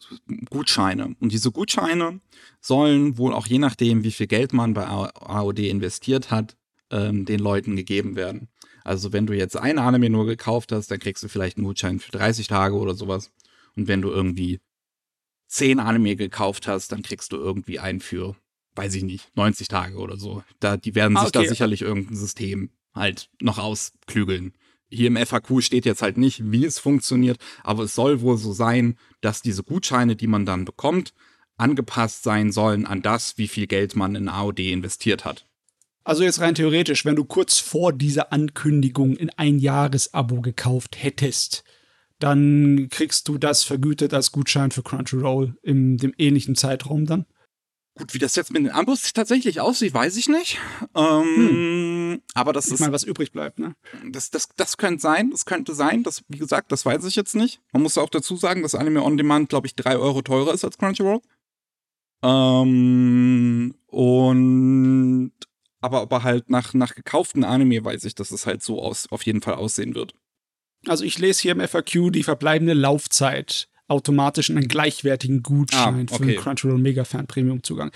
Gutscheine. 0.49 1.15
Und 1.19 1.31
diese 1.31 1.51
Gutscheine 1.51 2.21
sollen 2.61 3.17
wohl 3.17 3.33
auch 3.33 3.47
je 3.47 3.59
nachdem, 3.59 4.03
wie 4.03 4.11
viel 4.11 4.27
Geld 4.27 4.53
man 4.53 4.73
bei 4.73 4.85
AOD 4.85 5.59
investiert 5.59 6.31
hat, 6.31 6.57
ähm, 6.91 7.25
den 7.25 7.39
Leuten 7.39 7.75
gegeben 7.75 8.15
werden. 8.15 8.47
Also 8.83 9.13
wenn 9.13 9.27
du 9.27 9.33
jetzt 9.33 9.57
ein 9.57 9.77
Anime 9.77 10.09
nur 10.09 10.25
gekauft 10.25 10.71
hast, 10.71 10.89
dann 10.89 10.99
kriegst 10.99 11.23
du 11.23 11.27
vielleicht 11.27 11.57
einen 11.57 11.65
Gutschein 11.65 11.99
für 11.99 12.11
30 12.11 12.47
Tage 12.47 12.75
oder 12.75 12.95
sowas. 12.95 13.31
Und 13.75 13.87
wenn 13.87 14.01
du 14.01 14.09
irgendwie 14.09 14.59
10 15.47 15.79
Anime 15.79 16.15
gekauft 16.15 16.67
hast, 16.67 16.91
dann 16.91 17.03
kriegst 17.03 17.31
du 17.31 17.37
irgendwie 17.37 17.79
einen 17.79 17.99
für 17.99 18.35
weiß 18.79 18.95
ich 18.95 19.03
nicht, 19.03 19.35
90 19.35 19.67
Tage 19.67 19.97
oder 19.97 20.17
so. 20.17 20.41
Da, 20.59 20.77
die 20.77 20.95
werden 20.95 21.17
sich 21.17 21.27
okay. 21.27 21.43
da 21.43 21.49
sicherlich 21.49 21.81
irgendein 21.81 22.15
System 22.15 22.69
halt 22.93 23.29
noch 23.41 23.57
ausklügeln. 23.57 24.53
Hier 24.89 25.07
im 25.07 25.17
FAQ 25.17 25.61
steht 25.61 25.85
jetzt 25.85 26.01
halt 26.01 26.17
nicht, 26.17 26.51
wie 26.51 26.65
es 26.65 26.79
funktioniert, 26.79 27.37
aber 27.63 27.83
es 27.83 27.95
soll 27.95 28.21
wohl 28.21 28.37
so 28.37 28.53
sein, 28.53 28.97
dass 29.21 29.41
diese 29.41 29.63
Gutscheine, 29.63 30.15
die 30.15 30.27
man 30.27 30.45
dann 30.45 30.65
bekommt, 30.65 31.13
angepasst 31.57 32.23
sein 32.23 32.51
sollen 32.51 32.85
an 32.85 33.01
das, 33.01 33.37
wie 33.37 33.47
viel 33.47 33.67
Geld 33.67 33.95
man 33.95 34.15
in 34.15 34.29
AOD 34.29 34.59
investiert 34.59 35.25
hat. 35.25 35.45
Also 36.03 36.23
jetzt 36.23 36.39
rein 36.39 36.55
theoretisch, 36.55 37.05
wenn 37.05 37.15
du 37.15 37.25
kurz 37.25 37.59
vor 37.59 37.93
dieser 37.93 38.33
Ankündigung 38.33 39.15
in 39.15 39.29
ein 39.31 39.59
Jahresabo 39.59 40.41
gekauft 40.41 40.95
hättest, 40.97 41.63
dann 42.17 42.87
kriegst 42.89 43.27
du 43.27 43.37
das 43.37 43.63
vergütet 43.63 44.13
als 44.13 44.31
Gutschein 44.31 44.71
für 44.71 44.81
Crunchyroll 44.81 45.55
in 45.61 45.97
dem 45.97 46.13
ähnlichen 46.17 46.55
Zeitraum 46.55 47.05
dann. 47.05 47.25
Gut, 47.99 48.13
wie 48.13 48.17
das 48.17 48.35
jetzt 48.37 48.51
mit 48.51 48.63
den 48.63 48.71
Abos 48.71 49.11
tatsächlich 49.13 49.59
aussieht, 49.59 49.93
weiß 49.93 50.15
ich 50.15 50.29
nicht. 50.29 50.57
Ähm, 50.95 52.21
Aber 52.33 52.53
das 52.53 52.67
Ich 52.67 52.73
ist, 52.73 52.79
meine, 52.79 52.93
was 52.93 53.03
übrig 53.03 53.33
bleibt, 53.33 53.59
ne? 53.59 53.75
das, 54.09 54.31
das, 54.31 54.47
das 54.55 54.77
könnte 54.77 55.01
sein, 55.01 55.31
das 55.31 55.45
könnte 55.45 55.75
sein. 55.75 56.03
Das, 56.03 56.23
wie 56.29 56.37
gesagt, 56.37 56.71
das 56.71 56.85
weiß 56.85 57.03
ich 57.03 57.15
jetzt 57.15 57.35
nicht. 57.35 57.59
Man 57.73 57.83
muss 57.83 57.97
auch 57.97 58.09
dazu 58.09 58.37
sagen, 58.37 58.63
dass 58.63 58.73
Anime 58.73 59.03
On 59.03 59.17
Demand, 59.17 59.49
glaube 59.49 59.67
ich, 59.67 59.75
drei 59.75 59.97
Euro 59.97 60.21
teurer 60.21 60.53
ist 60.53 60.63
als 60.63 60.77
Crunchyroll. 60.77 61.19
Ähm, 62.23 63.75
und 63.87 65.31
aber, 65.81 66.01
aber 66.01 66.23
halt 66.23 66.49
nach, 66.49 66.73
nach 66.73 66.95
gekauften 66.95 67.43
Anime 67.43 67.83
weiß 67.83 68.03
ich, 68.05 68.15
dass 68.15 68.31
es 68.31 68.45
halt 68.45 68.63
so 68.63 68.81
aus, 68.81 69.07
auf 69.11 69.23
jeden 69.23 69.41
Fall 69.41 69.55
aussehen 69.55 69.95
wird. 69.95 70.13
Also 70.87 71.03
ich 71.03 71.17
lese 71.19 71.41
hier 71.41 71.51
im 71.51 71.65
FAQ 71.65 72.11
die 72.11 72.23
verbleibende 72.23 72.73
Laufzeit 72.73 73.68
automatisch 73.89 74.49
in 74.49 74.57
einen 74.57 74.67
gleichwertigen 74.67 75.43
Gutschein 75.43 76.07
Ah, 76.09 76.15
für 76.15 76.23
okay. 76.23 76.33
den 76.33 76.41
Crunchyroll 76.41 76.77
Megafan 76.77 77.27
Premium 77.27 77.63
Zugang. 77.63 77.91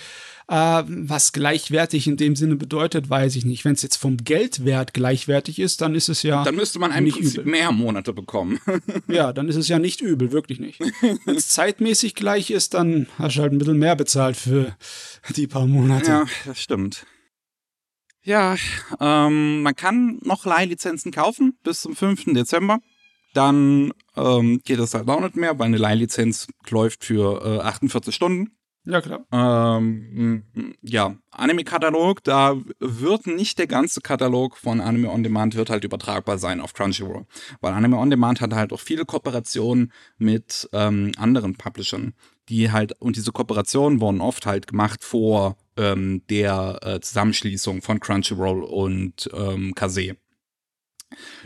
Äh, 0.47 0.83
was 0.87 1.31
gleichwertig 1.31 2.07
in 2.07 2.17
dem 2.17 2.35
Sinne 2.35 2.55
bedeutet, 2.57 3.09
weiß 3.09 3.35
ich 3.37 3.45
nicht. 3.45 3.63
Wenn 3.63 3.73
es 3.73 3.81
jetzt 3.81 3.95
vom 3.97 4.17
Geldwert 4.17 4.93
gleichwertig 4.93 5.59
ist, 5.59 5.79
dann 5.81 5.95
ist 5.95 6.09
es 6.09 6.23
ja 6.23 6.43
Dann 6.43 6.55
müsste 6.55 6.79
man 6.79 6.91
übel. 7.05 7.45
mehr 7.45 7.71
Monate 7.71 8.11
bekommen. 8.11 8.59
ja, 9.07 9.31
dann 9.31 9.47
ist 9.47 9.55
es 9.55 9.67
ja 9.69 9.79
nicht 9.79 10.01
übel, 10.01 10.31
wirklich 10.31 10.59
nicht. 10.59 10.79
Wenn 11.25 11.35
es 11.37 11.47
zeitmäßig 11.47 12.15
gleich 12.15 12.49
ist, 12.49 12.73
dann 12.73 13.07
hast 13.17 13.37
du 13.37 13.41
halt 13.41 13.53
ein 13.53 13.57
bisschen 13.59 13.77
mehr 13.79 13.95
bezahlt 13.95 14.35
für 14.35 14.75
die 15.35 15.47
paar 15.47 15.65
Monate. 15.67 16.07
Ja, 16.11 16.25
das 16.45 16.59
stimmt. 16.59 17.05
Ja, 18.25 18.55
ähm, 19.01 19.61
man 19.63 19.75
kann 19.75 20.19
noch 20.23 20.45
Leihlizenzen 20.45 21.11
kaufen 21.11 21.57
bis 21.63 21.81
zum 21.81 21.95
5. 21.95 22.33
Dezember. 22.33 22.79
Dann 23.33 23.91
ähm, 24.15 24.61
geht 24.63 24.79
es 24.79 24.93
halt 24.93 25.09
auch 25.09 25.21
nicht 25.21 25.35
mehr, 25.35 25.57
weil 25.59 25.67
eine 25.67 25.77
Leihlizenz 25.77 26.47
läuft 26.69 27.03
für 27.03 27.43
äh, 27.43 27.59
48 27.61 28.13
Stunden. 28.13 28.55
Ja, 28.85 28.99
klar. 28.99 29.25
Ähm, 29.31 30.43
ja, 30.81 31.15
Anime-Katalog, 31.31 32.21
da 32.23 32.57
wird 32.79 33.27
nicht 33.27 33.57
der 33.57 33.67
ganze 33.67 34.01
Katalog 34.01 34.57
von 34.57 34.81
Anime 34.81 35.09
On 35.09 35.23
Demand 35.23 35.55
wird 35.55 35.69
halt 35.69 35.85
übertragbar 35.85 36.37
sein 36.37 36.59
auf 36.59 36.73
Crunchyroll. 36.73 37.25
Weil 37.61 37.73
Anime 37.73 37.97
On 37.97 38.09
Demand 38.09 38.41
hat 38.41 38.53
halt 38.53 38.73
auch 38.73 38.81
viele 38.81 39.05
Kooperationen 39.05 39.93
mit 40.17 40.69
ähm, 40.73 41.13
anderen 41.17 41.55
Publishern, 41.55 42.13
die 42.49 42.71
halt, 42.71 42.91
und 42.99 43.15
diese 43.15 43.31
Kooperationen 43.31 44.01
wurden 44.01 44.19
oft 44.19 44.45
halt 44.45 44.67
gemacht 44.67 45.01
vor 45.01 45.55
ähm, 45.77 46.21
der 46.29 46.79
äh, 46.81 46.99
Zusammenschließung 46.99 47.81
von 47.81 48.01
Crunchyroll 48.01 48.63
und 48.63 49.29
ähm, 49.33 49.73
Kase. 49.75 50.17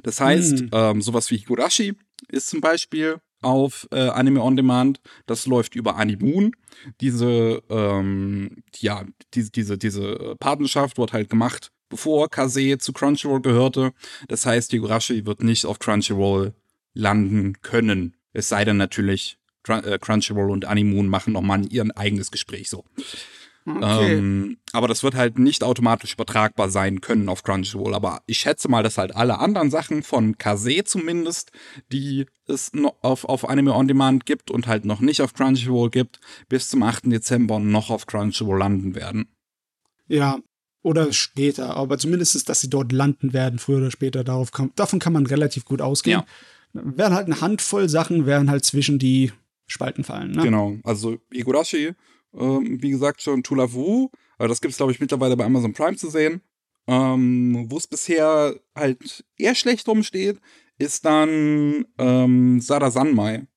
Das 0.03 0.19
heißt, 0.21 0.59
Hm. 0.59 0.69
ähm, 0.71 1.01
sowas 1.01 1.29
wie 1.31 1.37
Higurashi 1.37 1.93
ist 2.29 2.47
zum 2.49 2.61
Beispiel 2.61 3.17
auf 3.41 3.87
äh, 3.91 3.99
Anime 4.09 4.41
On 4.41 4.55
Demand. 4.55 4.99
Das 5.27 5.45
läuft 5.45 5.75
über 5.75 5.97
Animoon. 5.97 6.53
Diese, 7.01 7.61
ähm, 7.69 8.63
ja, 8.77 9.05
diese, 9.33 9.51
diese, 9.51 9.77
diese 9.77 10.35
Partnerschaft 10.39 10.97
wurde 10.97 11.13
halt 11.13 11.29
gemacht, 11.29 11.71
bevor 11.89 12.29
Kase 12.29 12.77
zu 12.79 12.93
Crunchyroll 12.93 13.41
gehörte. 13.41 13.91
Das 14.27 14.45
heißt, 14.45 14.71
Higurashi 14.71 15.25
wird 15.25 15.43
nicht 15.43 15.65
auf 15.65 15.79
Crunchyroll 15.79 16.53
landen 16.93 17.61
können. 17.61 18.15
Es 18.33 18.49
sei 18.49 18.65
denn 18.65 18.77
natürlich, 18.77 19.37
äh, 19.67 19.99
Crunchyroll 19.99 20.49
und 20.49 20.65
Animoon 20.65 21.07
machen 21.07 21.33
nochmal 21.33 21.65
ihr 21.71 21.85
eigenes 21.95 22.31
Gespräch 22.31 22.69
so. 22.69 22.85
Okay. 23.67 24.17
Ähm, 24.17 24.57
aber 24.71 24.87
das 24.87 25.03
wird 25.03 25.15
halt 25.15 25.37
nicht 25.39 25.61
automatisch 25.61 26.13
übertragbar 26.13 26.69
sein 26.69 27.01
können 27.01 27.27
auf 27.27 27.43
Crunchyroll. 27.43 27.93
Aber 27.93 28.21
ich 28.25 28.39
schätze 28.39 28.69
mal, 28.69 28.81
dass 28.81 28.97
halt 28.97 29.13
alle 29.15 29.39
anderen 29.39 29.69
Sachen 29.69 30.03
von 30.03 30.37
Kase 30.37 30.85
zumindest, 30.85 31.51
die 31.91 32.25
es 32.47 32.71
noch 32.73 32.95
auf, 33.01 33.25
auf 33.25 33.47
Anime 33.49 33.75
On 33.75 33.87
Demand 33.87 34.25
gibt 34.25 34.51
und 34.51 34.67
halt 34.67 34.85
noch 34.85 35.01
nicht 35.01 35.21
auf 35.21 35.33
Crunchyroll 35.33 35.89
gibt, 35.89 36.21
bis 36.47 36.69
zum 36.69 36.81
8. 36.81 37.11
Dezember 37.11 37.59
noch 37.59 37.89
auf 37.89 38.05
Crunchyroll 38.05 38.57
landen 38.57 38.95
werden. 38.95 39.27
Ja, 40.07 40.39
oder 40.81 41.11
später, 41.11 41.75
aber 41.75 41.97
zumindest, 41.97 42.47
dass 42.47 42.61
sie 42.61 42.69
dort 42.69 42.93
landen 42.93 43.33
werden, 43.33 43.59
früher 43.59 43.79
oder 43.79 43.91
später, 43.91 44.23
darauf 44.23 44.51
kann, 44.51 44.71
davon 44.75 44.99
kann 44.99 45.11
man 45.11 45.25
relativ 45.25 45.65
gut 45.65 45.81
ausgehen. 45.81 46.23
Werden 46.71 47.13
halt 47.13 47.25
eine 47.25 47.41
Handvoll 47.41 47.89
Sachen, 47.89 48.25
werden 48.25 48.49
halt 48.49 48.63
zwischen 48.63 48.97
die 48.97 49.33
Spalten 49.65 50.05
fallen. 50.05 50.31
Ne? 50.31 50.43
Genau. 50.43 50.77
Also 50.83 51.17
Igurashi, 51.31 51.93
ähm, 52.33 52.81
wie 52.81 52.89
gesagt, 52.91 53.21
schon 53.21 53.43
Tulavu, 53.43 54.09
aber 54.37 54.47
das 54.47 54.61
gibt 54.61 54.71
es, 54.71 54.77
glaube 54.77 54.91
ich, 54.91 54.99
mittlerweile 54.99 55.35
bei 55.37 55.45
Amazon 55.45 55.73
Prime 55.73 55.97
zu 55.97 56.09
sehen. 56.09 56.41
Ähm, 56.87 57.65
Wo 57.69 57.77
es 57.77 57.87
bisher 57.87 58.55
halt 58.75 59.25
eher 59.37 59.55
schlecht 59.55 59.87
rumsteht, 59.87 60.39
ist 60.77 61.03
dann 61.05 61.85
ähm, 61.97 62.61
Sada 62.61 62.91
Sanmai. 62.91 63.47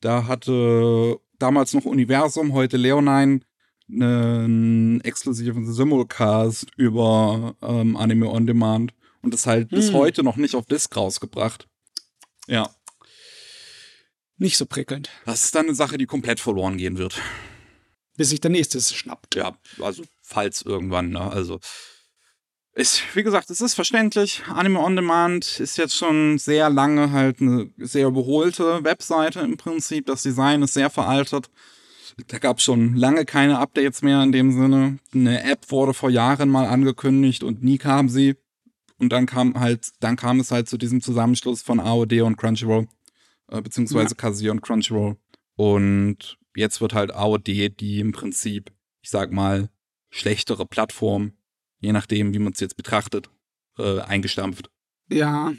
Da 0.00 0.26
hatte 0.26 1.18
damals 1.38 1.74
noch 1.74 1.84
Universum, 1.84 2.52
heute 2.54 2.76
Leonine, 2.76 3.40
einen 3.88 5.00
exklusiven 5.02 5.70
Simulcast 5.70 6.66
über 6.76 7.56
ähm, 7.62 7.96
Anime 7.96 8.28
On 8.30 8.46
Demand 8.46 8.94
und 9.22 9.34
das 9.34 9.46
halt 9.46 9.68
bis 9.68 9.88
Hm. 9.88 9.94
heute 9.94 10.22
noch 10.22 10.36
nicht 10.36 10.54
auf 10.56 10.66
Disc 10.66 10.96
rausgebracht. 10.96 11.68
Ja, 12.48 12.70
Nicht 14.38 14.56
so 14.56 14.66
prickelnd, 14.66 15.10
das 15.26 15.44
ist 15.44 15.54
dann 15.54 15.66
eine 15.66 15.74
Sache, 15.76 15.98
die 15.98 16.06
komplett 16.06 16.40
verloren 16.40 16.78
gehen 16.78 16.98
wird. 16.98 17.20
Bis 18.16 18.30
sich 18.30 18.40
der 18.40 18.50
nächste 18.50 18.80
schnappt. 18.80 19.34
Ja, 19.34 19.56
also 19.80 20.02
falls 20.22 20.62
irgendwann, 20.62 21.10
ne? 21.10 21.20
Also 21.20 21.60
ist, 22.74 23.02
wie 23.14 23.22
gesagt, 23.22 23.50
es 23.50 23.60
ist 23.60 23.74
verständlich. 23.74 24.42
Anime 24.48 24.80
On 24.80 24.96
Demand 24.96 25.60
ist 25.60 25.76
jetzt 25.76 25.94
schon 25.94 26.38
sehr 26.38 26.70
lange 26.70 27.12
halt 27.12 27.42
eine 27.42 27.70
sehr 27.76 28.06
überholte 28.06 28.82
Webseite 28.82 29.40
im 29.40 29.58
Prinzip. 29.58 30.06
Das 30.06 30.22
Design 30.22 30.62
ist 30.62 30.72
sehr 30.72 30.88
veraltet. 30.88 31.50
Da 32.28 32.38
gab 32.38 32.58
es 32.58 32.64
schon 32.64 32.94
lange 32.94 33.26
keine 33.26 33.58
Updates 33.58 34.00
mehr 34.00 34.22
in 34.22 34.32
dem 34.32 34.52
Sinne. 34.52 34.98
Eine 35.14 35.44
App 35.44 35.70
wurde 35.70 35.92
vor 35.92 36.08
Jahren 36.08 36.48
mal 36.48 36.66
angekündigt 36.66 37.42
und 37.42 37.62
nie 37.62 37.76
kam 37.76 38.08
sie. 38.08 38.36
Und 38.98 39.10
dann 39.10 39.26
kam 39.26 39.58
halt, 39.60 39.90
dann 40.00 40.16
kam 40.16 40.40
es 40.40 40.50
halt 40.50 40.68
zu 40.68 40.78
diesem 40.78 41.02
Zusammenschluss 41.02 41.60
von 41.60 41.78
AOD 41.78 42.22
und 42.22 42.36
Crunchyroll, 42.36 42.86
äh, 43.48 43.60
beziehungsweise 43.60 44.14
Kazi 44.14 44.48
und 44.48 44.62
Crunchyroll. 44.62 45.16
Und 45.56 46.38
jetzt 46.56 46.80
wird 46.80 46.94
halt 46.94 47.12
AOD 47.12 47.46
die 47.46 48.00
im 48.00 48.12
Prinzip, 48.12 48.72
ich 49.02 49.10
sag 49.10 49.32
mal, 49.32 49.68
schlechtere 50.10 50.66
Plattform, 50.66 51.32
je 51.80 51.92
nachdem, 51.92 52.34
wie 52.34 52.38
man 52.38 52.52
es 52.52 52.60
jetzt 52.60 52.76
betrachtet, 52.76 53.30
äh, 53.78 54.00
eingestampft. 54.00 54.70
Ja, 55.08 55.52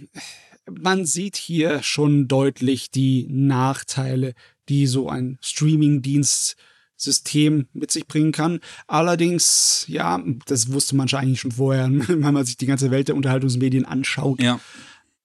man 0.69 1.05
sieht 1.05 1.35
hier 1.35 1.81
schon 1.83 2.27
deutlich 2.27 2.91
die 2.91 3.27
Nachteile, 3.29 4.33
die 4.69 4.87
so 4.87 5.09
ein 5.09 5.37
Streaming-Dienst-System 5.41 7.67
mit 7.73 7.91
sich 7.91 8.07
bringen 8.07 8.31
kann. 8.31 8.61
Allerdings, 8.87 9.83
ja, 9.87 10.23
das 10.45 10.71
wusste 10.71 10.95
man 10.95 11.09
schon 11.09 11.19
eigentlich 11.19 11.41
schon 11.41 11.51
vorher, 11.51 11.87
wenn 11.91 12.21
man 12.21 12.45
sich 12.45 12.55
die 12.57 12.65
ganze 12.65 12.89
Welt 12.91 13.09
der 13.09 13.15
Unterhaltungsmedien 13.15 13.85
anschaut. 13.85 14.41
Ja. 14.41 14.59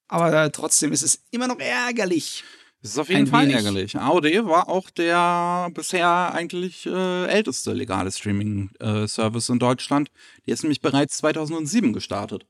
Aber 0.09 0.51
trotzdem 0.51 0.93
ist 0.93 1.03
es 1.03 1.23
immer 1.31 1.47
noch 1.47 1.59
ärgerlich. 1.59 2.43
Das 2.81 2.93
ist 2.93 2.99
auf 2.99 3.09
jeden 3.09 3.23
Ein 3.23 3.27
Fall 3.27 3.43
wenig. 3.45 3.57
ärgerlich. 3.57 3.97
AOD 3.99 4.47
war 4.47 4.69
auch 4.69 4.89
der 4.91 5.69
bisher 5.75 6.33
eigentlich 6.33 6.87
äh, 6.87 7.27
älteste 7.27 7.73
legale 7.73 8.13
Streaming-Service 8.13 9.49
in 9.49 9.59
Deutschland. 9.59 10.11
Die 10.47 10.53
ist 10.53 10.63
nämlich 10.63 10.81
bereits 10.81 11.17
2007 11.19 11.93
gestartet. 11.93 12.47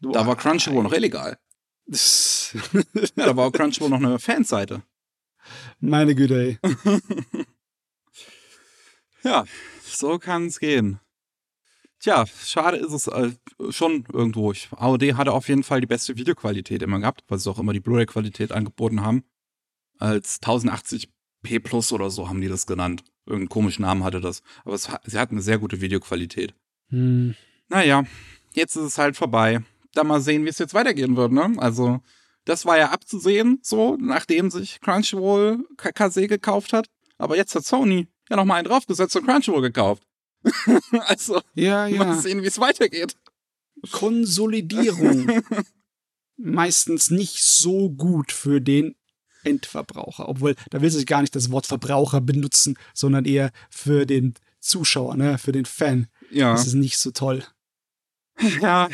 Da 0.00 0.26
war 0.26 0.36
Crunchyroll 0.36 0.82
noch 0.82 0.92
illegal. 0.92 1.38
Ja, 1.86 1.96
da 3.26 3.36
war 3.36 3.46
auch 3.46 3.52
Crunchyroll 3.52 3.88
noch 3.90 3.98
eine 3.98 4.18
Fanseite. 4.18 4.82
Meine 5.80 6.14
Güte, 6.14 6.58
ey. 6.58 6.58
Ja, 9.24 9.44
so 9.84 10.18
kann 10.18 10.46
es 10.46 10.58
gehen. 10.58 10.98
Tja, 12.00 12.26
schade 12.26 12.78
ist 12.78 12.92
es 12.92 13.06
äh, 13.06 13.30
schon 13.70 14.04
irgendwo. 14.12 14.50
Ich, 14.50 14.68
AOD 14.72 15.14
hatte 15.14 15.32
auf 15.32 15.48
jeden 15.48 15.62
Fall 15.62 15.80
die 15.80 15.86
beste 15.86 16.16
Videoqualität 16.16 16.82
immer 16.82 16.98
gehabt, 16.98 17.22
weil 17.28 17.38
sie 17.38 17.48
auch 17.48 17.60
immer 17.60 17.72
die 17.72 17.78
Blu-ray-Qualität 17.80 18.50
angeboten 18.50 19.02
haben. 19.02 19.22
Als 20.02 20.40
1080p 20.42 21.60
Plus 21.62 21.92
oder 21.92 22.10
so 22.10 22.28
haben 22.28 22.40
die 22.40 22.48
das 22.48 22.66
genannt. 22.66 23.04
Irgendeinen 23.26 23.48
komischen 23.50 23.82
Namen 23.82 24.02
hatte 24.02 24.20
das. 24.20 24.42
Aber 24.64 24.74
es, 24.74 24.88
hat- 24.88 25.02
sie 25.04 25.18
hatten 25.18 25.36
eine 25.36 25.42
sehr 25.42 25.58
gute 25.58 25.80
Videoqualität. 25.80 26.54
Hm. 26.88 27.34
Naja, 27.68 28.04
jetzt 28.52 28.74
ist 28.76 28.82
es 28.82 28.98
halt 28.98 29.16
vorbei. 29.16 29.62
Dann 29.94 30.08
mal 30.08 30.20
sehen, 30.20 30.44
wie 30.44 30.48
es 30.48 30.58
jetzt 30.58 30.74
weitergehen 30.74 31.16
wird, 31.16 31.30
ne? 31.32 31.52
Also, 31.58 32.00
das 32.44 32.66
war 32.66 32.78
ja 32.78 32.90
abzusehen, 32.90 33.60
so, 33.62 33.96
nachdem 34.00 34.50
sich 34.50 34.80
Crunchyroll 34.80 35.64
KKC 35.76 36.26
gekauft 36.28 36.72
hat. 36.72 36.88
Aber 37.18 37.36
jetzt 37.36 37.54
hat 37.54 37.64
Sony 37.64 38.08
ja 38.28 38.36
nochmal 38.36 38.58
einen 38.58 38.68
draufgesetzt 38.68 39.14
und 39.16 39.26
Crunchyroll 39.26 39.62
gekauft. 39.62 40.02
also, 41.06 41.40
Ja, 41.54 41.88
mal 41.88 41.92
ja. 41.92 42.14
sehen, 42.16 42.42
wie 42.42 42.46
es 42.48 42.58
weitergeht. 42.58 43.16
Konsolidierung. 43.92 45.42
Meistens 46.36 47.10
nicht 47.10 47.42
so 47.44 47.90
gut 47.90 48.32
für 48.32 48.60
den 48.60 48.96
Endverbraucher. 49.44 50.28
Obwohl, 50.28 50.54
da 50.70 50.80
will 50.80 50.90
sich 50.90 51.06
gar 51.06 51.20
nicht 51.20 51.34
das 51.34 51.50
Wort 51.50 51.66
Verbraucher 51.66 52.20
benutzen, 52.20 52.76
sondern 52.94 53.24
eher 53.24 53.50
für 53.70 54.06
den 54.06 54.34
Zuschauer, 54.60 55.16
ne? 55.16 55.38
für 55.38 55.52
den 55.52 55.64
Fan. 55.64 56.06
Ja. 56.30 56.52
Das 56.52 56.66
ist 56.66 56.74
nicht 56.74 56.98
so 56.98 57.10
toll. 57.10 57.44
Ja, 58.60 58.88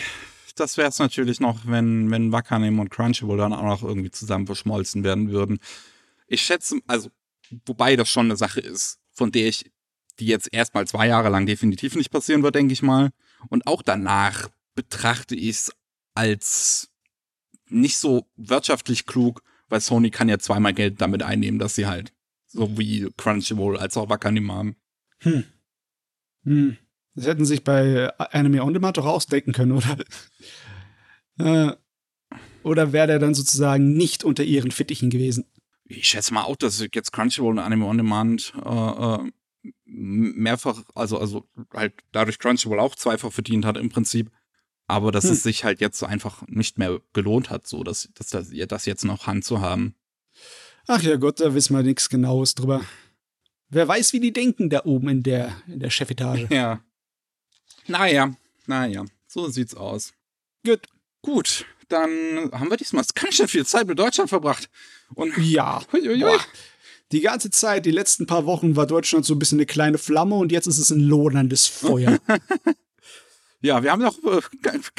das 0.57 0.77
wäre 0.77 0.89
es 0.89 0.99
natürlich 0.99 1.41
noch, 1.41 1.61
wenn, 1.65 2.11
wenn 2.11 2.33
Wakanim 2.33 2.81
und 2.81 2.91
Crunchyroll 2.91 3.39
dann 3.39 3.53
auch 3.53 3.63
noch 3.63 3.83
irgendwie 3.83 4.11
zusammen 4.11 4.47
verschmolzen 4.47 5.05
werden 5.05 5.31
würden. 5.31 5.59
Ich 6.27 6.43
schätze, 6.43 6.81
also, 6.87 7.11
wobei 7.65 7.97
das 7.97 8.11
schon 8.11 8.27
eine 8.27 8.37
Sache 8.37 8.61
ist, 8.61 8.99
von 9.13 9.31
der 9.33 9.49
ich, 9.49 9.71
die 10.19 10.27
jetzt 10.27 10.49
erstmal 10.53 10.87
zwei 10.87 11.07
Jahre 11.07 11.29
lang 11.29 11.47
definitiv 11.47 11.95
nicht 11.95 12.11
passieren 12.11 12.43
wird, 12.43 12.57
denke 12.57 12.73
ich 12.73 12.83
mal. 12.83 13.11
Und 13.49 13.67
auch 13.67 13.83
danach 13.83 14.49
betrachte 14.75 15.35
ich 15.35 15.51
es 15.51 15.73
als 16.15 16.91
nicht 17.69 17.99
so 17.99 18.27
wirtschaftlich 18.37 19.07
klug, 19.07 19.43
weil 19.69 19.81
Sony 19.81 20.11
kann 20.11 20.29
ja 20.29 20.39
zweimal 20.39 20.75
Geld 20.75 21.01
damit 21.01 21.23
einnehmen, 21.23 21.59
dass 21.59 21.75
sie 21.75 21.87
halt 21.87 22.13
so 22.47 22.79
wie 22.79 23.09
Crunchyroll 23.17 23.77
als 23.77 23.97
auch 23.97 24.09
Wakanim 24.09 24.51
haben. 24.53 24.77
Hm. 25.19 25.45
Hm. 26.45 26.77
Das 27.15 27.27
hätten 27.27 27.45
sich 27.45 27.65
bei 27.65 28.11
Anime 28.19 28.63
On 28.63 28.73
Demand 28.73 28.97
doch 28.97 29.07
ausdenken 29.07 29.53
können, 29.53 29.73
oder? 29.73 29.99
äh, 31.39 31.77
oder 32.63 32.93
wäre 32.93 33.07
der 33.07 33.19
dann 33.19 33.35
sozusagen 33.35 33.95
nicht 33.95 34.25
unter 34.25 34.45
ihren 34.45 34.71
Fittichen 34.71 35.11
gewesen? 35.11 35.45
Ich 35.85 36.09
schätze 36.09 36.35
mal 36.35 36.43
auch, 36.43 36.57
dass 36.57 36.85
jetzt 36.95 37.13
Crunchyroll 37.13 37.53
und 37.53 37.59
Anime 37.59 37.87
On 37.87 37.97
Demand 37.97 38.53
äh, 38.65 39.15
äh, 39.15 39.73
mehrfach, 39.85 40.83
also, 40.95 41.19
also 41.19 41.49
halt 41.75 41.95
dadurch 42.13 42.39
Crunchyroll 42.39 42.79
auch 42.79 42.95
zweifach 42.95 43.33
verdient 43.33 43.65
hat 43.65 43.77
im 43.77 43.89
Prinzip. 43.89 44.31
Aber 44.89 45.13
dass 45.13 45.25
hm. 45.25 45.33
es 45.33 45.43
sich 45.43 45.65
halt 45.65 45.81
jetzt 45.81 46.03
einfach 46.03 46.43
nicht 46.49 46.79
mehr 46.79 47.01
gelohnt 47.13 47.51
hat, 47.51 47.67
so 47.67 47.85
dass, 47.85 48.09
dass, 48.15 48.29
dass 48.29 48.51
das 48.51 48.87
jetzt 48.87 49.05
noch 49.05 49.27
Hand 49.27 49.45
zu 49.45 49.61
haben. 49.61 49.95
Ach 50.87 51.03
ja 51.03 51.17
Gott, 51.17 51.41
da 51.41 51.55
wissen 51.55 51.77
wir 51.77 51.83
nichts 51.83 52.09
Genaues 52.09 52.55
drüber. 52.55 52.81
Wer 53.69 53.87
weiß, 53.87 54.15
wie 54.15 54.21
die 54.21 54.33
denken 54.33 54.71
da 54.71 54.85
oben 54.87 55.11
in 55.11 55.23
der, 55.23 55.55
in 55.69 55.79
der 55.79 55.91
Chefetage. 55.91 56.49
Ja. 56.51 56.83
Naja, 57.87 58.35
naja, 58.67 59.05
so 59.27 59.49
sieht's 59.49 59.75
aus. 59.75 60.13
Gut, 60.65 60.87
gut. 61.23 61.65
Dann 61.89 62.51
haben 62.53 62.69
wir 62.69 62.77
diesmal 62.77 63.05
ganz 63.15 63.35
schön 63.35 63.49
viel 63.49 63.65
Zeit 63.65 63.87
mit 63.87 63.99
Deutschland 63.99 64.29
verbracht. 64.29 64.69
Und 65.15 65.37
ja. 65.39 65.83
Die 67.13 67.21
ganze 67.21 67.51
Zeit, 67.51 67.87
die 67.87 67.91
letzten 67.91 68.27
paar 68.27 68.45
Wochen 68.45 68.77
war 68.77 68.87
Deutschland 68.87 69.25
so 69.25 69.35
ein 69.35 69.39
bisschen 69.39 69.59
eine 69.59 69.65
kleine 69.65 69.97
Flamme 69.97 70.35
und 70.35 70.53
jetzt 70.53 70.67
ist 70.67 70.77
es 70.77 70.91
ein 70.91 71.01
lohnendes 71.01 71.67
Feuer. 71.67 72.19
ja, 73.61 73.83
wir 73.83 73.91
haben 73.91 74.03
noch 74.03 74.17
äh, 74.25 74.41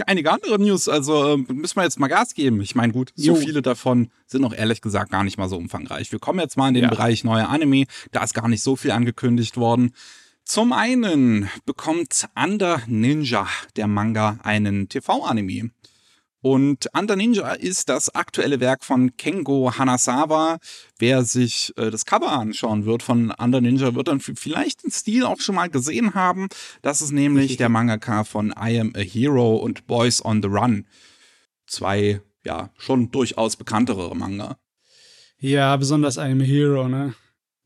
einige 0.05 0.31
andere 0.31 0.59
News, 0.59 0.89
also 0.89 1.35
äh, 1.35 1.37
müssen 1.37 1.77
wir 1.77 1.83
jetzt 1.83 1.99
mal 1.99 2.07
Gas 2.07 2.33
geben. 2.33 2.59
Ich 2.61 2.75
meine, 2.75 2.91
gut, 2.91 3.11
so 3.15 3.33
jo. 3.33 3.35
viele 3.35 3.61
davon 3.61 4.11
sind 4.27 4.43
auch 4.43 4.53
ehrlich 4.53 4.81
gesagt 4.81 5.11
gar 5.11 5.23
nicht 5.23 5.37
mal 5.37 5.47
so 5.47 5.57
umfangreich. 5.57 6.11
Wir 6.11 6.19
kommen 6.19 6.39
jetzt 6.39 6.57
mal 6.57 6.67
in 6.67 6.73
den 6.73 6.83
ja. 6.83 6.89
Bereich 6.89 7.23
neuer 7.23 7.49
Anime. 7.49 7.85
Da 8.11 8.23
ist 8.23 8.33
gar 8.33 8.47
nicht 8.47 8.63
so 8.63 8.75
viel 8.75 8.91
angekündigt 8.91 9.57
worden. 9.57 9.93
Zum 10.43 10.73
einen 10.73 11.49
bekommt 11.65 12.27
Under 12.35 12.81
Ninja, 12.87 13.47
der 13.75 13.87
Manga, 13.87 14.39
einen 14.43 14.89
TV-Anime. 14.89 15.69
Und 16.41 16.87
Under 16.97 17.15
Ninja 17.17 17.51
ist 17.51 17.89
das 17.89 18.15
aktuelle 18.15 18.59
Werk 18.61 18.85
von 18.85 19.17
Kengo 19.17 19.73
Hanasawa. 19.77 20.59
Wer 20.97 21.23
sich 21.25 21.73
äh, 21.75 21.91
das 21.91 22.05
Cover 22.05 22.31
anschauen 22.31 22.85
wird 22.85 23.03
von 23.03 23.31
Under 23.31 23.59
Ninja, 23.59 23.93
wird 23.93 24.07
dann 24.07 24.21
vielleicht 24.21 24.83
den 24.83 24.91
Stil 24.91 25.25
auch 25.25 25.41
schon 25.41 25.55
mal 25.55 25.69
gesehen 25.69 26.13
haben. 26.13 26.47
Das 26.81 27.01
ist 27.01 27.11
nämlich 27.11 27.57
der 27.57 27.67
Mangaka 27.67 28.23
von 28.23 28.53
I 28.57 28.79
Am 28.79 28.93
a 28.95 28.99
Hero 28.99 29.57
und 29.57 29.85
Boys 29.85 30.23
on 30.23 30.41
the 30.41 30.47
Run. 30.47 30.85
Zwei, 31.67 32.21
ja, 32.45 32.69
schon 32.77 33.11
durchaus 33.11 33.57
bekanntere 33.57 34.15
Manga. 34.15 34.57
Ja, 35.39 35.75
besonders 35.75 36.17
I 36.17 36.31
Am 36.31 36.41
a 36.41 36.45
Hero, 36.45 36.87
ne? 36.87 37.15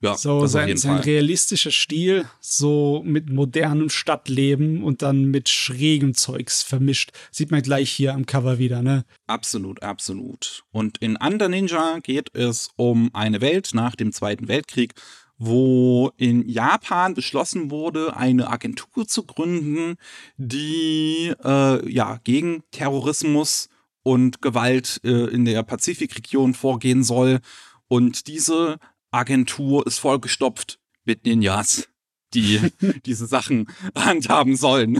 Ja, 0.03 0.17
so 0.17 0.45
sein, 0.47 0.75
sein 0.75 0.99
realistischer 0.99 1.71
Stil, 1.71 2.25
so 2.41 3.01
mit 3.05 3.29
modernem 3.29 3.89
Stadtleben 3.89 4.83
und 4.83 5.01
dann 5.01 5.25
mit 5.25 5.47
schrägem 5.47 6.13
Zeugs 6.13 6.61
vermischt. 6.61 7.11
Sieht 7.31 7.51
man 7.51 7.61
gleich 7.61 7.89
hier 7.89 8.13
am 8.13 8.25
Cover 8.25 8.59
wieder, 8.59 8.81
ne? 8.81 9.05
Absolut, 9.27 9.81
absolut. 9.81 10.65
Und 10.71 10.97
in 10.97 11.15
Under 11.15 11.47
Ninja 11.47 11.99
geht 12.03 12.35
es 12.35 12.71
um 12.75 13.11
eine 13.13 13.39
Welt 13.39 13.69
nach 13.73 13.95
dem 13.95 14.11
Zweiten 14.11 14.49
Weltkrieg, 14.49 14.93
wo 15.37 16.11
in 16.17 16.49
Japan 16.49 17.13
beschlossen 17.13 17.71
wurde, 17.71 18.17
eine 18.17 18.49
Agentur 18.49 19.07
zu 19.07 19.23
gründen, 19.23 19.95
die 20.35 21.33
äh, 21.45 21.89
ja 21.89 22.19
gegen 22.25 22.63
Terrorismus 22.71 23.69
und 24.03 24.41
Gewalt 24.41 24.99
äh, 25.05 25.27
in 25.29 25.45
der 25.45 25.63
Pazifikregion 25.63 26.53
vorgehen 26.53 27.05
soll. 27.05 27.39
Und 27.87 28.27
diese 28.27 28.79
Agentur 29.13 29.85
ist 29.85 29.99
vollgestopft 29.99 30.79
mit 31.05 31.25
Ninjas, 31.25 31.87
die 32.33 32.59
diese 33.05 33.27
Sachen 33.27 33.67
handhaben 33.95 34.55
sollen. 34.55 34.99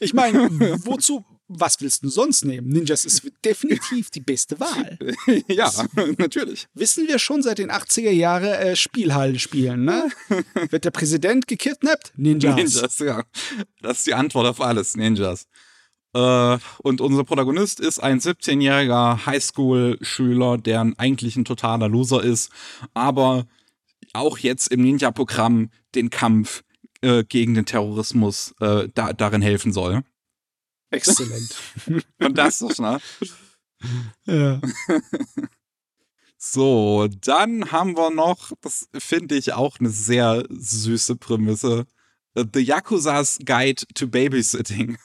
ich 0.00 0.14
meine, 0.14 0.48
wozu, 0.84 1.24
was 1.48 1.80
willst 1.80 2.02
du 2.02 2.08
sonst 2.08 2.44
nehmen? 2.44 2.68
Ninjas 2.68 3.04
ist 3.04 3.30
definitiv 3.44 4.10
die 4.10 4.20
beste 4.20 4.58
Wahl. 4.60 4.98
ja, 5.48 5.70
natürlich. 6.16 6.66
Wissen 6.74 7.06
wir 7.06 7.18
schon 7.18 7.42
seit 7.42 7.58
den 7.58 7.70
80er 7.70 8.10
Jahren 8.10 8.44
äh, 8.44 8.76
Spielhallen 8.76 9.38
spielen, 9.38 9.84
ne? 9.84 10.10
Wird 10.70 10.84
der 10.84 10.90
Präsident 10.90 11.46
gekidnappt? 11.46 12.12
Ninjas. 12.16 12.56
Ninjas, 12.56 12.98
ja. 12.98 13.24
Das 13.82 13.98
ist 13.98 14.06
die 14.06 14.14
Antwort 14.14 14.46
auf 14.46 14.60
alles, 14.60 14.96
Ninjas. 14.96 15.46
Äh, 16.14 16.58
und 16.78 17.00
unser 17.00 17.24
Protagonist 17.24 17.80
ist 17.80 17.98
ein 17.98 18.20
17-jähriger 18.20 19.26
Highschool-Schüler, 19.26 20.58
der 20.58 20.92
eigentlich 20.96 21.36
ein 21.36 21.44
totaler 21.44 21.88
Loser 21.88 22.22
ist, 22.22 22.50
aber 22.94 23.46
auch 24.12 24.38
jetzt 24.38 24.68
im 24.68 24.82
Ninja-Programm 24.82 25.70
den 25.94 26.10
Kampf 26.10 26.62
äh, 27.02 27.24
gegen 27.24 27.54
den 27.54 27.66
Terrorismus 27.66 28.54
äh, 28.60 28.88
da, 28.94 29.12
darin 29.12 29.42
helfen 29.42 29.72
soll. 29.72 30.02
Exzellent. 30.90 31.56
Fantastisch, 32.20 32.78
ne? 32.78 33.00
Ja. 34.26 34.60
So, 36.46 37.08
dann 37.22 37.72
haben 37.72 37.96
wir 37.96 38.10
noch, 38.10 38.52
das 38.60 38.86
finde 38.92 39.34
ich 39.34 39.54
auch 39.54 39.80
eine 39.80 39.88
sehr 39.88 40.44
süße 40.50 41.16
Prämisse, 41.16 41.86
The 42.34 42.60
Yakuza's 42.60 43.38
Guide 43.46 43.86
to 43.94 44.08
Babysitting 44.08 44.98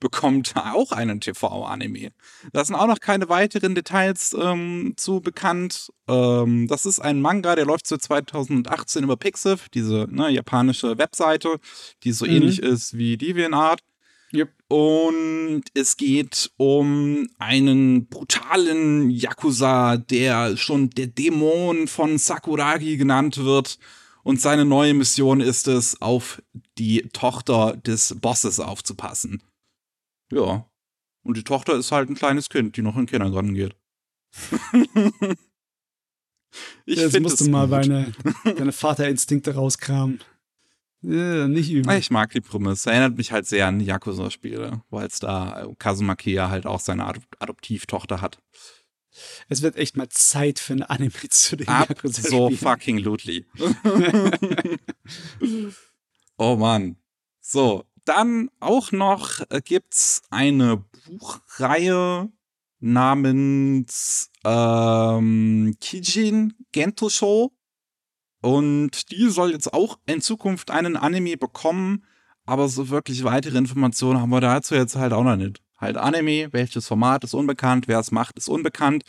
bekommt 0.00 0.52
auch 0.56 0.92
einen 0.92 1.20
TV-Anime. 1.20 2.10
Da 2.52 2.64
sind 2.64 2.74
auch 2.74 2.86
noch 2.86 3.00
keine 3.00 3.28
weiteren 3.28 3.74
Details 3.74 4.34
ähm, 4.38 4.94
zu 4.96 5.20
bekannt. 5.20 5.92
Ähm, 6.08 6.66
das 6.66 6.86
ist 6.86 6.98
ein 6.98 7.20
Manga, 7.20 7.54
der 7.54 7.66
läuft 7.66 7.86
seit 7.86 8.02
2018 8.02 9.04
über 9.04 9.16
Pixiv, 9.16 9.68
diese 9.68 10.08
ne, 10.10 10.30
japanische 10.30 10.98
Webseite, 10.98 11.60
die 12.02 12.12
so 12.12 12.24
mhm. 12.24 12.32
ähnlich 12.32 12.60
ist 12.60 12.96
wie 12.96 13.16
DeviantArt. 13.16 13.80
Yep. 14.32 14.50
Und 14.68 15.64
es 15.74 15.96
geht 15.96 16.52
um 16.56 17.26
einen 17.38 18.06
brutalen 18.06 19.10
Yakuza, 19.10 19.96
der 19.96 20.56
schon 20.56 20.90
der 20.90 21.08
Dämon 21.08 21.88
von 21.88 22.16
Sakuragi 22.16 22.96
genannt 22.96 23.38
wird. 23.38 23.78
Und 24.22 24.40
seine 24.40 24.64
neue 24.64 24.94
Mission 24.94 25.40
ist 25.40 25.66
es, 25.66 26.00
auf 26.00 26.42
die 26.78 27.08
Tochter 27.12 27.76
des 27.76 28.16
Bosses 28.20 28.60
aufzupassen. 28.60 29.42
Ja. 30.32 30.66
Und 31.22 31.36
die 31.36 31.44
Tochter 31.44 31.74
ist 31.76 31.92
halt 31.92 32.08
ein 32.08 32.14
kleines 32.14 32.48
Kind, 32.48 32.76
die 32.76 32.82
noch 32.82 32.94
in 32.94 33.02
den 33.02 33.06
Kindergarten 33.06 33.54
geht. 33.54 33.76
ich 36.86 36.98
ja, 36.98 37.04
Jetzt 37.04 37.20
musst 37.20 37.40
du 37.40 37.50
mal 37.50 37.68
deine, 37.68 38.12
deine 38.44 38.72
Vaterinstinkte 38.72 39.54
rauskramen. 39.54 40.20
Ja, 41.02 41.48
nicht 41.48 41.70
übel. 41.70 41.96
Ich 41.96 42.10
mag 42.10 42.30
die 42.30 42.42
Prämisse. 42.42 42.90
Erinnert 42.90 43.16
mich 43.16 43.32
halt 43.32 43.46
sehr 43.46 43.66
an 43.66 43.80
Yakuza-Spiele, 43.80 44.82
weil 44.90 45.06
es 45.06 45.18
da 45.18 45.66
Kazumaki 45.78 46.32
ja 46.32 46.50
halt 46.50 46.66
auch 46.66 46.80
seine 46.80 47.06
Adop 47.06 47.24
Adoptivtochter 47.38 48.20
hat. 48.20 48.38
Es 49.48 49.62
wird 49.62 49.76
echt 49.76 49.96
mal 49.96 50.08
Zeit 50.10 50.58
für 50.58 50.74
ein 50.74 50.82
Anime 50.82 51.12
zu 51.30 51.56
den 51.56 51.66
Yakuza. 51.66 52.28
So 52.28 52.50
fucking 52.50 52.98
lootly. 52.98 53.46
oh 56.36 56.56
Mann. 56.56 56.96
So, 57.40 57.84
dann 58.04 58.50
auch 58.60 58.92
noch 58.92 59.40
äh, 59.50 59.60
gibt's 59.62 60.22
eine 60.30 60.84
Buchreihe 61.06 62.30
namens 62.80 64.30
ähm, 64.44 65.76
Kijin 65.80 66.54
Gento 66.72 67.08
Show. 67.08 67.52
Und 68.42 69.10
die 69.10 69.28
soll 69.28 69.52
jetzt 69.52 69.72
auch 69.72 69.98
in 70.06 70.22
Zukunft 70.22 70.70
einen 70.70 70.96
Anime 70.96 71.36
bekommen. 71.36 72.04
Aber 72.46 72.68
so 72.68 72.88
wirklich 72.88 73.22
weitere 73.22 73.58
Informationen 73.58 74.20
haben 74.20 74.30
wir 74.30 74.40
dazu 74.40 74.74
jetzt 74.74 74.96
halt 74.96 75.12
auch 75.12 75.24
noch 75.24 75.36
nicht. 75.36 75.62
Halt 75.76 75.96
Anime, 75.96 76.52
welches 76.52 76.86
Format 76.86 77.24
ist 77.24 77.34
unbekannt, 77.34 77.86
wer 77.86 78.00
es 78.00 78.10
macht, 78.10 78.38
ist 78.38 78.48
unbekannt. 78.48 79.04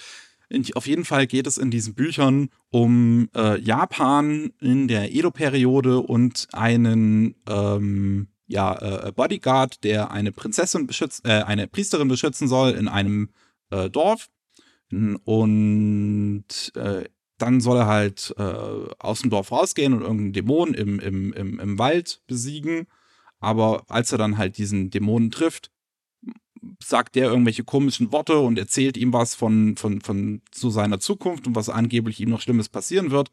auf 0.76 0.86
jeden 0.86 1.06
Fall 1.06 1.28
geht 1.28 1.48
es 1.48 1.58
in 1.58 1.72
diesen 1.72 1.96
Büchern 1.96 2.50
um 2.70 3.30
äh, 3.36 3.60
Japan 3.60 4.52
in 4.60 4.88
der 4.88 5.14
Edo-Periode 5.14 6.00
und 6.00 6.48
einen 6.54 7.36
ähm, 7.48 8.28
ja, 8.52 9.08
äh, 9.08 9.12
Bodyguard, 9.12 9.84
der 9.84 10.12
eine 10.12 10.32
Prinzessin 10.32 10.86
beschützt, 10.86 11.26
äh, 11.26 11.44
eine 11.44 11.68
Priesterin 11.68 12.08
beschützen 12.08 12.48
soll 12.48 12.72
in 12.72 12.88
einem 12.88 13.30
äh, 13.70 13.90
Dorf. 13.90 14.30
Und 14.92 16.44
äh, 16.76 17.06
dann 17.38 17.62
soll 17.62 17.78
er 17.78 17.88
halt 17.88 18.36
äh, 18.38 18.44
aus 19.00 19.22
dem 19.22 19.30
Dorf 19.30 19.52
rausgehen 19.52 19.94
und 19.94 20.02
irgendeinen 20.02 20.34
Dämon 20.34 20.74
im, 20.74 21.00
im, 21.00 21.34
im, 21.34 21.60
im 21.60 21.80
Wald 21.80 22.22
besiegen. 22.28 22.88
Aber 23.40 23.86
als 23.88 24.12
er 24.12 24.18
dann 24.18 24.38
halt 24.38 24.58
diesen 24.58 24.90
Dämonen 24.90 25.32
trifft, 25.32 25.72
sagt 26.84 27.16
der 27.16 27.30
irgendwelche 27.30 27.64
komischen 27.64 28.12
Worte 28.12 28.38
und 28.38 28.60
erzählt 28.60 28.98
ihm 28.98 29.14
was 29.14 29.34
von, 29.34 29.78
von, 29.78 30.02
von 30.02 30.42
zu 30.52 30.70
seiner 30.70 31.00
Zukunft 31.00 31.48
und 31.48 31.56
was 31.56 31.70
angeblich 31.70 32.20
ihm 32.20 32.30
noch 32.30 32.42
Schlimmes 32.42 32.70
passieren 32.70 33.12
wird. 33.12 33.32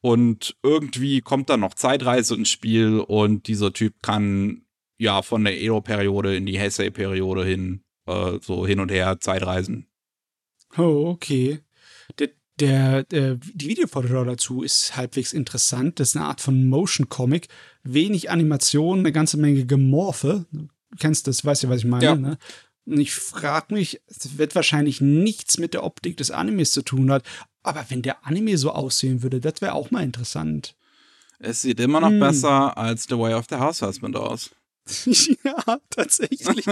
Und 0.00 0.56
irgendwie 0.62 1.20
kommt 1.20 1.50
dann 1.50 1.60
noch 1.60 1.74
Zeitreise 1.74 2.34
ins 2.36 2.50
Spiel 2.50 3.00
und 3.00 3.48
dieser 3.48 3.72
Typ 3.72 3.94
kann 4.02 4.62
ja 4.98 5.22
von 5.22 5.44
der 5.44 5.60
Edo-Periode 5.60 6.36
in 6.36 6.46
die 6.46 6.58
Heisei-Periode 6.58 7.44
hin, 7.44 7.82
äh, 8.06 8.38
so 8.40 8.66
hin 8.66 8.80
und 8.80 8.90
her 8.90 9.18
Zeitreisen. 9.20 9.86
Oh, 10.76 11.08
okay. 11.08 11.60
Der, 12.18 12.28
der, 12.60 13.02
der, 13.04 13.36
die 13.54 13.68
Videovorschau 13.68 14.24
dazu 14.24 14.62
ist 14.62 14.96
halbwegs 14.96 15.32
interessant. 15.32 15.98
Das 15.98 16.10
ist 16.10 16.16
eine 16.16 16.26
Art 16.26 16.40
von 16.40 16.68
Motion 16.68 17.08
Comic. 17.08 17.48
Wenig 17.82 18.30
Animation, 18.30 19.00
eine 19.00 19.12
ganze 19.12 19.36
Menge 19.36 19.66
Gemorphe. 19.66 20.46
Du 20.52 20.68
kennst 20.98 21.26
das, 21.26 21.44
weißt 21.44 21.64
du, 21.64 21.68
was 21.68 21.78
ich 21.78 21.84
meine, 21.86 22.04
Ja. 22.04 22.14
ne? 22.16 22.38
Und 22.86 23.00
ich 23.00 23.12
frage 23.12 23.74
mich, 23.74 24.00
es 24.06 24.38
wird 24.38 24.54
wahrscheinlich 24.54 25.02
nichts 25.02 25.58
mit 25.58 25.74
der 25.74 25.84
Optik 25.84 26.16
des 26.16 26.30
Animes 26.30 26.70
zu 26.70 26.80
tun 26.80 27.10
hat. 27.10 27.22
Aber 27.68 27.84
wenn 27.90 28.00
der 28.00 28.26
Anime 28.26 28.56
so 28.56 28.72
aussehen 28.72 29.22
würde, 29.22 29.40
das 29.40 29.60
wäre 29.60 29.74
auch 29.74 29.90
mal 29.90 30.02
interessant. 30.02 30.74
Es 31.38 31.60
sieht 31.60 31.78
immer 31.80 32.00
noch 32.00 32.08
Hm. 32.08 32.18
besser 32.18 32.78
als 32.78 33.04
The 33.04 33.18
Way 33.18 33.34
of 33.34 33.44
the 33.50 33.56
House 33.56 33.82
Husband 33.82 34.16
aus. 34.16 34.50
ja, 35.44 35.78
tatsächlich. 35.90 36.64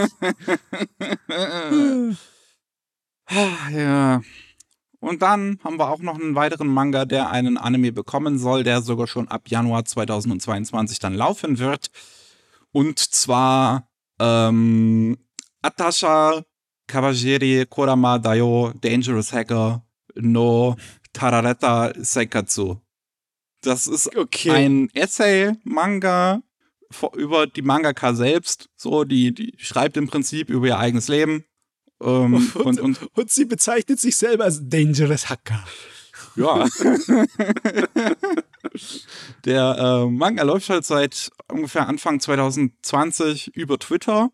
Ja. 3.72 4.22
Und 5.01 5.20
dann 5.20 5.59
haben 5.64 5.78
wir 5.78 5.90
auch 5.90 5.99
noch 5.99 6.14
einen 6.14 6.36
weiteren 6.36 6.68
Manga, 6.68 7.05
der 7.05 7.30
einen 7.30 7.59
Anime 7.59 7.92
bekommen 7.92 8.38
soll, 8.38 8.62
der 8.62 8.80
sogar 8.82 9.09
schon 9.09 9.26
ab 9.28 9.49
Januar 9.49 9.84
2022 9.84 11.01
dann 11.01 11.12
laufen 11.14 11.59
wird. 11.59 11.90
Und 12.72 12.99
zwar 13.01 13.88
ähm, 14.20 15.18
Atasha 15.61 16.42
Kawajiri 16.86 17.66
Kurama 17.68 18.18
Dayo 18.18 18.72
Dangerous 18.80 19.32
Hacker 19.32 19.82
no 20.17 20.77
Tarareta 21.12 21.93
Seikatsu. 21.97 22.77
Das 23.62 23.87
ist 23.87 24.17
okay. 24.17 24.51
ein 24.51 24.91
Essay-Manga 24.95 26.43
über 27.17 27.47
die 27.47 27.62
Mangaka 27.62 28.14
selbst. 28.14 28.69
So, 28.77 29.05
die, 29.05 29.35
die 29.35 29.55
schreibt 29.59 29.97
im 29.97 30.09
Prinzip 30.09 30.51
über 30.51 30.67
ihr 30.67 30.79
eigenes 30.79 31.09
Leben. 31.09 31.45
Ähm, 32.01 32.53
und, 32.55 32.81
und 32.81 33.11
Und 33.14 33.31
sie 33.31 33.45
bezeichnet 33.45 33.99
sich 34.01 34.17
selber 34.17 34.45
als 34.45 34.61
Dangerous 34.62 35.29
Hacker. 35.29 35.64
ja. 36.37 36.67
Der 39.45 39.77
äh, 39.79 40.07
Manga 40.11 40.43
läuft 40.43 40.69
halt 40.69 40.85
seit 40.85 41.31
ungefähr 41.51 41.89
Anfang 41.89 42.21
2020 42.21 43.57
über 43.57 43.79
Twitter 43.79 44.31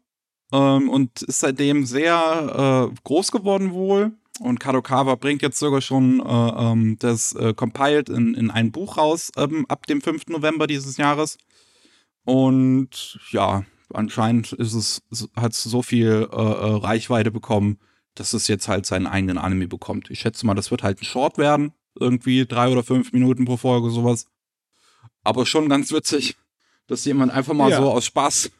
ähm, 0.53 0.89
und 0.89 1.22
ist 1.22 1.41
seitdem 1.41 1.87
sehr 1.87 2.91
äh, 2.91 2.95
groß 3.05 3.30
geworden 3.30 3.72
wohl. 3.72 4.12
Und 4.43 4.59
Kadokawa 4.59 5.14
bringt 5.14 5.40
jetzt 5.43 5.59
sogar 5.59 5.80
schon 5.80 6.18
äh, 6.20 6.24
ähm, 6.24 6.97
das 6.99 7.32
äh, 7.34 7.55
Compiled 7.55 8.09
in, 8.09 8.34
in 8.34 8.51
ein 8.51 8.72
Buch 8.72 8.99
raus 8.99 9.30
ähm, 9.36 9.66
ab 9.68 9.86
dem 9.86 10.01
5. 10.01 10.26
November 10.28 10.66
dieses 10.66 10.97
Jahres. 10.97 11.38
Und 12.24 13.18
ja, 13.30 13.64
anscheinend 13.93 14.53
ist 14.53 14.74
es, 14.74 15.03
hat 15.36 15.53
es 15.53 15.62
so 15.62 15.82
viel 15.82 16.28
äh, 16.30 16.36
äh, 16.36 16.76
Reichweite 16.76 17.30
bekommen, 17.30 17.78
dass 18.14 18.32
es 18.32 18.49
jetzt 18.49 18.68
halt 18.68 18.84
seinen 18.84 19.07
eigenen 19.07 19.38
Anime 19.38 19.68
bekommt. 19.68 20.11
Ich 20.11 20.20
schätze 20.20 20.45
mal, 20.45 20.55
das 20.55 20.70
wird 20.70 20.82
halt 20.82 21.01
ein 21.01 21.05
Short 21.05 21.38
werden. 21.38 21.72
Irgendwie 21.99 22.47
drei 22.47 22.68
oder 22.68 22.82
fünf 22.82 23.12
Minuten 23.12 23.45
pro 23.45 23.57
Folge, 23.57 23.90
sowas. 23.90 24.26
Aber 25.22 25.47
schon 25.47 25.68
ganz 25.68 25.93
witzig, 25.93 26.36
dass 26.86 27.05
jemand 27.05 27.32
einfach 27.32 27.55
mal 27.55 27.70
Ja. 27.70 27.76
so 27.78 27.90
aus 27.90 28.07
Spaß 28.07 28.51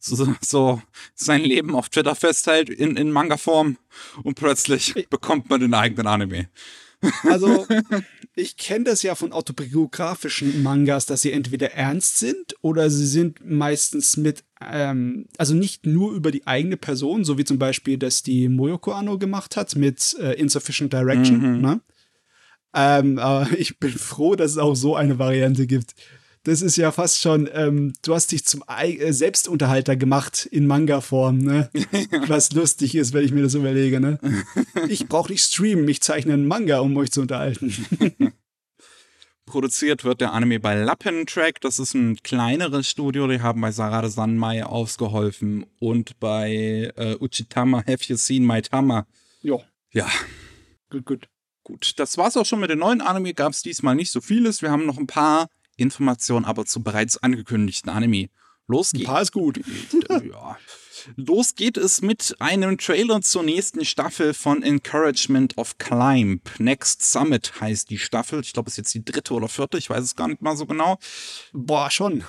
so, 0.00 0.34
so 0.40 0.82
sein 1.14 1.42
Leben 1.42 1.74
auf 1.74 1.88
Twitter 1.88 2.14
festhält 2.14 2.70
in, 2.70 2.96
in 2.96 3.10
Manga-Form 3.10 3.76
und 4.22 4.34
plötzlich 4.34 5.08
bekommt 5.10 5.50
man 5.50 5.60
den 5.60 5.74
eigenen 5.74 6.06
Anime. 6.06 6.48
Also, 7.24 7.66
ich 8.34 8.56
kenne 8.56 8.84
das 8.84 9.02
ja 9.02 9.14
von 9.14 9.32
autobiografischen 9.32 10.62
Mangas, 10.62 11.06
dass 11.06 11.20
sie 11.20 11.32
entweder 11.32 11.72
ernst 11.72 12.18
sind 12.18 12.56
oder 12.62 12.90
sie 12.90 13.06
sind 13.06 13.44
meistens 13.44 14.16
mit, 14.16 14.44
ähm, 14.60 15.26
also 15.36 15.54
nicht 15.54 15.86
nur 15.86 16.12
über 16.14 16.30
die 16.30 16.46
eigene 16.46 16.76
Person, 16.76 17.24
so 17.24 17.38
wie 17.38 17.44
zum 17.44 17.58
Beispiel 17.58 17.98
das 17.98 18.22
die 18.22 18.48
Moyoko 18.48 18.92
Anno 18.92 19.18
gemacht 19.18 19.56
hat 19.56 19.76
mit 19.76 20.16
äh, 20.20 20.32
Insufficient 20.32 20.92
Direction. 20.92 21.56
Mhm. 21.56 21.60
Ne? 21.60 21.80
Ähm, 22.74 23.18
aber 23.18 23.48
ich 23.58 23.78
bin 23.78 23.92
froh, 23.92 24.36
dass 24.36 24.52
es 24.52 24.58
auch 24.58 24.74
so 24.74 24.96
eine 24.96 25.18
Variante 25.18 25.66
gibt. 25.66 25.94
Das 26.46 26.62
ist 26.62 26.76
ja 26.76 26.92
fast 26.92 27.20
schon, 27.20 27.50
ähm, 27.52 27.92
du 28.02 28.14
hast 28.14 28.30
dich 28.30 28.44
zum 28.44 28.62
äh, 28.68 29.12
Selbstunterhalter 29.12 29.96
gemacht 29.96 30.46
in 30.46 30.68
Manga-Form, 30.68 31.38
ne? 31.38 31.68
Was 32.28 32.52
lustig 32.52 32.94
ist, 32.94 33.12
wenn 33.12 33.24
ich 33.24 33.32
mir 33.32 33.42
das 33.42 33.54
überlege, 33.54 33.98
ne? 33.98 34.20
Ich 34.88 35.08
brauche 35.08 35.32
nicht 35.32 35.42
streamen, 35.42 35.88
ich 35.88 36.02
zeichne 36.02 36.34
einen 36.34 36.46
Manga, 36.46 36.78
um 36.78 36.96
euch 36.98 37.10
zu 37.10 37.20
unterhalten. 37.22 37.74
Produziert 39.44 40.04
wird 40.04 40.20
der 40.20 40.32
Anime 40.34 40.60
bei 40.60 40.76
Lappentrack. 40.76 41.60
Das 41.62 41.80
ist 41.80 41.94
ein 41.94 42.16
kleineres 42.22 42.88
Studio. 42.88 43.26
Die 43.26 43.40
haben 43.40 43.60
bei 43.60 43.72
Sarade 43.72 44.08
Sanmai 44.08 44.62
ausgeholfen 44.64 45.66
und 45.80 46.20
bei 46.20 46.92
äh, 46.96 47.16
Uchitama 47.20 47.78
Have 47.88 48.04
You 48.06 48.16
Seen 48.16 48.46
My 48.46 48.62
Tama. 48.62 49.04
Ja, 49.42 49.56
Ja, 49.92 50.08
gut, 50.90 51.06
gut. 51.06 51.28
gut. 51.64 51.92
Das 51.96 52.16
war's 52.18 52.36
auch 52.36 52.46
schon 52.46 52.60
mit 52.60 52.70
den 52.70 52.78
neuen 52.78 53.00
Anime. 53.00 53.34
Gab 53.34 53.52
es 53.52 53.62
diesmal 53.62 53.96
nicht 53.96 54.12
so 54.12 54.20
vieles. 54.20 54.62
Wir 54.62 54.70
haben 54.70 54.86
noch 54.86 54.98
ein 54.98 55.08
paar 55.08 55.48
Informationen, 55.76 56.44
aber 56.44 56.66
zu 56.66 56.82
bereits 56.82 57.16
angekündigten 57.18 57.90
Anime. 57.90 58.28
Los 58.66 58.92
Ein 58.94 59.04
paar 59.04 59.22
ist 59.22 59.32
gut. 59.32 59.60
ja. 60.08 60.58
Los 61.14 61.54
geht 61.54 61.76
es 61.76 62.02
mit 62.02 62.34
einem 62.40 62.78
Trailer 62.78 63.20
zur 63.20 63.44
nächsten 63.44 63.84
Staffel 63.84 64.34
von 64.34 64.62
Encouragement 64.62 65.56
of 65.56 65.78
Climb. 65.78 66.40
Next 66.58 67.02
Summit 67.02 67.60
heißt 67.60 67.90
die 67.90 67.98
Staffel. 67.98 68.40
Ich 68.40 68.52
glaube, 68.52 68.68
es 68.68 68.74
ist 68.74 68.78
jetzt 68.78 68.94
die 68.94 69.04
dritte 69.04 69.34
oder 69.34 69.48
vierte. 69.48 69.78
Ich 69.78 69.88
weiß 69.88 70.02
es 70.02 70.16
gar 70.16 70.26
nicht 70.26 70.42
mal 70.42 70.56
so 70.56 70.66
genau. 70.66 70.98
Boah, 71.52 71.90
schon. 71.90 72.24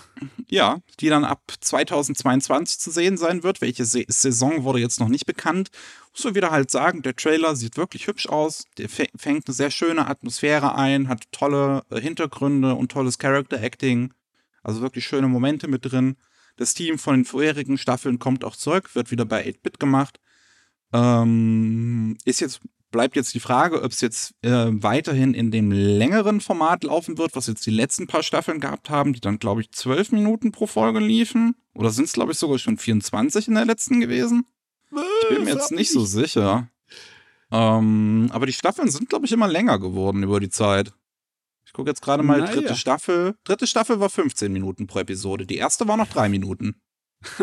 Ja, 0.47 0.79
die 0.99 1.09
dann 1.09 1.25
ab 1.25 1.41
2022 1.59 2.79
zu 2.79 2.91
sehen 2.91 3.17
sein 3.17 3.41
wird. 3.43 3.61
Welche 3.61 3.83
Saison 3.85 4.63
wurde 4.63 4.79
jetzt 4.79 4.99
noch 4.99 5.09
nicht 5.09 5.25
bekannt. 5.25 5.69
Muss 6.13 6.23
man 6.23 6.35
wieder 6.35 6.51
halt 6.51 6.69
sagen, 6.69 7.01
der 7.01 7.15
Trailer 7.15 7.55
sieht 7.55 7.77
wirklich 7.77 8.07
hübsch 8.07 8.27
aus. 8.27 8.65
Der 8.77 8.89
fä- 8.89 9.09
fängt 9.15 9.47
eine 9.47 9.55
sehr 9.55 9.71
schöne 9.71 10.07
Atmosphäre 10.07 10.75
ein, 10.75 11.07
hat 11.09 11.23
tolle 11.31 11.83
äh, 11.89 11.99
Hintergründe 11.99 12.75
und 12.75 12.91
tolles 12.91 13.17
Character 13.17 13.61
Acting. 13.61 14.13
Also 14.63 14.81
wirklich 14.81 15.05
schöne 15.05 15.27
Momente 15.27 15.67
mit 15.67 15.85
drin. 15.91 16.17
Das 16.57 16.73
Team 16.73 16.97
von 16.97 17.15
den 17.15 17.25
vorherigen 17.25 17.77
Staffeln 17.77 18.19
kommt 18.19 18.43
auch 18.43 18.55
zurück, 18.55 18.95
wird 18.95 19.11
wieder 19.11 19.25
bei 19.25 19.45
8-Bit 19.45 19.79
gemacht. 19.79 20.19
Ähm, 20.91 22.17
ist 22.25 22.39
jetzt, 22.39 22.61
bleibt 22.91 23.15
jetzt 23.15 23.33
die 23.33 23.39
Frage, 23.39 23.83
ob 23.83 23.91
es 23.91 24.01
jetzt 24.01 24.33
äh, 24.41 24.67
weiterhin 24.71 25.33
in 25.33 25.51
dem 25.51 25.71
längeren 25.71 26.41
Format 26.41 26.83
laufen 26.83 27.17
wird, 27.17 27.35
was 27.35 27.47
jetzt 27.47 27.65
die 27.65 27.71
letzten 27.71 28.07
paar 28.07 28.23
Staffeln 28.23 28.59
gehabt 28.59 28.89
haben, 28.89 29.13
die 29.13 29.21
dann, 29.21 29.39
glaube 29.39 29.61
ich, 29.61 29.71
zwölf 29.71 30.11
Minuten 30.11 30.51
pro 30.51 30.65
Folge 30.65 30.99
liefen. 30.99 31.55
Oder 31.75 31.91
sind 31.91 32.05
es, 32.05 32.13
glaube 32.13 32.31
ich, 32.31 32.39
sogar 32.39 32.57
schon 32.57 32.77
24 32.77 33.47
in 33.47 33.55
der 33.55 33.65
letzten 33.65 33.99
gewesen? 33.99 34.45
Ich 34.91 35.35
bin 35.35 35.43
mir 35.43 35.53
jetzt 35.53 35.71
nicht 35.71 35.91
so 35.91 36.05
sicher. 36.05 36.69
Ähm, 37.51 38.29
aber 38.31 38.45
die 38.45 38.53
Staffeln 38.53 38.89
sind, 38.89 39.09
glaube 39.09 39.25
ich, 39.25 39.31
immer 39.31 39.47
länger 39.47 39.79
geworden 39.79 40.23
über 40.23 40.39
die 40.39 40.49
Zeit. 40.49 40.91
Ich 41.67 41.73
gucke 41.73 41.89
jetzt 41.91 42.01
gerade 42.01 42.23
mal, 42.23 42.39
Naja. 42.39 42.53
dritte 42.53 42.75
Staffel. 42.75 43.35
Dritte 43.43 43.67
Staffel 43.67 43.99
war 43.99 44.09
15 44.09 44.51
Minuten 44.53 44.87
pro 44.87 44.99
Episode. 44.99 45.45
Die 45.45 45.57
erste 45.57 45.85
war 45.87 45.97
noch 45.97 46.07
drei 46.07 46.29
Minuten. 46.29 46.81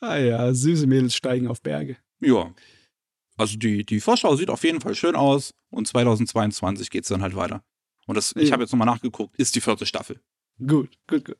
Ah 0.00 0.16
ja, 0.16 0.54
süße 0.54 0.86
Mädels 0.86 1.16
steigen 1.16 1.48
auf 1.48 1.60
Berge. 1.60 1.96
Ja. 2.20 2.54
Also 3.36 3.56
die, 3.58 3.84
die 3.84 3.98
Vorschau 3.98 4.36
sieht 4.36 4.48
auf 4.48 4.62
jeden 4.62 4.80
Fall 4.80 4.94
schön 4.94 5.16
aus 5.16 5.54
und 5.70 5.88
2022 5.88 6.88
geht's 6.90 7.08
dann 7.08 7.20
halt 7.22 7.34
weiter. 7.34 7.64
Und 8.06 8.14
das, 8.16 8.32
ich 8.36 8.48
Ja. 8.48 8.52
habe 8.52 8.62
jetzt 8.62 8.70
nochmal 8.70 8.86
nachgeguckt, 8.86 9.34
ist 9.36 9.56
die 9.56 9.60
vierte 9.60 9.86
Staffel. 9.86 10.20
Gut, 10.64 10.90
gut, 11.08 11.24
gut. 11.24 11.36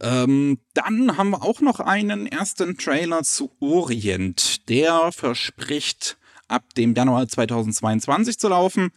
Ähm, 0.00 0.60
dann 0.74 1.16
haben 1.18 1.30
wir 1.30 1.42
auch 1.42 1.60
noch 1.60 1.80
einen 1.80 2.26
ersten 2.26 2.78
Trailer 2.78 3.22
zu 3.24 3.50
Orient. 3.60 4.68
Der 4.68 5.10
verspricht 5.10 6.18
ab 6.48 6.72
dem 6.74 6.94
Januar 6.94 7.26
2022 7.28 8.38
zu 8.38 8.48
laufen 8.48 8.92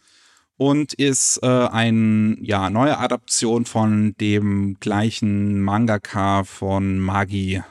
und 0.60 0.92
ist 0.92 1.38
äh, 1.42 1.46
eine 1.46 2.36
ja, 2.42 2.68
neue 2.68 2.98
Adaption 2.98 3.64
von 3.64 4.14
dem 4.20 4.76
gleichen 4.78 5.62
Mangaka 5.62 6.44
von 6.44 6.98
Magi. 6.98 7.62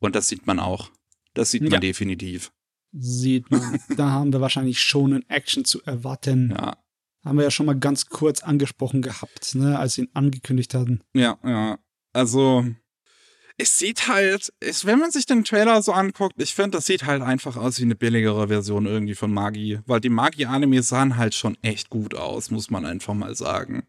Und 0.00 0.14
das 0.14 0.28
sieht 0.28 0.46
man 0.46 0.60
auch. 0.60 0.90
Das 1.32 1.50
sieht 1.50 1.62
man 1.62 1.72
Ja. 1.72 1.78
definitiv. 1.80 2.52
Sieht 2.92 3.50
man. 3.50 3.80
da 3.96 4.10
haben 4.10 4.34
wir 4.34 4.42
wahrscheinlich 4.42 4.80
schon 4.80 5.12
in 5.14 5.24
Action 5.30 5.64
zu 5.64 5.82
erwarten. 5.84 6.50
Ja, 6.50 6.76
Haben 7.24 7.38
wir 7.38 7.44
ja 7.44 7.50
schon 7.50 7.64
mal 7.66 7.78
ganz 7.78 8.06
kurz 8.06 8.42
angesprochen 8.42 9.00
gehabt, 9.00 9.54
ne, 9.54 9.78
als 9.78 9.94
sie 9.94 10.02
ihn 10.02 10.10
angekündigt 10.12 10.74
hatten. 10.74 11.00
ja, 11.14 11.38
ja. 11.42 11.78
Also, 12.12 12.66
es 13.58 13.78
sieht 13.78 14.08
halt, 14.08 14.52
es, 14.60 14.84
wenn 14.84 14.98
man 14.98 15.10
sich 15.10 15.24
den 15.26 15.44
Trailer 15.44 15.80
so 15.82 15.92
anguckt, 15.92 16.34
ich 16.42 16.54
finde, 16.54 16.72
das 16.78 16.86
sieht 16.86 17.04
halt 17.04 17.22
einfach 17.22 17.56
aus 17.56 17.78
wie 17.78 17.84
eine 17.84 17.94
billigere 17.94 18.48
Version 18.48 18.86
irgendwie 18.86 19.14
von 19.14 19.32
Magi. 19.32 19.80
Weil 19.86 20.00
die 20.00 20.10
Magi-Animes 20.10 20.88
sahen 20.88 21.16
halt 21.16 21.34
schon 21.34 21.56
echt 21.62 21.88
gut 21.90 22.14
aus, 22.14 22.50
muss 22.50 22.70
man 22.70 22.84
einfach 22.84 23.14
mal 23.14 23.34
sagen. 23.34 23.86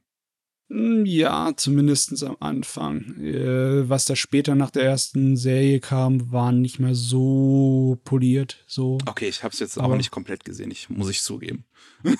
Hm, 0.69 1.05
Ja, 1.05 1.51
zumindest 1.55 2.23
am 2.23 2.37
Anfang. 2.39 3.17
Äh, 3.21 3.89
was 3.89 4.05
da 4.05 4.15
später 4.15 4.55
nach 4.55 4.71
der 4.71 4.83
ersten 4.83 5.35
Serie 5.37 5.79
kam, 5.79 6.31
war 6.31 6.51
nicht 6.51 6.79
mehr 6.79 6.95
so 6.95 7.97
poliert. 8.03 8.63
So. 8.67 8.97
Okay, 9.05 9.27
ich 9.27 9.43
habe 9.43 9.53
es 9.53 9.59
jetzt 9.59 9.77
aber, 9.77 9.85
Aber- 9.87 9.97
nicht 9.97 10.11
komplett 10.11 10.45
gesehen, 10.45 10.71
ich, 10.71 10.89
muss 10.89 11.09
ich 11.09 11.21
zugeben. 11.21 11.65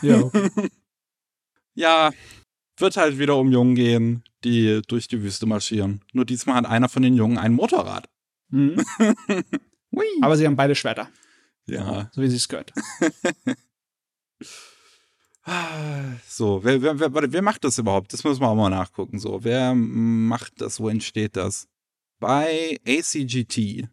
Ja, 0.02 0.20
okay. 0.22 0.50
Ja, 1.76 2.12
wird 2.80 2.98
halt 2.98 3.20
wieder 3.20 3.38
um 3.38 3.52
Jungen 3.52 3.76
gehen, 3.76 4.24
die 4.44 4.82
durch 4.88 5.08
die 5.08 5.22
Wüste 5.22 5.46
marschieren. 5.46 6.02
Nur 6.14 6.26
diesmal 6.26 6.56
hat 6.56 6.66
einer 6.66 6.90
von 6.90 7.04
den 7.04 7.16
Jungen 7.16 7.38
ein 7.38 7.54
Motorrad. 7.54 8.10
Mhm. 8.50 8.84
Aber 10.22 10.38
sie 10.38 10.46
haben 10.46 10.56
beide 10.56 10.76
Schwerter, 10.76 11.10
ja. 11.66 12.10
so 12.14 12.22
wie 12.22 12.28
sie 12.28 12.36
es 12.36 12.48
gehört. 12.48 12.74
So, 16.28 16.64
wer, 16.64 16.82
wer, 16.82 17.00
wer, 17.00 17.14
warte, 17.14 17.32
wer 17.32 17.42
macht 17.42 17.64
das 17.64 17.78
überhaupt? 17.78 18.12
Das 18.12 18.24
müssen 18.24 18.42
wir 18.42 18.50
auch 18.50 18.56
mal 18.56 18.70
nachgucken. 18.70 19.18
So, 19.18 19.44
wer 19.44 19.74
macht 19.74 20.60
das? 20.60 20.80
Wo 20.80 20.90
entsteht 20.90 21.38
das? 21.38 21.70
Bei 22.20 22.78
ACGT. 22.86 23.88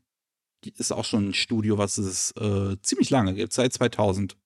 Die 0.64 0.72
ist 0.76 0.92
auch 0.92 1.04
schon 1.04 1.28
ein 1.28 1.34
Studio, 1.34 1.78
was 1.78 1.98
es 1.98 2.32
äh, 2.32 2.76
ziemlich 2.82 3.10
lange 3.10 3.34
gibt, 3.34 3.52
seit 3.52 3.72
2000. 3.72 4.36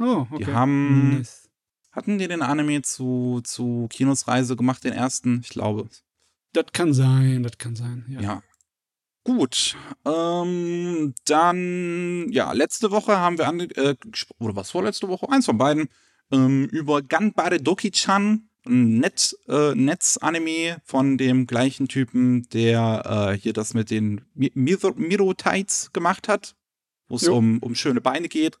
Oh, 0.00 0.26
okay. 0.30 0.44
Die 0.44 0.46
haben, 0.46 1.18
Nice. 1.18 1.49
Hatten 1.92 2.18
die 2.18 2.28
den 2.28 2.42
Anime 2.42 2.82
zu, 2.82 3.40
zu 3.44 3.86
Kinos 3.90 4.28
Reise 4.28 4.56
gemacht, 4.56 4.84
den 4.84 4.92
ersten? 4.92 5.40
Ich 5.42 5.50
glaube. 5.50 5.88
Das 6.52 6.66
kann 6.72 6.92
sein, 6.92 7.42
das 7.42 7.58
kann 7.58 7.76
sein. 7.76 8.04
Ja. 8.08 8.20
Ja. 8.20 8.42
Gut. 9.22 9.76
Ähm, 10.04 11.14
dann, 11.26 12.26
ja, 12.30 12.52
letzte 12.52 12.90
Woche 12.90 13.18
haben 13.18 13.38
wir, 13.38 13.46
an, 13.48 13.60
äh, 13.60 13.94
oder 14.38 14.56
was 14.56 14.70
vorletzte 14.70 15.08
Woche? 15.08 15.28
Eins 15.30 15.46
von 15.46 15.58
beiden. 15.58 15.88
Ähm, 16.32 16.64
über 16.66 17.02
Ganbare 17.02 17.58
Doki-chan, 17.60 18.48
ein 18.66 18.98
Netz, 18.98 19.36
äh, 19.48 19.74
Netz-Anime 19.74 20.80
von 20.84 21.18
dem 21.18 21.46
gleichen 21.46 21.88
Typen, 21.88 22.48
der 22.50 23.32
äh, 23.34 23.38
hier 23.38 23.52
das 23.52 23.74
mit 23.74 23.90
den 23.90 24.22
Mi- 24.34 24.52
Miro- 24.54 24.94
Miro-Tights 24.96 25.92
gemacht 25.92 26.28
hat, 26.28 26.54
wo 27.08 27.16
es 27.16 27.26
um, 27.28 27.58
um 27.58 27.74
schöne 27.74 28.00
Beine 28.00 28.28
geht. 28.28 28.58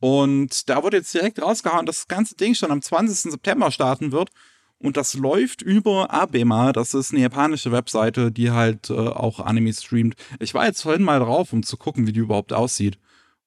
Und 0.00 0.68
da 0.68 0.82
wurde 0.82 0.98
jetzt 0.98 1.14
direkt 1.14 1.40
rausgehauen, 1.40 1.86
dass 1.86 1.96
das 1.96 2.08
ganze 2.08 2.36
Ding 2.36 2.54
schon 2.54 2.70
am 2.70 2.82
20. 2.82 3.32
September 3.32 3.70
starten 3.70 4.12
wird. 4.12 4.30
Und 4.78 4.98
das 4.98 5.14
läuft 5.14 5.62
über 5.62 6.10
Abema. 6.10 6.72
Das 6.72 6.92
ist 6.92 7.12
eine 7.12 7.22
japanische 7.22 7.72
Webseite, 7.72 8.30
die 8.30 8.50
halt 8.50 8.90
äh, 8.90 8.94
auch 8.94 9.40
Anime 9.40 9.72
streamt. 9.72 10.16
Ich 10.38 10.52
war 10.52 10.66
jetzt 10.66 10.82
vorhin 10.82 11.02
mal 11.02 11.20
drauf, 11.20 11.52
um 11.52 11.62
zu 11.62 11.78
gucken, 11.78 12.06
wie 12.06 12.12
die 12.12 12.20
überhaupt 12.20 12.52
aussieht. 12.52 12.98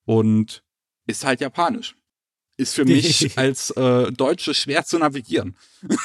Und 0.05 0.63
ist 1.05 1.25
halt 1.25 1.39
japanisch. 1.39 1.95
Ist 2.57 2.73
für 2.73 2.85
mich 2.85 3.31
als 3.37 3.69
äh, 3.71 4.11
Deutsche 4.11 4.55
schwer 4.55 4.85
zu 4.85 4.97
navigieren. 4.97 5.55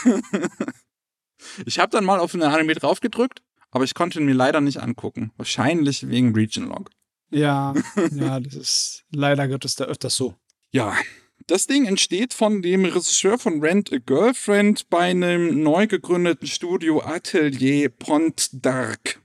ich 1.66 1.78
habe 1.78 1.90
dann 1.90 2.05
mal 2.05 2.20
auf 2.20 2.34
eine 2.34 2.49
Anime 2.49 2.74
draufgedrückt, 2.74 3.42
aber 3.70 3.84
ich 3.84 3.95
konnte 3.95 4.20
ihn 4.20 4.26
mir 4.26 4.34
leider 4.34 4.61
nicht 4.61 4.82
angucken. 4.82 5.32
Wahrscheinlich 5.36 6.07
wegen 6.09 6.34
Region 6.34 6.68
Log. 6.68 6.90
Ja, 7.35 7.74
ja, 8.14 8.41
das 8.41 8.55
ist 8.55 9.05
leider 9.11 9.49
Gottes 9.49 9.74
da 9.74 9.85
öfters 9.85 10.14
so. 10.14 10.35
Ja, 10.70 10.97
das 11.47 11.66
Ding 11.66 11.85
entsteht 11.85 12.32
von 12.32 12.62
dem 12.62 12.85
Regisseur 12.85 13.39
von 13.39 13.61
Rent 13.61 13.93
a 13.93 13.99
Girlfriend 13.99 14.89
bei 14.89 15.11
einem 15.11 15.62
neu 15.62 15.87
gegründeten 15.87 16.47
Studio 16.47 17.03
Atelier 17.03 17.91
Pont 17.91 18.51
d'Arc. 18.62 19.16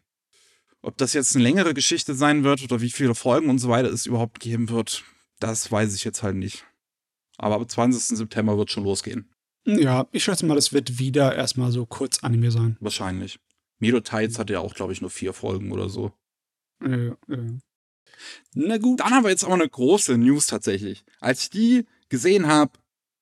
Ob 0.81 0.97
das 0.97 1.13
jetzt 1.13 1.35
eine 1.35 1.43
längere 1.43 1.73
Geschichte 1.73 2.15
sein 2.15 2.43
wird 2.43 2.63
oder 2.63 2.81
wie 2.81 2.89
viele 2.89 3.15
Folgen 3.15 3.49
und 3.49 3.59
so 3.59 3.69
weiter 3.69 3.89
es 3.89 4.05
überhaupt 4.05 4.39
geben 4.39 4.69
wird, 4.69 5.03
das 5.39 5.71
weiß 5.71 5.93
ich 5.93 6.03
jetzt 6.03 6.23
halt 6.23 6.35
nicht. 6.35 6.65
Aber 7.37 7.55
am 7.55 7.67
20. 7.67 8.17
September 8.17 8.57
wird 8.57 8.71
schon 8.71 8.83
losgehen. 8.83 9.29
Ja, 9.65 10.07
ich 10.11 10.23
schätze 10.23 10.45
mal, 10.45 10.55
das 10.55 10.73
wird 10.73 10.99
wieder 10.99 11.35
erstmal 11.35 11.71
so 11.71 11.85
kurz 11.85 12.23
Anime 12.23 12.51
sein. 12.51 12.75
Wahrscheinlich. 12.79 13.39
Mido 13.77 13.99
Tides 13.99 14.39
hat 14.39 14.49
ja 14.49 14.59
auch, 14.59 14.73
glaube 14.73 14.93
ich, 14.93 15.01
nur 15.01 15.09
vier 15.09 15.31
Folgen 15.31 15.71
oder 15.71 15.89
so. 15.89 16.11
Äh, 16.83 17.11
äh. 17.29 17.59
Na 18.53 18.77
gut. 18.77 18.99
Dann 18.99 19.09
haben 19.11 19.23
wir 19.23 19.31
jetzt 19.31 19.43
aber 19.43 19.55
eine 19.55 19.67
große 19.69 20.17
News 20.17 20.45
tatsächlich. 20.47 21.03
Als 21.19 21.43
ich 21.43 21.49
die 21.49 21.85
gesehen 22.09 22.47
habe, 22.47 22.71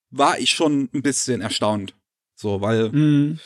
war 0.10 0.40
ich 0.40 0.52
schon 0.52 0.90
ein 0.94 1.02
bisschen 1.02 1.42
erstaunt. 1.42 1.94
So, 2.36 2.62
weil 2.62 2.90
Mhm. 2.90 3.40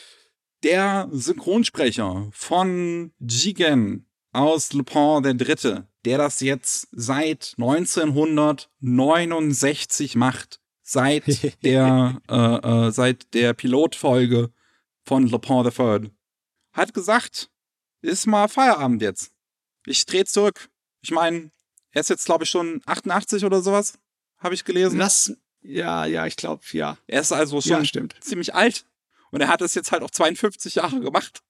der 0.62 1.08
Synchronsprecher 1.12 2.28
von 2.32 3.12
Jigen 3.18 4.06
aus 4.32 4.72
Lupin 4.72 5.22
der 5.22 5.34
Dritte, 5.34 5.88
der 6.04 6.18
das 6.18 6.40
jetzt 6.40 6.88
seit 6.92 7.54
1969 7.58 10.16
macht, 10.16 10.60
seit 10.82 11.24
der, 11.64 12.20
äh, 12.28 12.86
äh, 12.86 12.90
seit 12.92 13.34
der 13.34 13.52
Pilotfolge 13.54 14.50
von 15.04 15.28
Lupin 15.28 15.64
the 15.64 15.70
Third, 15.70 16.10
hat 16.72 16.94
gesagt, 16.94 17.50
ist 18.00 18.26
mal 18.26 18.48
Feierabend 18.48 19.02
jetzt. 19.02 19.32
Ich 19.86 20.06
dreh 20.06 20.24
zurück. 20.24 20.68
Ich 21.02 21.10
meine, 21.10 21.50
er 21.90 22.00
ist 22.00 22.10
jetzt, 22.10 22.24
glaube 22.24 22.44
ich, 22.44 22.50
schon 22.50 22.80
88 22.86 23.44
oder 23.44 23.60
sowas, 23.60 23.98
habe 24.38 24.54
ich 24.54 24.64
gelesen. 24.64 24.98
Das, 24.98 25.32
ja, 25.60 26.06
ja, 26.06 26.26
ich 26.26 26.36
glaube, 26.36 26.62
ja. 26.72 26.96
Er 27.06 27.20
ist 27.20 27.32
also 27.32 27.60
schon 27.60 27.84
Ja, 27.84 28.02
ziemlich 28.20 28.54
alt. 28.54 28.86
Und 29.30 29.40
er 29.40 29.48
hat 29.48 29.60
es 29.62 29.74
jetzt 29.74 29.92
halt 29.92 30.02
auch 30.02 30.10
52 30.10 30.76
Jahre 30.76 31.00
gemacht. 31.00 31.42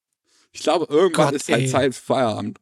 Ich 0.51 0.61
glaube, 0.61 0.85
irgendwann 0.89 1.27
Gott, 1.27 1.35
ist 1.35 1.49
halt 1.49 1.63
ey. 1.63 1.69
Zeit 1.69 1.95
für 1.95 2.01
Feierabend. 2.01 2.59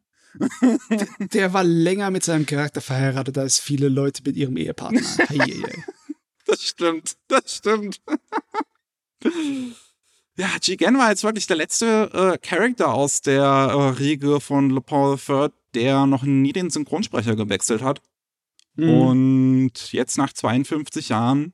Der 1.18 1.52
war 1.52 1.62
länger 1.62 2.10
mit 2.10 2.24
seinem 2.24 2.46
Charakter 2.46 2.80
verheiratet 2.80 3.36
als 3.36 3.58
viele 3.58 3.88
Leute 3.88 4.22
mit 4.24 4.36
ihrem 4.36 4.56
Ehepartner. 4.56 5.02
Das 6.44 6.64
stimmt, 6.64 7.16
das 7.28 7.56
stimmt. 7.56 8.02
ja, 10.36 10.48
Jigen 10.60 10.98
war 10.98 11.10
jetzt 11.10 11.22
wirklich 11.22 11.46
der 11.46 11.56
letzte 11.56 12.10
äh, 12.12 12.38
Charakter 12.38 12.92
aus 12.92 13.22
der 13.22 13.42
äh, 13.42 13.88
Riege 13.98 14.40
von 14.40 14.68
Lupin 14.68 15.16
III, 15.28 15.50
der 15.74 16.06
noch 16.06 16.22
nie 16.22 16.52
den 16.52 16.70
Synchronsprecher 16.70 17.36
gewechselt 17.36 17.82
hat. 17.82 18.00
Mhm. 18.74 18.88
Und 18.90 19.92
jetzt 19.92 20.18
nach 20.18 20.32
52 20.32 21.10
Jahren 21.10 21.52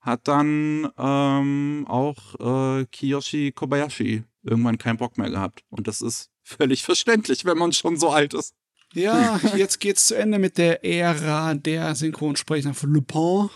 hat 0.00 0.28
dann 0.28 0.88
ähm, 0.96 1.84
auch 1.88 2.78
äh, 2.80 2.86
Kiyoshi 2.86 3.52
Kobayashi 3.52 4.22
irgendwann 4.42 4.78
keinen 4.78 4.98
Bock 4.98 5.18
mehr 5.18 5.30
gehabt. 5.30 5.64
Und 5.68 5.88
das 5.88 6.00
ist 6.00 6.30
völlig 6.42 6.84
verständlich, 6.84 7.44
wenn 7.44 7.58
man 7.58 7.72
schon 7.72 7.96
so 7.96 8.10
alt 8.10 8.32
ist. 8.34 8.54
Ja, 8.94 9.40
jetzt 9.56 9.80
geht's 9.80 10.06
zu 10.06 10.16
Ende 10.16 10.38
mit 10.38 10.58
der 10.58 10.84
Ära 10.84 11.54
der 11.54 11.94
Synchronsprecher 11.94 12.72
von 12.74 12.92
Lupin. 12.92 13.50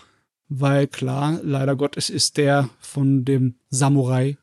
Weil 0.53 0.87
klar, 0.87 1.39
leider 1.43 1.77
Gottes 1.77 2.09
ist 2.09 2.35
der 2.35 2.69
von 2.81 3.23
dem 3.23 3.55
Samurai 3.69 4.37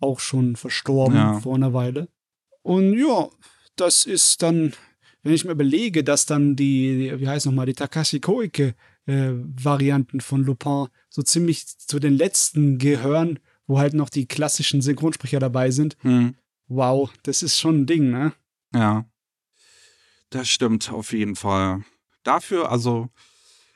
auch 0.00 0.18
schon 0.18 0.56
verstorben 0.56 1.14
Ja. 1.16 1.40
vor 1.40 1.54
einer 1.54 1.74
Weile. 1.74 2.08
Und 2.62 2.94
ja, 2.98 3.28
das 3.76 4.06
ist 4.06 4.42
dann, 4.42 4.72
wenn 5.22 5.32
ich 5.34 5.44
mir 5.44 5.52
überlege, 5.52 6.02
dass 6.04 6.26
dann 6.26 6.56
die, 6.56 7.12
wie 7.18 7.28
heißt 7.28 7.46
nochmal, 7.46 7.66
die 7.66 7.74
Takashi 7.74 8.20
Koike 8.20 8.74
äh, 9.06 9.30
Varianten 9.32 10.20
von 10.20 10.44
Lupin 10.44 10.86
so 11.08 11.22
ziemlich 11.22 11.66
zu 11.78 11.98
den 11.98 12.16
letzten 12.16 12.78
gehören, 12.78 13.38
wo 13.66 13.78
halt 13.78 13.94
noch 13.94 14.08
die 14.10 14.26
klassischen 14.26 14.80
Synchronsprecher 14.82 15.38
dabei 15.40 15.70
sind. 15.70 15.96
Hm. 16.00 16.34
Wow, 16.68 17.10
das 17.22 17.42
ist 17.42 17.58
schon 17.58 17.82
ein 17.82 17.86
Ding, 17.86 18.10
ne? 18.10 18.32
Ja. 18.74 19.04
Das 20.30 20.48
stimmt 20.48 20.90
auf 20.90 21.12
jeden 21.12 21.36
Fall. 21.36 21.84
Dafür, 22.22 22.70
also, 22.70 23.08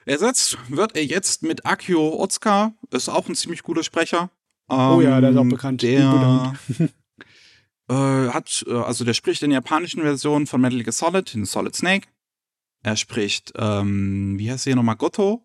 ersetzt 0.07 0.57
wird 0.69 0.97
er 0.97 1.05
jetzt 1.05 1.43
mit 1.43 1.67
Akio 1.67 2.21
Otsuka. 2.21 2.73
Ist 2.91 3.09
auch 3.09 3.29
ein 3.29 3.35
ziemlich 3.35 3.63
guter 3.63 3.83
Sprecher. 3.83 4.31
Oh 4.69 5.01
ja, 5.03 5.21
der 5.21 5.31
ist 5.31 5.37
auch 5.37 5.43
Ähm, 5.43 5.49
bekannt. 5.51 5.83
Der 5.83 6.55
äh, 7.89 7.95
hat, 7.95 8.65
äh, 8.69 8.75
also 8.75 9.05
der 9.05 9.15
spricht 9.15 9.43
in 9.43 9.51
der 9.51 9.59
japanischen 9.59 10.03
Version 10.03 10.47
von 10.47 10.61
Metal 10.61 10.83
Gear 10.83 10.93
Solid, 10.93 11.35
in 11.35 11.45
Solid 11.45 11.75
Snake. 11.75 12.09
Er 12.83 12.97
spricht, 12.97 13.53
ähm, 13.57 14.39
wie 14.39 14.51
heißt 14.51 14.65
hier 14.65 14.77
nochmal, 14.77 14.97
Goto 14.97 15.43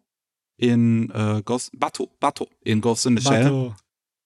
in 0.58 1.10
äh, 1.10 1.42
Ghost, 1.44 1.72
Bato, 1.78 2.12
Bato 2.20 2.48
in 2.62 2.82
Ghost 2.82 3.06
in 3.06 3.18
the 3.18 3.24
Shell. 3.24 3.44
Bato. 3.44 3.76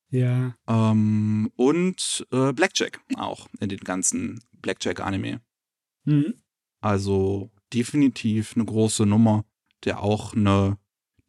Ja. 0.09 0.55
Ähm, 0.67 1.51
und 1.55 2.27
äh, 2.31 2.53
Blackjack 2.53 3.01
auch 3.15 3.47
in 3.59 3.69
den 3.69 3.79
ganzen 3.79 4.41
Blackjack-Anime. 4.53 5.41
Mhm. 6.05 6.35
Also 6.81 7.51
definitiv 7.73 8.55
eine 8.55 8.65
große 8.65 9.05
Nummer, 9.05 9.45
der 9.83 10.01
auch 10.01 10.33
eine 10.33 10.77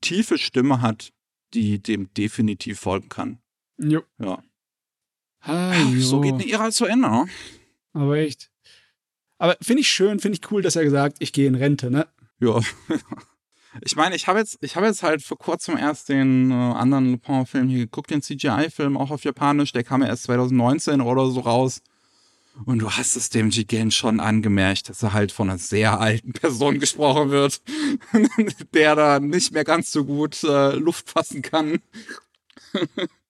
tiefe 0.00 0.38
Stimme 0.38 0.82
hat, 0.82 1.12
die 1.54 1.82
dem 1.82 2.12
definitiv 2.14 2.80
folgen 2.80 3.08
kann. 3.08 3.38
Jo. 3.78 4.02
Ja. 4.18 4.42
Ah, 5.46 5.74
So 5.98 6.20
geht 6.20 6.34
eine 6.34 6.50
Ära 6.50 6.70
zu 6.70 6.86
Ende, 6.86 7.08
ne? 7.08 7.26
Aber 7.92 8.16
echt. 8.16 8.50
Aber 9.38 9.56
finde 9.60 9.82
ich 9.82 9.88
schön, 9.88 10.18
finde 10.18 10.38
ich 10.38 10.50
cool, 10.50 10.62
dass 10.62 10.76
er 10.76 10.84
gesagt, 10.84 11.16
ich 11.20 11.32
gehe 11.32 11.46
in 11.46 11.54
Rente, 11.54 11.90
ne? 11.90 12.06
Ja. 12.40 12.60
Ich 13.84 13.94
meine, 13.94 14.16
ich 14.16 14.26
habe 14.26 14.38
jetzt, 14.38 14.56
ich 14.62 14.74
habe 14.76 14.86
jetzt 14.86 15.02
halt 15.02 15.22
vor 15.22 15.36
kurzem 15.36 15.76
erst 15.76 16.08
den 16.08 16.50
äh, 16.50 16.54
anderen 16.54 17.10
Lupin-Film 17.10 17.68
hier 17.68 17.80
geguckt, 17.80 18.10
den 18.10 18.22
CGI-Film 18.22 18.96
auch 18.96 19.10
auf 19.10 19.24
Japanisch. 19.24 19.72
Der 19.72 19.84
kam 19.84 20.00
ja 20.00 20.08
erst 20.08 20.22
2019 20.22 21.02
oder 21.02 21.26
so 21.30 21.40
raus. 21.40 21.82
Und 22.64 22.78
du 22.78 22.90
hast 22.90 23.16
es 23.16 23.28
dem 23.28 23.50
Jigen 23.50 23.90
schon 23.90 24.18
angemerkt, 24.18 24.88
dass 24.88 25.02
er 25.02 25.12
halt 25.12 25.30
von 25.30 25.50
einer 25.50 25.58
sehr 25.58 26.00
alten 26.00 26.32
Person 26.32 26.80
gesprochen 26.80 27.28
wird, 27.28 27.60
der 28.72 28.94
da 28.94 29.20
nicht 29.20 29.52
mehr 29.52 29.64
ganz 29.64 29.92
so 29.92 30.06
gut 30.06 30.42
äh, 30.42 30.74
Luft 30.76 31.10
fassen 31.10 31.42
kann. 31.42 31.80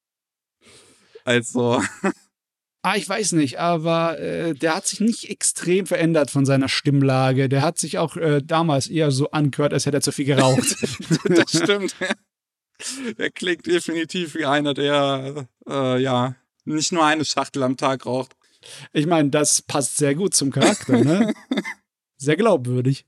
Also, 1.26 1.82
Ah, 2.86 2.94
ich 2.94 3.08
weiß 3.08 3.32
nicht, 3.32 3.58
aber 3.58 4.20
äh, 4.20 4.54
der 4.54 4.76
hat 4.76 4.86
sich 4.86 5.00
nicht 5.00 5.28
extrem 5.28 5.86
verändert 5.86 6.30
von 6.30 6.46
seiner 6.46 6.68
Stimmlage. 6.68 7.48
Der 7.48 7.62
hat 7.62 7.80
sich 7.80 7.98
auch 7.98 8.16
äh, 8.16 8.40
damals 8.40 8.86
eher 8.86 9.10
so 9.10 9.32
angehört, 9.32 9.72
als 9.72 9.86
hätte 9.86 9.96
er 9.96 10.02
zu 10.02 10.12
viel 10.12 10.24
geraucht. 10.24 10.76
das 11.24 11.50
stimmt. 11.50 11.96
Der 13.18 13.30
klingt 13.32 13.66
definitiv 13.66 14.36
wie 14.36 14.44
einer, 14.44 14.72
der 14.72 15.48
äh, 15.68 16.00
ja 16.00 16.36
nicht 16.64 16.92
nur 16.92 17.04
eine 17.04 17.24
Schachtel 17.24 17.64
am 17.64 17.76
Tag 17.76 18.06
raucht. 18.06 18.36
Ich 18.92 19.06
meine, 19.06 19.30
das 19.30 19.62
passt 19.62 19.96
sehr 19.96 20.14
gut 20.14 20.34
zum 20.34 20.52
Charakter, 20.52 21.02
ne? 21.02 21.34
Sehr 22.18 22.36
glaubwürdig. 22.36 23.04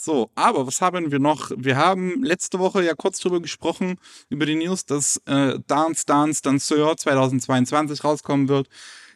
So, 0.00 0.30
aber 0.36 0.64
was 0.66 0.80
haben 0.80 1.10
wir 1.10 1.18
noch? 1.18 1.50
Wir 1.56 1.76
haben 1.76 2.22
letzte 2.22 2.60
Woche 2.60 2.84
ja 2.84 2.94
kurz 2.94 3.18
drüber 3.18 3.40
gesprochen, 3.42 3.96
über 4.28 4.46
die 4.46 4.54
News, 4.54 4.84
dass 4.86 5.20
äh, 5.26 5.58
Dance 5.66 6.06
Dance 6.06 6.40
Danseur 6.40 6.96
2022 6.96 8.04
rauskommen 8.04 8.48
wird. 8.48 8.68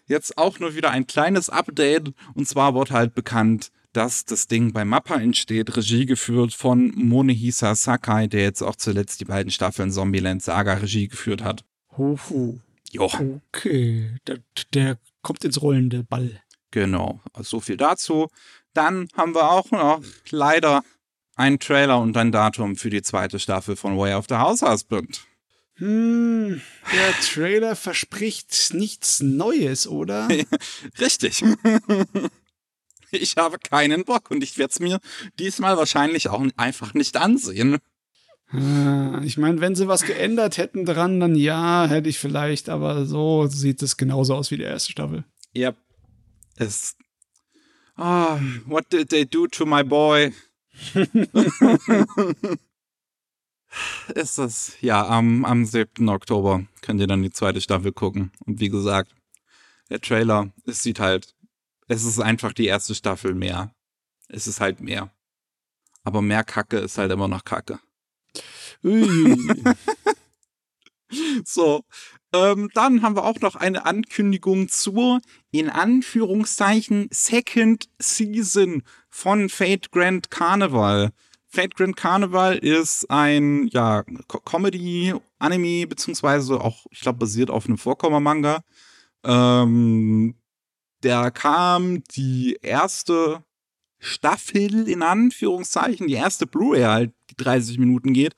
Jetzt 0.09 0.37
auch 0.37 0.59
nur 0.59 0.75
wieder 0.75 0.91
ein 0.91 1.07
kleines 1.07 1.49
Update. 1.49 2.13
Und 2.35 2.49
zwar 2.49 2.75
wird 2.75 2.91
halt 2.91 3.15
bekannt, 3.15 3.71
dass 3.93 4.25
das 4.25 4.49
Ding 4.49 4.73
bei 4.73 4.85
Mappa 4.85 5.17
entsteht, 5.17 5.77
Regie 5.77 6.05
geführt 6.05 6.53
von 6.53 6.93
Monehisa 6.97 7.77
Sakai, 7.77 8.27
der 8.27 8.43
jetzt 8.43 8.63
auch 8.63 8.75
zuletzt 8.75 9.21
die 9.21 9.25
beiden 9.27 9.53
Staffeln 9.53 9.93
Zombieland 9.93 10.43
Saga 10.43 10.75
Regie 10.75 11.07
geführt 11.07 11.45
hat. 11.45 11.65
Huhu. 11.97 12.59
Jo, 12.91 13.09
Okay, 13.55 14.17
der, 14.27 14.39
der 14.75 14.99
kommt 15.23 15.45
ins 15.45 15.63
rollende 15.63 16.03
Ball. 16.03 16.43
genau. 16.73 17.21
Also 17.33 17.59
so 17.59 17.61
viel 17.61 17.77
dazu. 17.77 18.29
Dann 18.75 19.09
haben 19.15 19.35
wir 19.35 19.51
auch 19.51 19.71
noch 19.71 20.03
leider 20.31 20.83
einen 21.37 21.59
Trailer 21.59 21.99
und 22.01 22.17
ein 22.17 22.33
Datum 22.33 22.77
für 22.77 22.91
die 22.91 23.03
zweite 23.03 23.39
Staffel 23.39 23.77
von 23.77 23.99
Way 23.99 24.15
of 24.15 24.27
the 24.29 24.37
House 24.37 24.63
Husband. 24.63 25.23
Hm, 25.77 26.61
der 26.93 27.13
Trailer 27.23 27.77
verspricht 27.77 28.75
nichts 28.75 29.21
Neues, 29.21 29.87
oder? 29.87 30.29
Richtig. 31.01 31.43
Ich 33.11 33.37
habe 33.37 33.59
keinen 33.59 34.05
Bock 34.05 34.31
und 34.31 34.43
ich 34.43 34.59
werde 34.59 34.71
es 34.71 34.81
mir 34.81 35.01
diesmal 35.39 35.77
wahrscheinlich 35.77 36.29
auch 36.29 36.45
einfach 36.57 36.95
nicht 36.95 37.17
ansehen. 37.17 37.79
Ah, 38.51 39.21
Ich 39.25 39.39
meine, 39.39 39.61
wenn 39.61 39.75
sie 39.75 39.89
was 39.89 40.03
geändert 40.03 40.59
hätten 40.59 40.85
dran, 40.85 41.21
dann 41.21 41.35
ja, 41.35 41.87
hätte 41.87 42.09
ich 42.09 42.19
vielleicht, 42.19 42.69
aber 42.69 43.07
so 43.07 43.47
sieht 43.47 43.83
es 43.83 43.97
genauso 43.97 44.35
aus 44.35 44.51
wie 44.51 44.59
die 44.59 44.63
erste 44.63 44.93
Staffel. 44.93 45.25
Yep. 45.57 45.77
Es. 46.57 46.97
Ah, 48.05 48.41
what 48.67 48.91
did 48.91 49.11
they 49.11 49.25
do 49.25 49.47
to 49.47 49.65
my 49.65 49.85
boy? 49.85 50.33
ist 54.17 54.39
es. 54.39 54.77
Ja, 54.81 55.07
am, 55.07 55.45
am 55.45 55.65
7. 55.65 56.09
Oktober 56.09 56.65
könnt 56.81 57.01
ihr 57.01 57.07
dann 57.07 57.23
die 57.23 57.31
zweite 57.31 57.61
Staffel 57.61 57.93
gucken. 57.93 58.33
Und 58.45 58.59
wie 58.59 58.71
gesagt, 58.71 59.15
der 59.89 60.01
Trailer, 60.01 60.51
es 60.67 60.83
sieht 60.83 60.99
halt. 60.99 61.37
Es 61.87 62.03
ist 62.03 62.19
einfach 62.19 62.53
die 62.53 62.67
erste 62.67 62.97
Staffel 62.97 63.35
mehr. 63.35 63.73
Es 64.27 64.49
ist 64.49 64.61
halt 64.61 64.81
mehr. 64.81 65.13
Aber 66.03 66.23
mehr 66.23 66.43
Kacke 66.43 66.79
ist 66.79 66.99
halt 66.99 67.13
immer 67.13 67.29
noch 67.29 67.45
Kacke. 67.45 67.79
So, 71.45 71.85
ähm, 72.33 72.71
dann 72.75 73.03
haben 73.03 73.17
wir 73.17 73.25
auch 73.25 73.41
noch 73.41 73.57
eine 73.57 73.85
Ankündigung 73.87 74.69
zur, 74.69 75.21
in 75.51 75.69
Anführungszeichen, 75.71 77.09
Second 77.11 77.89
Season 77.99 78.83
von 79.11 79.49
Fate 79.49 79.91
Grand 79.93 80.31
Carnival. 80.31 81.11
Fate 81.49 81.75
Grand 81.75 81.97
Carnival 81.97 82.57
ist 82.57 83.11
ein, 83.11 83.69
ja, 83.69 84.05
Co- 84.29 84.41
Comedy, 84.41 85.15
Anime, 85.39 85.87
beziehungsweise 85.87 86.61
auch, 86.61 86.87
ich 86.91 87.01
glaube, 87.01 87.19
basiert 87.19 87.51
auf 87.51 87.67
einem 87.67 87.77
Vorkommer-Manga. 87.77 88.63
Ähm, 89.25 90.35
der 91.03 91.31
kam 91.31 92.03
die 92.05 92.59
erste 92.63 93.45
Staffel, 93.99 94.89
in 94.89 95.03
Anführungszeichen, 95.03 96.07
die 96.07 96.15
erste 96.15 96.47
Blu-ray 96.47 96.83
halt, 96.83 97.13
die 97.31 97.37
30 97.37 97.79
Minuten 97.79 98.13
geht, 98.15 98.35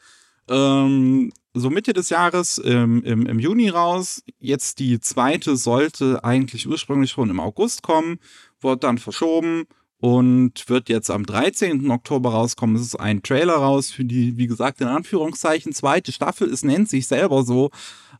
ähm, 0.48 1.32
so 1.54 1.70
Mitte 1.70 1.92
des 1.92 2.10
Jahres 2.10 2.60
ähm, 2.64 3.02
im, 3.04 3.26
im 3.26 3.38
Juni 3.38 3.68
raus. 3.68 4.22
Jetzt 4.40 4.80
die 4.80 5.00
zweite 5.00 5.56
sollte 5.56 6.24
eigentlich 6.24 6.68
ursprünglich 6.68 7.12
schon 7.12 7.30
im 7.30 7.40
August 7.40 7.82
kommen, 7.82 8.18
wurde 8.60 8.80
dann 8.80 8.98
verschoben 8.98 9.66
und 9.98 10.68
wird 10.68 10.88
jetzt 10.88 11.10
am 11.10 11.24
13. 11.24 11.90
Oktober 11.90 12.32
rauskommen. 12.32 12.76
Es 12.76 12.82
ist 12.82 12.96
ein 12.96 13.22
Trailer 13.22 13.54
raus 13.54 13.90
für 13.90 14.04
die, 14.04 14.36
wie 14.36 14.48
gesagt, 14.48 14.80
in 14.80 14.88
Anführungszeichen 14.88 15.72
zweite 15.72 16.12
Staffel. 16.12 16.52
Es 16.52 16.64
nennt 16.64 16.88
sich 16.88 17.06
selber 17.06 17.44
so, 17.44 17.70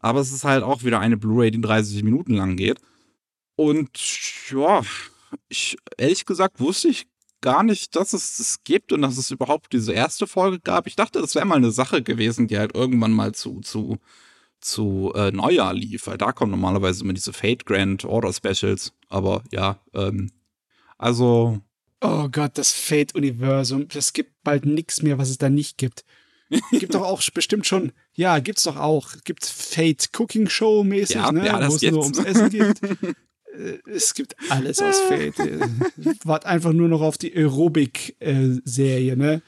aber 0.01 0.21
es 0.21 0.33
ist 0.33 0.45
halt 0.45 0.63
auch 0.63 0.85
wieder 0.85 1.01
eine 1.01 1.17
Blu-ray, 1.17 1.51
die 1.51 1.61
30 1.61 2.03
Minuten 2.05 2.35
lang 2.35 2.57
geht. 2.57 2.79
Und 3.57 3.91
ja, 4.51 4.83
ich 5.49 5.77
ehrlich 5.99 6.25
gesagt 6.25 6.61
wusste 6.61 6.89
ich 6.89 7.07
gar 7.45 7.63
nicht, 7.63 7.95
dass 7.95 8.15
es 8.15 8.39
das 8.39 8.65
gibt 8.65 8.91
und 8.91 9.03
dass 9.03 9.19
es 9.19 9.31
überhaupt 9.31 9.75
diese 9.75 9.93
erste 9.93 10.27
Folge 10.27 10.59
gab. 10.61 10.87
Ich 10.87 10.97
dachte, 10.97 11.21
das 11.21 11.35
wäre 11.35 11.45
mal 11.45 11.57
eine 11.57 11.71
Sache 11.71 12.03
gewesen, 12.03 12.49
die 12.49 12.59
halt 12.59 12.75
irgendwann 12.75 13.13
mal 13.13 13.35
zu, 13.35 13.61
zu, 13.61 13.99
zu 14.61 15.13
äh, 15.15 15.31
Neujahr 15.31 15.75
lief, 15.75 16.07
weil 16.07 16.17
da 16.17 16.33
kommen 16.33 16.51
normalerweise 16.53 17.05
immer 17.05 17.13
diese 17.13 17.35
Fate 17.35 17.67
Grand 17.67 18.05
Order 18.07 18.33
Specials. 18.33 18.95
Aber 19.11 19.45
ja, 19.53 19.79
ähm, 19.93 20.31
also, 20.97 21.61
Oh 22.01 22.29
Gott, 22.31 22.53
das 22.59 22.73
Fate-Universum. 22.73 23.89
Es 23.95 24.13
gibt 24.15 24.43
bald 24.43 24.65
nichts 24.67 25.03
mehr, 25.03 25.19
was 25.19 25.29
es 25.31 25.39
da 25.39 25.49
nicht 25.51 25.77
gibt. 25.79 26.05
Gibt 26.71 26.95
doch 26.95 27.03
auch 27.03 27.23
bestimmt 27.33 27.67
schon, 27.67 27.93
ja, 28.15 28.39
gibt's 28.39 28.65
doch 28.65 28.77
auch. 28.77 29.09
Gibt 29.25 29.45
Fate 29.45 30.09
Cooking 30.19 30.49
Show 30.49 30.85
mäßig, 30.85 31.17
Ja, 31.17 31.33
ne? 31.33 31.47
ja, 31.47 31.69
wo 31.69 31.75
es 31.75 31.83
nur 31.83 32.03
gibt's. 32.03 32.19
ums 32.19 32.19
Essen 32.19 32.51
geht. 32.51 32.81
Äh, 33.55 33.79
es 33.91 34.15
gibt 34.15 34.37
alles 34.51 34.81
aus 34.81 34.99
Fate. 35.01 35.39
Äh, 35.41 35.61
Wart 36.25 36.45
einfach 36.47 36.73
nur 36.73 36.89
noch 36.89 37.01
auf 37.01 37.19
die 37.19 37.35
Aerobic-Serie, 37.35 39.17
ne? 39.17 39.43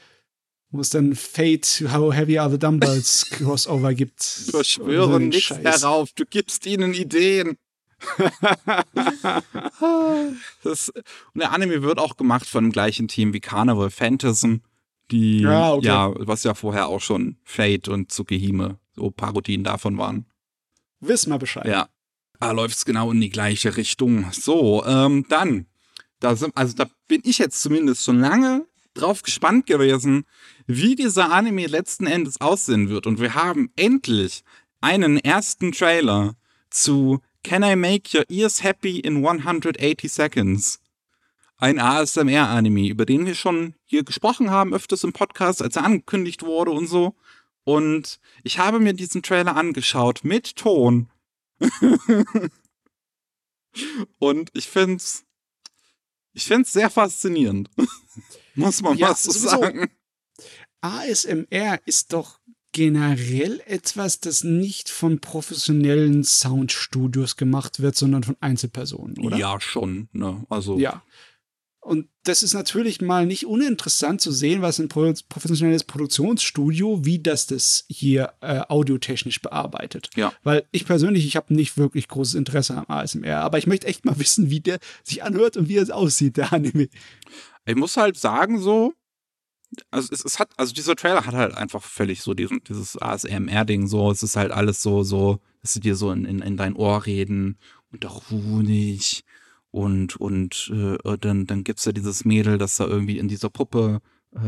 Wo 0.69 0.81
es 0.81 0.89
dann 0.89 1.15
Fate, 1.15 1.83
How 1.93 2.13
Heavy 2.13 2.39
Are 2.39 2.51
the 2.51 2.59
Dumbbells 2.59 3.27
Crossover 3.31 3.93
gibt. 3.93 4.19
ich 4.21 4.47
Oder 4.49 4.57
verschwöre 4.57 5.07
so 5.09 5.15
einen 5.15 5.29
nichts 5.29 5.43
Scheiß. 5.45 5.81
darauf. 5.81 6.11
Du 6.13 6.25
gibst 6.25 6.65
ihnen 6.65 6.93
Ideen. 6.93 7.57
das, 10.63 10.89
und 10.89 11.39
der 11.39 11.51
Anime 11.51 11.81
wird 11.81 11.99
auch 11.99 12.17
gemacht 12.17 12.47
von 12.47 12.65
dem 12.65 12.71
gleichen 12.71 13.07
Team 13.07 13.33
wie 13.33 13.39
Carnival 13.39 13.89
Phantasm, 13.89 14.57
die 15.11 15.41
Ja, 15.41 15.73
okay. 15.73 15.87
ja, 15.87 16.13
was 16.15 16.43
ja 16.43 16.53
vorher 16.53 16.87
auch 16.89 17.01
schon 17.01 17.37
Fate 17.43 17.87
und 17.87 18.11
Tsukihime 18.11 18.77
so 18.95 19.09
Parodien 19.09 19.63
davon 19.63 19.97
waren. 19.97 20.25
Wiss 20.99 21.27
mal 21.27 21.37
Bescheid. 21.39 21.65
Ja. 21.65 21.89
Da 22.39 22.51
läuft 22.51 22.77
es 22.77 22.85
genau 22.85 23.11
in 23.11 23.21
die 23.21 23.29
gleiche 23.29 23.77
Richtung. 23.77 24.31
So, 24.31 24.85
ähm, 24.85 25.25
dann, 25.29 25.65
da 26.19 26.35
sind, 26.35 26.55
also 26.55 26.75
da 26.75 26.87
bin 27.07 27.21
ich 27.23 27.37
jetzt 27.37 27.61
zumindest 27.61 28.03
schon 28.03 28.19
lange 28.19 28.65
drauf 28.93 29.21
gespannt 29.21 29.67
gewesen, 29.67 30.25
wie 30.65 30.95
dieser 30.95 31.31
Anime 31.31 31.67
letzten 31.67 32.07
Endes 32.07 32.41
aussehen 32.41 32.89
wird. 32.89 33.07
Und 33.07 33.19
wir 33.19 33.35
haben 33.35 33.71
endlich 33.75 34.43
einen 34.81 35.17
ersten 35.17 35.71
Trailer 35.71 36.35
zu 36.69 37.19
Can 37.43 37.63
I 37.63 37.75
Make 37.75 38.17
Your 38.17 38.29
Ears 38.29 38.63
Happy 38.63 38.99
in 38.99 39.17
180 39.17 40.11
Seconds? 40.11 40.79
Ein 41.59 41.79
ASMR-Anime, 41.79 42.87
über 42.87 43.05
den 43.05 43.25
wir 43.25 43.33
schon 43.33 43.73
hier 43.85 44.03
gesprochen 44.03 44.51
haben, 44.51 44.73
öfters 44.73 45.03
im 45.03 45.13
Podcast, 45.13 45.61
als 45.61 45.75
er 45.75 45.85
angekündigt 45.85 46.43
wurde 46.43 46.71
und 46.71 46.87
so. 46.87 47.15
Und 47.63 48.19
ich 48.43 48.59
habe 48.59 48.79
mir 48.79 48.93
diesen 48.93 49.23
Trailer 49.23 49.55
angeschaut 49.55 50.23
mit 50.23 50.55
Ton. 50.55 51.09
und 54.19 54.49
ich 54.53 54.67
find's, 54.67 55.25
ich 56.33 56.45
find's 56.45 56.73
sehr 56.73 56.89
faszinierend. 56.89 57.69
Muss 58.55 58.81
man 58.81 58.97
Ja, 58.97 59.07
mal 59.09 59.15
so 59.15 59.31
sowieso. 59.31 59.49
sagen. 59.49 59.89
ASMR 60.81 61.79
ist 61.85 62.13
doch 62.13 62.39
generell 62.71 63.61
etwas, 63.65 64.19
das 64.19 64.43
nicht 64.43 64.89
von 64.89 65.19
professionellen 65.19 66.23
Soundstudios 66.23 67.35
gemacht 67.35 67.79
wird, 67.79 67.95
sondern 67.95 68.23
von 68.23 68.37
Einzelpersonen, 68.39 69.17
oder? 69.19 69.37
Ja, 69.37 69.59
schon. 69.59 70.09
Ne? 70.11 70.45
Also, 70.49 70.77
Ja. 70.77 71.03
Und 71.87 72.09
das 72.23 72.43
ist 72.43 72.53
natürlich 72.53 72.99
mal 72.99 73.25
nicht 73.25 73.45
uninteressant 73.45 74.19
zu 74.19 74.33
sehen, 74.33 74.61
was 74.61 74.77
ein 74.77 74.89
pro 74.89 75.13
professionelles 75.29 75.85
Produktionsstudio, 75.85 77.05
wie 77.05 77.19
das 77.19 77.47
das 77.47 77.85
hier 77.87 78.33
äh, 78.41 78.59
audiotechnisch 78.67 79.41
bearbeitet. 79.41 80.09
Ja. 80.17 80.33
Weil 80.43 80.67
ich 80.71 80.85
persönlich, 80.85 81.25
ich 81.25 81.37
habe 81.37 81.53
nicht 81.53 81.77
wirklich 81.77 82.09
großes 82.09 82.35
Interesse 82.35 82.75
am 82.75 82.83
ASMR, 82.89 83.39
aber 83.39 83.57
ich 83.57 83.67
möchte 83.67 83.87
echt 83.87 84.03
mal 84.03 84.19
wissen, 84.19 84.49
wie 84.49 84.59
der 84.59 84.79
sich 85.01 85.23
anhört 85.23 85.55
und 85.55 85.69
wie 85.69 85.77
es 85.77 85.89
aussieht, 85.89 86.35
der 86.35 86.51
Anime. 86.51 86.89
ich 87.65 87.75
muss 87.75 87.95
halt 87.95 88.17
sagen, 88.17 88.59
so, 88.59 88.91
also 89.89 90.09
es, 90.11 90.25
es 90.25 90.39
hat, 90.39 90.49
also 90.57 90.73
dieser 90.73 90.97
Trailer 90.97 91.25
hat 91.25 91.35
halt 91.35 91.55
einfach 91.55 91.81
völlig 91.81 92.21
so 92.21 92.33
diesen, 92.33 92.61
dieses 92.67 93.01
ASMR-Ding 93.01 93.87
so, 93.87 94.11
es 94.11 94.23
ist 94.23 94.35
halt 94.35 94.51
alles 94.51 94.81
so, 94.81 95.03
so, 95.03 95.39
dass 95.61 95.71
sie 95.71 95.79
dir 95.79 95.95
so 95.95 96.11
in, 96.11 96.25
in, 96.25 96.39
in 96.39 96.57
dein 96.57 96.75
Ohr 96.75 97.05
reden 97.05 97.57
und 97.93 98.05
auch 98.05 98.29
Honig 98.29 99.23
und, 99.77 100.15
und 100.15 100.73
äh, 100.73 101.17
dann, 101.19 101.45
dann 101.45 101.63
gibt's 101.63 101.85
ja 101.85 101.91
dieses 101.91 102.25
Mädel, 102.25 102.57
das 102.57 102.77
da 102.77 102.87
irgendwie 102.87 103.19
in 103.19 103.27
dieser 103.27 103.49
Puppe 103.49 104.01
äh, 104.35 104.39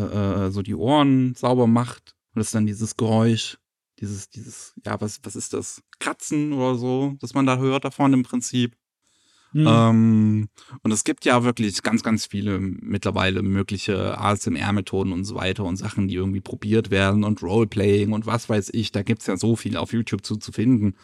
äh, 0.47 0.51
so 0.51 0.63
die 0.63 0.73
Ohren 0.73 1.35
sauber 1.35 1.67
macht 1.67 2.15
und 2.33 2.39
das 2.39 2.47
ist 2.47 2.55
dann 2.55 2.65
dieses 2.65 2.97
Geräusch, 2.97 3.57
dieses, 3.99 4.29
dieses, 4.29 4.73
ja, 4.85 4.99
was, 4.99 5.19
was 5.23 5.35
ist 5.35 5.53
das? 5.53 5.83
Kratzen 5.99 6.53
oder 6.53 6.75
so, 6.75 7.15
dass 7.19 7.35
man 7.35 7.45
da 7.45 7.57
hört 7.57 7.85
davon 7.85 8.13
im 8.13 8.23
Prinzip. 8.23 8.75
Hm. 9.51 9.65
Ähm, 9.67 10.49
und 10.83 10.91
es 10.91 11.03
gibt 11.03 11.25
ja 11.25 11.43
wirklich 11.43 11.81
ganz, 11.83 12.01
ganz 12.01 12.25
viele 12.25 12.59
mittlerweile 12.59 13.43
mögliche 13.43 14.17
ASMR-Methoden 14.17 15.11
und 15.11 15.25
so 15.25 15.35
weiter 15.35 15.63
und 15.63 15.75
Sachen, 15.75 16.07
die 16.07 16.15
irgendwie 16.15 16.41
probiert 16.41 16.91
werden 16.91 17.23
und 17.23 17.41
Roleplaying 17.43 18.13
und 18.13 18.25
was 18.25 18.47
weiß 18.47 18.69
ich. 18.73 18.91
Da 18.91 19.03
gibt's 19.03 19.27
ja 19.27 19.37
so 19.37 19.55
viel 19.55 19.77
auf 19.77 19.93
YouTube 19.93 20.25
zu, 20.25 20.37
zu 20.37 20.51
finden. 20.51 20.95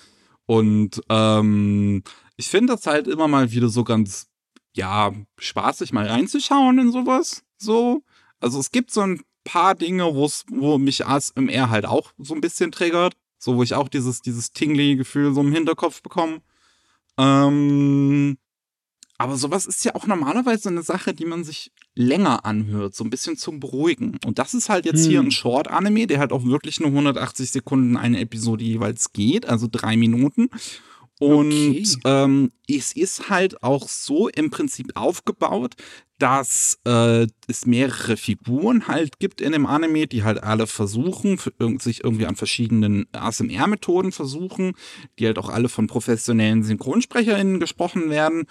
Und 0.46 1.02
ähm, 1.10 2.04
ich 2.38 2.48
finde 2.48 2.74
das 2.74 2.86
halt 2.88 3.08
immer 3.08 3.28
mal 3.28 3.52
wieder 3.52 3.70
so 3.70 3.84
ganz, 3.84 4.28
ja, 4.76 5.12
spaßig 5.38 5.94
mal 5.94 6.08
reinzuschauen 6.08 6.80
in 6.80 6.92
sowas. 6.92 7.44
So. 7.58 8.04
Also 8.40 8.60
es 8.60 8.72
gibt 8.72 8.92
so 8.92 9.02
ein 9.02 9.22
paar 9.44 9.76
Dinge, 9.76 10.16
wo's, 10.16 10.44
wo 10.50 10.78
mich 10.78 11.06
ASMR 11.06 11.70
halt 11.70 11.86
auch 11.86 12.12
so 12.18 12.34
ein 12.34 12.42
bisschen 12.42 12.72
triggert. 12.72 13.16
So, 13.38 13.58
wo 13.58 13.64
ich 13.64 13.76
auch 13.76 13.90
dieses, 13.90 14.22
dieses 14.22 14.52
Tingly-Gefühl 14.52 15.34
so 15.34 15.42
im 15.42 15.52
Hinterkopf 15.52 16.02
bekomme. 16.02 16.42
Ähm, 17.18 18.38
aber 19.18 19.38
sowas 19.38 19.66
ist 19.66 19.86
ja 19.86 19.96
auch 19.96 20.08
normalerweise 20.08 20.70
eine 20.70 20.84
Sache, 20.84 21.14
die 21.14 21.26
man 21.26 21.44
sich 21.44 21.72
länger 21.94 22.44
anhört, 22.46 22.96
so 22.96 23.04
ein 23.06 23.10
bisschen 23.10 23.38
zum 23.38 23.60
Beruhigen. 23.62 24.18
Und 24.26 24.40
das 24.40 24.54
ist 24.54 24.68
halt 24.68 24.86
jetzt 24.86 25.06
hier 25.06 25.20
Hm. 25.20 25.28
ein 25.28 25.32
Short-Anime, 25.32 26.08
der 26.08 26.20
halt 26.20 26.34
auch 26.34 26.44
wirklich 26.44 26.80
nur 26.82 26.90
180 26.90 27.52
Sekunden 27.52 27.96
eine 27.96 28.20
Episode 28.20 28.64
jeweils 28.66 29.14
geht, 29.14 29.46
also 29.46 29.68
drei 29.72 29.96
Minuten. 29.96 30.50
Und 31.20 31.52
Okay. 31.52 31.86
ähm, 32.04 32.52
es 32.68 32.92
ist 32.92 33.30
halt 33.30 33.64
auch 33.64 33.88
so 33.88 34.28
im 34.28 34.50
Prinzip 34.50 34.92
aufgebaut, 34.96 35.76
dass 36.18 36.80
äh, 36.86 37.28
es 37.48 37.66
mehrere 37.66 38.16
Figuren 38.18 38.88
halt 38.88 39.20
gibt 39.20 39.42
in 39.42 39.52
dem 39.52 39.66
Anime, 39.66 40.08
die 40.08 40.24
halt 40.24 40.44
alle 40.44 40.66
versuchen, 40.68 41.38
sich 41.80 42.04
irgendwie 42.04 42.26
an 42.26 42.36
verschiedenen 42.36 43.06
ASMR-Methoden 43.12 44.12
versuchen, 44.12 44.74
die 45.20 45.26
halt 45.26 45.38
auch 45.38 45.50
alle 45.50 45.68
von 45.70 45.88
professionellen 45.88 46.64
SynchronsprecherInnen 46.64 47.60
gesprochen 47.60 48.10
werden. 48.10 48.46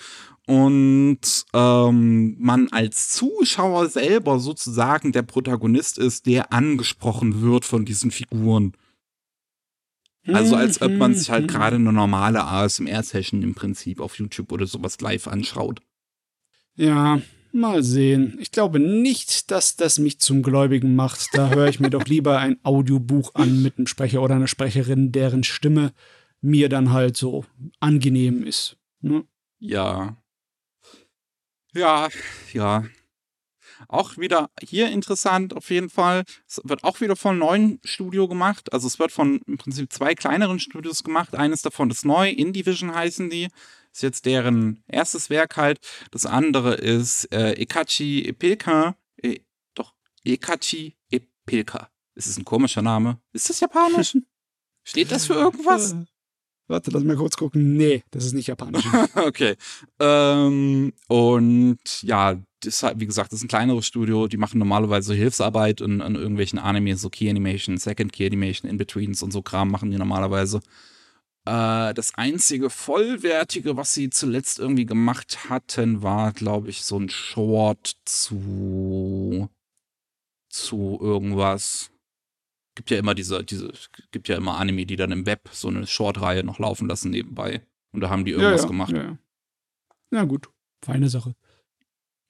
Und 0.46 1.20
ähm, 1.54 2.36
man 2.38 2.68
als 2.68 3.08
Zuschauer 3.10 3.88
selber 3.88 4.38
sozusagen 4.38 5.12
der 5.12 5.22
Protagonist 5.22 5.96
ist, 5.96 6.26
der 6.26 6.52
angesprochen 6.52 7.40
wird 7.40 7.64
von 7.64 7.86
diesen 7.86 8.10
Figuren. 8.10 8.72
Also 10.32 10.56
als 10.56 10.80
ob 10.80 10.92
man 10.92 11.14
sich 11.14 11.30
halt 11.30 11.44
Mhm. 11.44 11.48
gerade 11.48 11.76
eine 11.76 11.92
normale 11.92 12.44
ASMR-Session 12.44 13.42
im 13.42 13.54
Prinzip 13.54 14.00
auf 14.00 14.18
YouTube 14.18 14.52
oder 14.52 14.66
sowas 14.66 15.00
live 15.00 15.26
anschaut. 15.28 15.80
Ja, 16.76 17.20
mal 17.52 17.82
sehen. 17.82 18.36
Ich 18.40 18.50
glaube 18.50 18.80
nicht, 18.80 19.50
dass 19.50 19.76
das 19.76 19.98
mich 19.98 20.20
zum 20.20 20.42
Gläubigen 20.42 20.96
macht. 20.96 21.28
Da 21.34 21.50
höre 21.50 21.68
ich 21.68 21.78
mir 21.78 21.90
doch 21.90 22.04
lieber 22.06 22.38
ein 22.38 22.56
Audiobuch 22.62 23.34
an 23.34 23.62
mit 23.62 23.76
einem 23.78 23.86
Sprecher 23.86 24.22
oder 24.22 24.34
einer 24.36 24.46
Sprecherin, 24.48 25.12
deren 25.12 25.44
Stimme 25.44 25.92
mir 26.40 26.68
dann 26.68 26.90
halt 26.92 27.16
so 27.16 27.44
angenehm 27.80 28.42
ist. 28.44 28.76
Ne? 29.00 29.24
Ja. 29.58 30.16
Ja, 31.74 32.08
ja. 32.52 32.84
Auch 33.88 34.16
wieder 34.16 34.50
hier 34.62 34.90
interessant 34.90 35.54
auf 35.54 35.70
jeden 35.70 35.90
Fall. 35.90 36.24
Es 36.46 36.60
wird 36.64 36.84
auch 36.84 37.00
wieder 37.00 37.16
von 37.16 37.32
einem 37.32 37.40
neuen 37.40 37.80
Studio 37.84 38.28
gemacht. 38.28 38.72
Also 38.72 38.86
es 38.86 38.98
wird 38.98 39.12
von 39.12 39.40
im 39.46 39.58
Prinzip 39.58 39.92
zwei 39.92 40.14
kleineren 40.14 40.58
Studios 40.58 41.04
gemacht. 41.04 41.34
Eines 41.34 41.62
davon 41.62 41.90
ist 41.90 42.04
neu, 42.04 42.28
Indivision 42.28 42.94
heißen 42.94 43.30
die. 43.30 43.48
Ist 43.92 44.02
jetzt 44.02 44.26
deren 44.26 44.82
erstes 44.88 45.30
Werk 45.30 45.56
halt. 45.56 45.78
Das 46.10 46.26
andere 46.26 46.74
ist 46.74 47.32
äh, 47.32 47.52
Ekachi 47.52 48.26
Epilka. 48.26 48.96
E 49.22 49.40
doch, 49.74 49.94
Ekachi 50.24 50.96
Epilka. 51.10 51.90
Es 52.16 52.26
ist 52.26 52.38
ein 52.38 52.44
komischer 52.44 52.82
Name. 52.82 53.20
Ist 53.32 53.50
das 53.50 53.60
japanisch? 53.60 54.16
Steht 54.84 55.12
das 55.12 55.26
für 55.26 55.34
irgendwas? 55.34 55.94
Warte, 56.66 56.90
lass 56.90 57.04
mal 57.04 57.16
kurz 57.16 57.36
gucken. 57.36 57.76
Nee, 57.76 58.02
das 58.10 58.24
ist 58.24 58.32
nicht 58.32 58.46
japanisch. 58.46 58.86
okay. 59.16 59.56
Ähm, 60.00 60.92
und 61.08 62.02
ja, 62.02 62.40
das 62.60 62.82
halt, 62.82 63.00
wie 63.00 63.06
gesagt, 63.06 63.32
das 63.32 63.40
ist 63.40 63.44
ein 63.44 63.48
kleineres 63.48 63.86
Studio. 63.86 64.28
Die 64.28 64.38
machen 64.38 64.58
normalerweise 64.58 65.14
Hilfsarbeit 65.14 65.82
in, 65.82 66.00
in 66.00 66.14
irgendwelchen 66.14 66.58
Animes, 66.58 67.02
so 67.02 67.10
Key 67.10 67.28
Animation, 67.28 67.76
Second 67.76 68.12
Key 68.12 68.26
Animation, 68.26 68.70
In-Betweens 68.70 69.22
und 69.22 69.30
so 69.32 69.42
Kram 69.42 69.70
machen 69.70 69.90
die 69.90 69.98
normalerweise. 69.98 70.60
Äh, 71.44 71.92
das 71.92 72.14
einzige 72.14 72.70
vollwertige, 72.70 73.76
was 73.76 73.92
sie 73.92 74.08
zuletzt 74.08 74.58
irgendwie 74.58 74.86
gemacht 74.86 75.50
hatten, 75.50 76.02
war, 76.02 76.32
glaube 76.32 76.70
ich, 76.70 76.84
so 76.84 76.98
ein 76.98 77.10
Short 77.10 77.96
zu 78.06 79.50
zu 80.48 80.98
irgendwas. 81.00 81.90
Gibt 82.74 82.90
ja 82.90 82.98
immer 82.98 83.14
diese, 83.14 83.44
diese, 83.44 83.72
gibt 84.10 84.28
ja 84.28 84.36
immer 84.36 84.56
Anime, 84.56 84.86
die 84.86 84.96
dann 84.96 85.12
im 85.12 85.26
Web 85.26 85.48
so 85.52 85.68
eine 85.68 85.86
Short-Reihe 85.86 86.42
noch 86.44 86.58
laufen 86.58 86.88
lassen 86.88 87.10
nebenbei. 87.10 87.62
Und 87.92 88.00
da 88.00 88.10
haben 88.10 88.24
die 88.24 88.32
irgendwas 88.32 88.62
ja, 88.62 88.64
ja, 88.64 88.68
gemacht. 88.68 88.92
Ja, 88.92 89.02
ja. 89.02 89.18
Na 90.10 90.24
gut, 90.24 90.48
feine 90.82 91.08
Sache. 91.08 91.34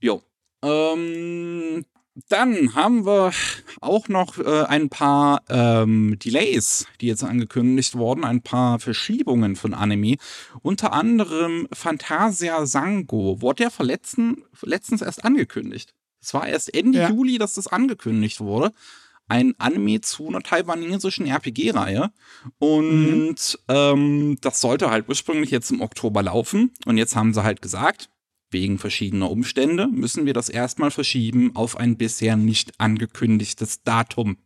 Jo. 0.01 0.22
Ähm, 0.62 1.84
dann 2.28 2.74
haben 2.74 3.07
wir 3.07 3.32
auch 3.80 4.09
noch 4.09 4.38
äh, 4.38 4.64
ein 4.64 4.88
paar 4.88 5.42
ähm, 5.49 6.16
Delays, 6.18 6.86
die 7.01 7.07
jetzt 7.07 7.24
angekündigt 7.24 7.97
wurden, 7.97 8.24
ein 8.24 8.40
paar 8.40 8.78
Verschiebungen 8.78 9.57
von 9.57 9.74
Anime. 9.74 10.16
Unter 10.62 10.92
anderem 10.92 11.66
Fantasia 11.72 12.66
Sango. 12.66 13.40
Wurde 13.40 13.64
ja 13.64 13.70
verletzten, 13.70 14.45
letztens 14.62 15.03
erst 15.03 15.24
angekündigt. 15.24 15.95
Es 16.20 16.32
war 16.32 16.47
erst 16.47 16.72
Ende 16.72 17.01
Ja. 17.01 17.11
Juli, 17.11 17.38
dass 17.38 17.55
das 17.55 17.66
angekündigt 17.66 18.40
wurde. 18.40 18.72
Ein 19.35 19.55
Anime 19.59 20.01
zu 20.01 20.28
einer 20.28 20.43
taiwanesischen 20.43 21.26
RPG-Reihe. 21.26 22.12
Und 22.59 23.59
ähm, 23.66 24.39
das 24.41 24.61
sollte 24.61 24.91
halt 24.93 25.09
ursprünglich 25.09 25.51
jetzt 25.51 25.72
im 25.72 25.80
Oktober 25.80 26.22
laufen. 26.22 26.70
Und 26.87 26.99
jetzt 26.99 27.16
haben 27.16 27.35
sie 27.35 27.43
halt 27.43 27.61
gesagt, 27.61 28.11
wegen 28.51 28.78
verschiedener 28.78 29.28
Umstände 29.28 29.89
müssen 29.89 30.24
wir 30.24 30.35
das 30.35 30.49
erstmal 30.49 30.93
verschieben 30.93 31.51
auf 31.57 31.76
ein 31.76 31.97
bisher 31.97 32.37
nicht 32.37 32.78
angekündigtes 32.78 33.82
Datum. 33.82 34.37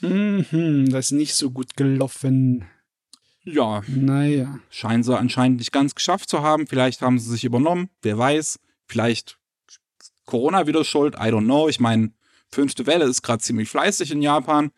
Mhm, 0.00 0.86
das 0.90 1.06
ist 1.06 1.12
nicht 1.12 1.34
so 1.34 1.50
gut 1.50 1.76
gelaufen. 1.76 2.64
Ja, 3.42 3.82
Naja. 3.88 4.60
scheinen 4.70 5.02
sie 5.02 5.18
anscheinend 5.18 5.58
nicht 5.58 5.72
ganz 5.72 5.96
geschafft 5.96 6.28
zu 6.28 6.42
haben. 6.42 6.68
Vielleicht 6.68 7.02
haben 7.02 7.18
sie 7.18 7.28
sich 7.30 7.42
übernommen, 7.44 7.90
wer 8.02 8.18
weiß. 8.18 8.60
Vielleicht 8.86 9.38
Corona 10.26 10.68
wieder 10.68 10.84
schuld, 10.84 11.14
I 11.16 11.28
don't 11.32 11.44
know. 11.44 11.68
Ich 11.68 11.80
meine, 11.80 12.12
fünfte 12.52 12.86
Welle 12.86 13.04
ist 13.04 13.22
gerade 13.22 13.42
ziemlich 13.42 13.68
fleißig 13.68 14.10
in 14.10 14.22
Japan. 14.22 14.70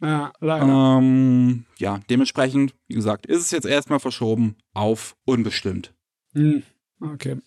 Ja, 0.00 0.32
leider. 0.40 0.98
Ähm, 0.98 1.64
ja, 1.78 2.00
dementsprechend, 2.08 2.74
wie 2.86 2.94
gesagt, 2.94 3.26
ist 3.26 3.40
es 3.40 3.50
jetzt 3.50 3.66
erstmal 3.66 4.00
verschoben 4.00 4.56
auf 4.72 5.16
unbestimmt. 5.24 5.92
Hm, 6.34 6.62
okay. 7.00 7.38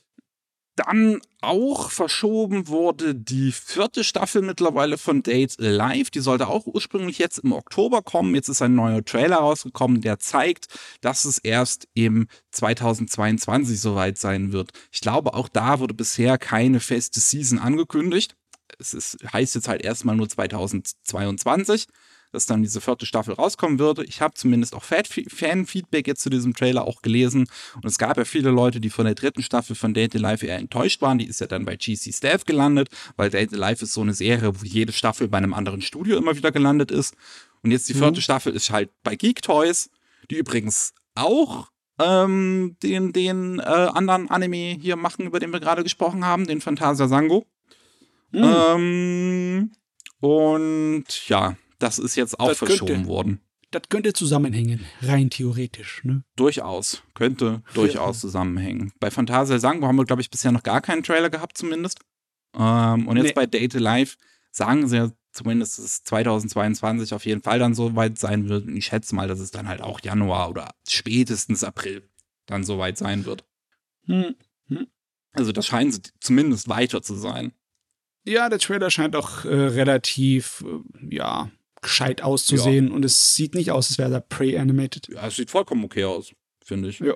Dann 0.76 1.22
auch 1.42 1.92
verschoben 1.92 2.68
wurde 2.68 3.14
die 3.14 3.52
vierte 3.52 4.04
Staffel 4.04 4.42
mittlerweile 4.42 4.98
von 4.98 5.22
Date 5.22 5.56
Live. 5.60 6.12
Die 6.12 6.22
sollte 6.22 6.48
auch 6.48 6.66
ursprünglich 6.66 7.20
jetzt 7.20 7.40
im 7.40 7.52
Oktober 7.52 8.02
kommen. 8.02 8.36
Jetzt 8.36 8.48
ist 8.48 8.62
ein 8.62 8.76
neuer 8.76 9.04
Trailer 9.04 9.38
rausgekommen, 9.38 10.02
der 10.02 10.20
zeigt, 10.20 10.68
dass 11.02 11.26
es 11.26 11.40
erst 11.40 11.88
im 11.94 12.28
2022 12.52 13.80
soweit 13.80 14.18
sein 14.18 14.54
wird. 14.54 14.72
Ich 14.92 15.02
glaube, 15.02 15.34
auch 15.34 15.50
da 15.50 15.80
wurde 15.80 15.94
bisher 15.94 16.38
keine 16.38 16.80
feste 16.80 17.20
Season 17.20 17.60
angekündigt. 17.60 18.36
Es 18.80 18.94
ist, 18.94 19.18
heißt 19.32 19.56
jetzt 19.56 19.68
halt 19.68 19.84
erstmal 19.84 20.16
nur 20.16 20.30
2022 20.30 21.88
dass 22.32 22.46
dann 22.46 22.62
diese 22.62 22.82
vierte 22.82 23.06
Staffel 23.06 23.34
rauskommen 23.34 23.80
würde. 23.80 24.04
Ich 24.06 24.22
habe 24.22 24.34
zumindest 24.34 24.74
auch 24.74 24.84
Fan- 24.84 25.04
Fan-Feedback 25.06 26.08
jetzt 26.08 26.22
zu 26.22 26.30
diesem 26.30 26.54
Trailer 26.54 26.88
auch 26.88 27.02
gelesen. 27.02 27.48
Und 27.76 27.86
es 27.86 27.98
gab 27.98 28.18
ja 28.18 28.26
viele 28.26 28.52
Leute, 28.52 28.80
die 28.80 28.90
von 28.90 29.06
der 29.06 29.16
dritten 29.16 29.44
Staffel 29.44 29.76
von 29.76 29.94
Date 29.94 30.14
Life 30.14 30.46
eher 30.46 30.58
enttäuscht 30.58 31.02
waren. 31.02 31.18
Die 31.18 31.26
ist 31.28 31.42
ja 31.42 31.48
dann 31.48 31.66
bei 31.66 31.76
GC 31.76 32.14
Staff 32.14 32.46
gelandet, 32.46 32.90
weil 33.18 33.30
Date 33.30 33.52
Life 33.52 33.84
ist 33.84 33.94
so 33.94 34.02
eine 34.02 34.14
Serie, 34.14 34.54
wo 34.60 34.66
jede 34.66 34.94
Staffel 34.94 35.28
bei 35.28 35.38
einem 35.38 35.54
anderen 35.54 35.82
Studio 35.82 36.18
immer 36.18 36.36
wieder 36.36 36.52
gelandet 36.52 36.92
ist. 36.92 37.16
Und 37.64 37.72
jetzt 37.72 37.90
die 37.90 37.94
vierte 37.94 38.22
Staffel 38.22 38.54
ist 38.54 38.72
halt 38.72 38.90
bei 39.04 39.16
Geek 39.16 39.42
Toys, 39.42 39.90
die 40.30 40.38
übrigens 40.38 40.94
auch 41.16 41.68
ähm, 42.00 42.76
den, 42.82 43.14
den 43.14 43.60
äh, 43.60 43.64
anderen 43.64 44.30
Anime 44.30 44.78
hier 44.80 44.96
machen, 44.96 45.26
über 45.26 45.40
den 45.40 45.52
wir 45.52 45.60
gerade 45.60 45.84
gesprochen 45.84 46.26
haben, 46.26 46.48
den 46.48 46.62
Phantasia 46.62 47.08
Sango. 47.08 47.46
Hm. 48.32 48.44
Ähm, 48.44 49.72
und 50.20 51.06
ja, 51.28 51.58
das 51.80 52.00
ist 52.00 52.16
jetzt 52.16 52.40
auch 52.40 52.50
Das 52.50 52.60
könnte- 52.60 52.78
verschoben 52.78 53.08
worden. 53.08 53.42
Das 53.72 53.84
könnte 53.88 54.12
zusammenhängen, 54.12 54.86
rein 55.02 55.30
theoretisch, 55.30 56.04
ne? 56.04 56.26
Durchaus. 56.36 57.04
Könnte 57.14 57.64
durchaus 57.74 58.20
zusammenhängen. 58.20 58.92
Bei 59.00 59.10
Phantasia 59.10 59.60
Sango 59.60 59.88
haben 59.88 59.96
wir, 59.96 60.04
glaube 60.04 60.22
ich, 60.22 60.30
bisher 60.30 60.52
noch 60.52 60.64
gar 60.64 60.82
keinen 60.82 61.04
Trailer 61.04 61.30
gehabt, 61.30 61.58
zumindest. 61.58 62.00
Ähm, 62.54 63.08
und 63.08 63.16
jetzt 63.16 63.28
Nee. 63.28 63.34
bei 63.34 63.46
Date 63.46 63.76
Live 63.76 64.18
sagen 64.52 64.90
sie 64.90 64.98
ja 64.98 65.12
zumindest, 65.32 65.78
dass 65.78 65.86
es 65.86 66.04
2022 66.04 67.14
auf 67.14 67.26
jeden 67.26 67.42
Fall 67.42 67.60
dann 67.60 67.74
so 67.74 67.96
weit 67.96 68.18
sein 68.20 68.50
wird. 68.50 68.68
Und 68.68 68.76
ich 68.76 68.88
schätze 68.88 69.16
mal, 69.16 69.30
dass 69.30 69.40
es 69.40 69.52
dann 69.52 69.70
halt 69.70 69.80
auch 69.82 70.02
Januar 70.02 70.50
oder 70.50 70.72
spätestens 70.86 71.64
April 71.64 72.10
dann 72.48 72.66
so 72.66 72.78
weit 72.78 72.98
sein 72.98 73.24
wird. 73.24 73.46
Hm. 74.08 74.36
Also 75.32 75.54
das 75.54 75.66
scheint 75.66 76.12
zumindest 76.20 76.68
weiter 76.68 77.02
zu 77.02 77.16
sein. 77.16 77.54
Ja, 78.26 78.50
der 78.50 78.60
Trailer 78.60 78.92
scheint 78.92 79.16
auch 79.16 79.46
äh, 79.46 79.54
relativ, 79.54 80.64
äh, 80.66 81.16
ja, 81.16 81.50
gescheit 81.82 82.22
auszusehen 82.22 82.92
und 82.92 83.04
es 83.04 83.34
sieht 83.34 83.56
nicht 83.56 83.72
aus, 83.72 83.90
als 83.90 83.98
wäre 83.98 84.12
da 84.12 84.20
pre-animated. 84.20 85.10
Ja, 85.10 85.28
es 85.28 85.36
sieht 85.36 85.50
vollkommen 85.50 85.84
okay 85.84 86.04
aus, 86.04 86.32
finde 86.64 86.90
ich. 86.90 87.00
Ja. 87.00 87.16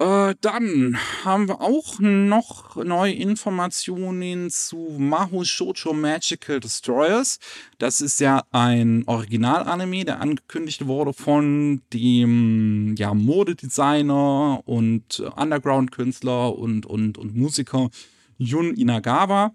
Äh, 0.00 0.34
dann 0.40 0.98
haben 1.24 1.46
wir 1.48 1.60
auch 1.60 2.00
noch 2.00 2.76
neue 2.76 3.14
Informationen 3.14 4.50
zu 4.50 4.96
Maho 4.98 5.44
Shoujo 5.44 5.92
Magical 5.92 6.58
Destroyers. 6.58 7.38
Das 7.78 8.00
ist 8.00 8.20
ja 8.20 8.42
ein 8.50 9.04
Original-Anime, 9.06 10.04
der 10.04 10.20
angekündigt 10.20 10.86
wurde 10.86 11.12
von 11.12 11.82
dem 11.92 12.96
ja, 12.98 13.14
Modedesigner 13.14 14.62
und 14.64 15.20
Underground-Künstler 15.20 16.58
und, 16.58 16.86
und, 16.86 17.16
und 17.16 17.36
Musiker 17.36 17.88
Jun 18.36 18.74
Inagawa. 18.74 19.54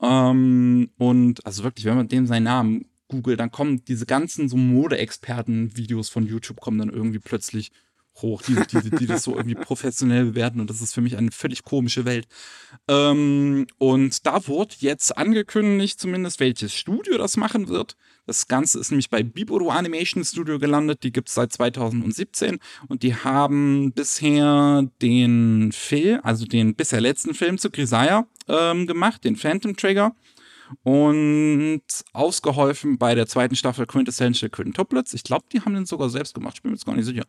Ähm, 0.00 0.90
und 0.98 1.44
also 1.46 1.64
wirklich, 1.64 1.86
wenn 1.86 1.96
man 1.96 2.08
dem 2.08 2.26
seinen 2.26 2.44
Namen 2.44 2.86
googelt, 3.08 3.40
dann 3.40 3.50
kommen 3.50 3.84
diese 3.84 4.06
ganzen 4.06 4.48
so 4.48 4.56
Mode-Experten-Videos 4.56 6.08
von 6.08 6.26
YouTube 6.26 6.60
kommen 6.60 6.78
dann 6.78 6.90
irgendwie 6.90 7.18
plötzlich 7.18 7.72
hoch, 8.22 8.42
die, 8.42 8.54
die, 8.54 8.90
die 8.90 9.06
das 9.06 9.24
so 9.24 9.36
irgendwie 9.36 9.54
professionell 9.54 10.26
bewerten. 10.26 10.60
Und 10.60 10.70
das 10.70 10.80
ist 10.80 10.92
für 10.92 11.00
mich 11.00 11.16
eine 11.16 11.30
völlig 11.30 11.64
komische 11.64 12.04
Welt. 12.04 12.26
Ähm, 12.88 13.66
und 13.78 14.26
da 14.26 14.46
wurde 14.46 14.74
jetzt 14.78 15.16
angekündigt, 15.16 16.00
zumindest 16.00 16.40
welches 16.40 16.74
Studio 16.74 17.18
das 17.18 17.36
machen 17.36 17.68
wird. 17.68 17.96
Das 18.26 18.46
Ganze 18.46 18.78
ist 18.78 18.90
nämlich 18.90 19.10
bei 19.10 19.22
Biboro 19.22 19.70
Animation 19.70 20.24
Studio 20.24 20.58
gelandet. 20.58 21.02
Die 21.02 21.12
gibt 21.12 21.28
es 21.28 21.34
seit 21.34 21.52
2017 21.52 22.58
und 22.88 23.02
die 23.02 23.14
haben 23.14 23.92
bisher 23.92 24.86
den 25.02 25.72
Film, 25.72 26.20
also 26.22 26.44
den 26.44 26.74
bisher 26.74 27.00
letzten 27.00 27.34
Film 27.34 27.58
zu 27.58 27.70
Grisaya 27.70 28.26
ähm, 28.50 28.86
gemacht, 28.86 29.24
den 29.24 29.36
Phantom 29.36 29.76
Trigger 29.76 30.14
und 30.82 31.82
ausgeholfen 32.12 32.98
bei 32.98 33.14
der 33.14 33.26
zweiten 33.26 33.56
Staffel 33.56 33.86
Quintessential 33.86 34.50
Quintuplets. 34.50 35.14
Ich 35.14 35.24
glaube, 35.24 35.46
die 35.52 35.60
haben 35.60 35.74
den 35.74 35.86
sogar 35.86 36.10
selbst 36.10 36.34
gemacht, 36.34 36.54
ich 36.56 36.62
bin 36.62 36.70
mir 36.70 36.76
jetzt 36.76 36.86
gar 36.86 36.96
nicht 36.96 37.06
sicher. 37.06 37.24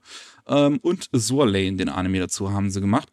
Ähm, 0.47 0.80
und 0.82 1.09
Lane, 1.11 1.76
den 1.76 1.89
Anime 1.89 2.19
dazu, 2.19 2.51
haben 2.51 2.69
sie 2.69 2.82
gemacht. 2.82 3.11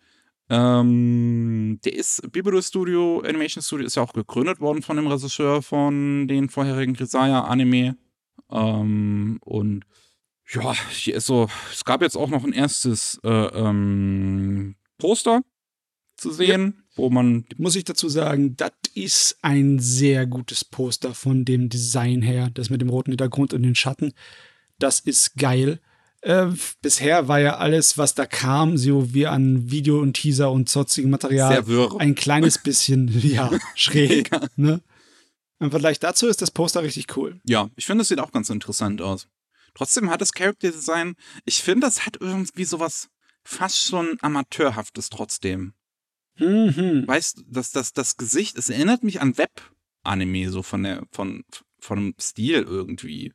Ähm, 0.51 1.79
der 1.85 1.95
ist, 1.95 2.33
Bibero 2.33 2.61
Studio, 2.63 3.21
Animation 3.21 3.63
Studio, 3.63 3.87
ist 3.87 3.97
ja 3.97 4.03
auch 4.03 4.15
gegründet 4.15 4.61
worden 4.61 4.83
von 4.83 4.97
dem 4.97 5.07
Regisseur 5.07 5.63
von 5.63 6.27
den 6.27 6.49
vorherigen 6.49 6.95
Grisaya-Anime. 6.95 7.97
Ähm, 8.51 9.39
und 9.43 9.85
ja, 10.51 10.73
hier 10.91 11.17
ist 11.17 11.27
so, 11.27 11.49
es 11.71 11.85
gab 11.85 12.01
jetzt 12.01 12.17
auch 12.17 12.31
noch 12.31 12.45
ein 12.45 12.55
erstes 12.55 13.21
äh, 13.23 13.29
ähm, 13.29 14.77
Poster 14.97 15.43
zu 16.17 16.33
sehen. 16.33 16.85
Wo 16.99 17.11
man. 17.11 17.47
Muss 17.57 17.77
ich 17.77 17.85
dazu 17.85 18.09
sagen, 18.09 18.57
das 18.57 18.73
ist 18.95 19.39
ein 19.43 19.79
sehr 19.79 20.27
gutes 20.27 20.65
Poster 20.65 21.15
von 21.15 21.45
dem 21.45 21.69
Design 21.69 22.23
her, 22.23 22.51
das 22.53 22.71
mit 22.71 22.81
dem 22.81 22.91
roten 22.91 23.13
Hintergrund 23.13 23.55
und 23.55 23.63
den 23.63 23.75
Schatten. 23.75 24.13
Das 24.79 25.01
ist 25.01 25.37
geil. 25.37 25.81
Äh, 26.21 26.49
bisher 26.83 27.29
war 27.29 27.39
ja 27.39 27.59
alles, 27.59 27.97
was 27.97 28.15
da 28.15 28.27
kam, 28.27 28.77
so 28.77 29.15
wie 29.15 29.27
an 29.27 29.71
Video 29.71 30.01
und 30.01 30.15
Teaser 30.15 30.51
und 30.51 30.69
sonstigen 30.69 31.11
Material, 31.11 31.65
ein 31.99 32.17
kleines 32.17 32.59
bisschen, 32.63 33.09
ja, 33.23 33.51
schräg. 33.77 34.33
ja. 34.33 34.41
Ne? 34.57 34.81
Im 35.61 35.71
Vergleich 35.71 36.01
dazu 36.01 36.27
ist 36.27 36.43
das 36.43 36.51
Poster 36.51 36.83
richtig 36.83 37.17
cool. 37.17 37.41
Ja, 37.45 37.71
ich 37.77 37.87
finde, 37.87 38.03
es 38.03 38.09
sieht 38.09 38.21
auch 38.21 38.33
ganz 38.33 38.51
interessant 38.51 39.01
aus. 39.01 39.29
Trotzdem 39.75 40.11
hat 40.11 40.21
das 40.21 40.33
Character 40.33 40.73
Design, 40.73 41.15
ich 41.45 41.63
finde, 41.63 41.87
das 41.87 42.05
hat 42.05 42.17
irgendwie 42.21 42.65
sowas 42.65 43.09
fast 43.45 43.79
schon 43.79 44.19
Amateurhaftes 44.21 45.11
trotzdem. 45.11 45.75
Mhm. 46.39 47.07
Weißt 47.07 47.39
du, 47.39 47.43
das, 47.49 47.71
das, 47.73 47.93
das 47.93 48.17
Gesicht, 48.17 48.57
es 48.59 48.71
erinnert 48.71 49.03
mich 49.03 49.21
an 49.21 49.37
Web-Anime, 49.37 50.51
so 50.51 50.63
von 50.63 50.83
der, 50.83 51.03
von, 51.11 51.45
von 51.81 51.99
dem 51.99 52.15
Stil 52.21 52.63
irgendwie. 52.63 53.33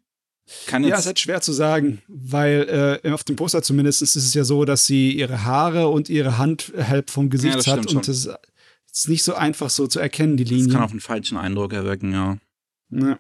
Kann 0.68 0.84
ja, 0.84 0.96
es 0.96 1.02
ist 1.02 1.06
halt 1.08 1.20
schwer 1.20 1.42
zu 1.42 1.54
sagen, 1.54 2.02
weil 2.08 3.02
äh, 3.04 3.10
auf 3.12 3.24
dem 3.24 3.38
Poster 3.38 3.64
zumindest 3.64 4.02
ist 4.02 4.16
es 4.16 4.34
ja 4.34 4.44
so, 4.44 4.66
dass 4.66 4.86
sie 4.86 5.14
ihre 5.14 5.46
Haare 5.46 5.88
und 5.88 6.10
ihre 6.10 6.38
Hand 6.38 6.74
halb 6.76 7.10
vom 7.10 7.30
Gesicht 7.30 7.66
ja, 7.66 7.74
hat 7.74 7.88
und 7.88 8.08
das 8.08 8.30
ist 8.92 9.10
nicht 9.10 9.24
so 9.24 9.34
einfach 9.36 9.70
so 9.70 9.88
zu 9.88 10.00
erkennen, 10.00 10.36
die 10.36 10.44
Linie. 10.44 10.66
Das 10.66 10.74
kann 10.74 10.84
auch 10.84 10.92
einen 10.92 11.00
falschen 11.00 11.38
Eindruck 11.38 11.74
erwecken, 11.74 12.12
ja. 12.12 12.38
ja. 12.90 13.20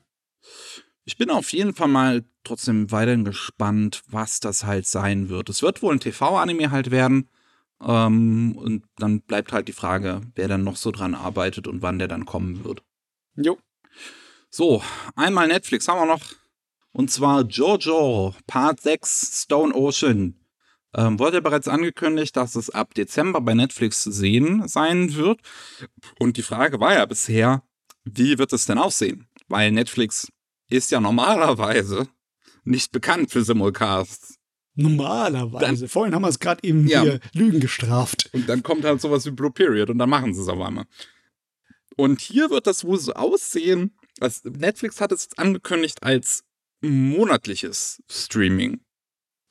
Ich 1.05 1.17
bin 1.17 1.29
auf 1.29 1.51
jeden 1.53 1.73
Fall 1.73 1.87
mal 1.87 2.25
trotzdem 2.43 2.91
weiterhin 2.91 3.23
gespannt, 3.23 4.03
was 4.07 4.39
das 4.39 4.65
halt 4.65 4.85
sein 4.85 5.29
wird. 5.29 5.49
Es 5.49 5.61
wird 5.61 5.81
wohl 5.81 5.93
ein 5.93 5.99
TV-Anime 5.99 6.71
halt 6.71 6.91
werden. 6.91 7.29
Ähm, 7.85 8.55
und 8.57 8.85
dann 8.97 9.21
bleibt 9.21 9.51
halt 9.51 9.67
die 9.67 9.73
Frage, 9.73 10.21
wer 10.35 10.47
dann 10.47 10.63
noch 10.63 10.75
so 10.75 10.91
dran 10.91 11.15
arbeitet 11.15 11.67
und 11.67 11.81
wann 11.81 11.99
der 11.99 12.07
dann 12.07 12.25
kommen 12.25 12.63
wird. 12.63 12.83
Jo. 13.35 13.57
So, 14.49 14.83
einmal 15.15 15.47
Netflix 15.47 15.87
haben 15.87 15.99
wir 15.99 16.13
noch. 16.13 16.23
Und 16.91 17.09
zwar 17.09 17.41
Jojo, 17.43 18.35
Part 18.45 18.81
6, 18.81 19.43
Stone 19.43 19.73
Ocean. 19.73 20.39
Ähm, 20.95 21.17
wurde 21.17 21.41
bereits 21.41 21.67
angekündigt, 21.67 22.37
dass 22.37 22.55
es 22.55 22.69
ab 22.69 22.93
Dezember 22.93 23.41
bei 23.41 23.55
Netflix 23.55 24.03
zu 24.03 24.11
sehen 24.11 24.67
sein 24.67 25.15
wird. 25.15 25.41
Und 26.19 26.37
die 26.37 26.43
Frage 26.43 26.79
war 26.79 26.93
ja 26.93 27.05
bisher, 27.05 27.63
wie 28.03 28.37
wird 28.37 28.53
es 28.53 28.67
denn 28.67 28.77
aussehen? 28.77 29.27
Weil 29.47 29.71
Netflix 29.71 30.31
ist 30.69 30.91
ja 30.91 30.99
normalerweise 30.99 32.07
nicht 32.63 32.91
bekannt 32.91 33.31
für 33.31 33.43
Simulcasts. 33.43 34.35
Normalerweise. 34.75 35.81
Dann, 35.81 35.87
Vorhin 35.87 36.15
haben 36.15 36.23
wir 36.23 36.29
es 36.29 36.39
gerade 36.39 36.63
eben 36.63 36.87
ja. 36.87 37.01
hier 37.03 37.19
Lügen 37.33 37.59
gestraft. 37.59 38.29
Und 38.33 38.49
dann 38.49 38.63
kommt 38.63 38.85
halt 38.85 39.01
sowas 39.01 39.25
wie 39.25 39.31
Blue 39.31 39.51
Period 39.51 39.89
und 39.89 39.99
dann 39.99 40.09
machen 40.09 40.33
sie 40.33 40.41
es 40.41 40.47
auf 40.47 40.59
einmal. 40.59 40.85
Und 41.95 42.21
hier 42.21 42.49
wird 42.49 42.65
das 42.65 42.83
wohl 42.83 42.99
so 42.99 43.13
aussehen. 43.13 43.95
Also 44.19 44.49
Netflix 44.49 44.99
hat 44.99 45.11
es 45.11 45.29
angekündigt 45.37 46.01
als 46.01 46.43
monatliches 46.81 48.01
Streaming. 48.09 48.81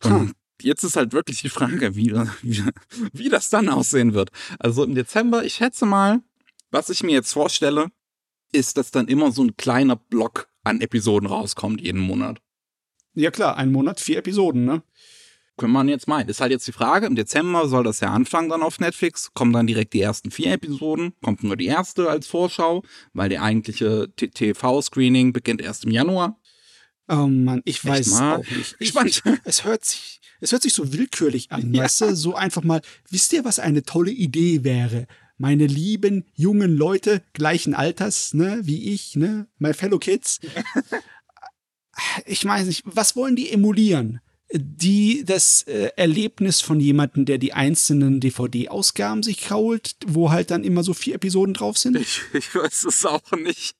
Und 0.03 0.11
hm. 0.11 0.33
jetzt 0.61 0.83
ist 0.83 0.97
halt 0.97 1.13
wirklich 1.13 1.41
die 1.41 1.49
Frage, 1.49 1.95
wie, 1.95 2.13
wie, 2.43 2.65
wie 3.13 3.29
das 3.29 3.49
dann 3.49 3.69
aussehen 3.69 4.15
wird. 4.15 4.31
Also 4.59 4.85
im 4.85 4.95
Dezember, 4.95 5.45
ich 5.45 5.55
schätze 5.55 5.87
mal, 5.87 6.21
was 6.71 6.91
ich 6.91 7.03
mir 7.03 7.13
jetzt 7.13 7.33
vorstelle, 7.33 7.89
ist, 8.53 8.77
dass 8.77 8.91
dann 8.91 9.09
immer 9.09 9.31
so 9.31 9.45
ein 9.45 9.57
kleiner 9.57 9.97
Block 9.97 10.49
an 10.65 10.81
Episoden 10.81 11.29
rauskommt 11.29 11.81
jeden 11.81 12.01
Monat. 12.01 12.41
Ja 13.15 13.31
klar, 13.31 13.57
ein 13.57 13.73
Monat, 13.73 14.01
vier 14.01 14.19
Episoden, 14.19 14.65
ne? 14.65 14.83
Können 15.59 15.73
man 15.73 15.89
jetzt 15.89 16.09
meinen. 16.09 16.29
Ist 16.31 16.41
halt 16.41 16.51
jetzt 16.51 16.67
die 16.67 16.73
Frage, 16.73 17.07
im 17.07 17.15
Dezember 17.15 17.69
soll 17.69 17.85
das 17.85 18.01
ja 18.01 18.11
anfangen 18.11 18.49
dann 18.49 18.63
auf 18.63 18.81
Netflix, 18.81 19.33
kommen 19.35 19.53
dann 19.53 19.67
direkt 19.67 19.93
die 19.93 20.01
ersten 20.01 20.31
vier 20.31 20.53
Episoden, 20.53 21.13
kommt 21.23 21.43
nur 21.43 21.57
die 21.57 21.67
erste 21.67 22.09
als 22.09 22.27
Vorschau, 22.27 22.83
weil 23.13 23.29
der 23.29 23.43
eigentliche 23.43 24.09
TV-Screening 24.17 25.33
beginnt 25.35 25.61
erst 25.61 25.85
im 25.85 25.91
Januar. 25.91 26.41
Oh 27.09 27.27
Mann, 27.27 27.61
ich 27.65 27.85
weiß 27.85 28.07
es 28.07 28.21
auch 28.21 28.39
nicht. 28.39 28.77
Ich, 28.79 28.95
ich, 28.95 29.23
es 29.45 29.65
hört 29.65 29.85
sich, 29.85 30.21
es 30.41 30.53
hört 30.53 30.63
sich 30.63 30.73
so 30.73 30.93
willkürlich 30.93 31.53
an, 31.53 31.75
ja. 31.75 31.83
weißt 31.83 32.01
du? 32.01 32.17
So 32.17 32.35
einfach 32.35 32.63
mal, 32.63 32.81
wisst 33.11 33.35
ihr, 33.35 33.45
was 33.45 33.59
eine 33.59 33.83
tolle 33.83 34.11
Idee 34.11 34.65
wäre? 34.65 35.07
Meine 35.37 35.67
lieben 35.67 36.25
jungen 36.35 36.77
Leute 36.77 37.23
gleichen 37.35 37.75
Alters, 37.75 38.33
ne, 38.33 38.61
wie 38.63 38.93
ich, 38.93 39.17
ne, 39.17 39.49
my 39.59 39.75
fellow 39.75 39.99
kids. 39.99 40.41
ich 42.27 42.45
weiß 42.45 42.67
nicht, 42.67 42.83
was 42.85 43.17
wollen 43.17 43.37
die 43.37 43.51
emulieren? 43.51 44.21
Die 44.55 45.25
das 45.25 45.63
äh, 45.63 45.91
Erlebnis 45.97 46.61
von 46.61 46.79
jemandem, 46.79 47.25
der 47.25 47.39
die 47.39 47.55
einzelnen 47.55 48.21
DVD-Ausgaben 48.21 49.23
sich 49.23 49.41
krault, 49.41 49.97
wo 50.07 50.31
halt 50.31 50.51
dann 50.51 50.65
immer 50.65 50.83
so 50.83 50.93
vier 50.93 51.15
Episoden 51.15 51.55
drauf 51.55 51.79
sind? 51.79 51.97
Ich, 51.97 52.21
ich 52.35 52.55
weiß 52.55 52.85
es 52.85 53.07
auch 53.07 53.31
nicht. 53.33 53.75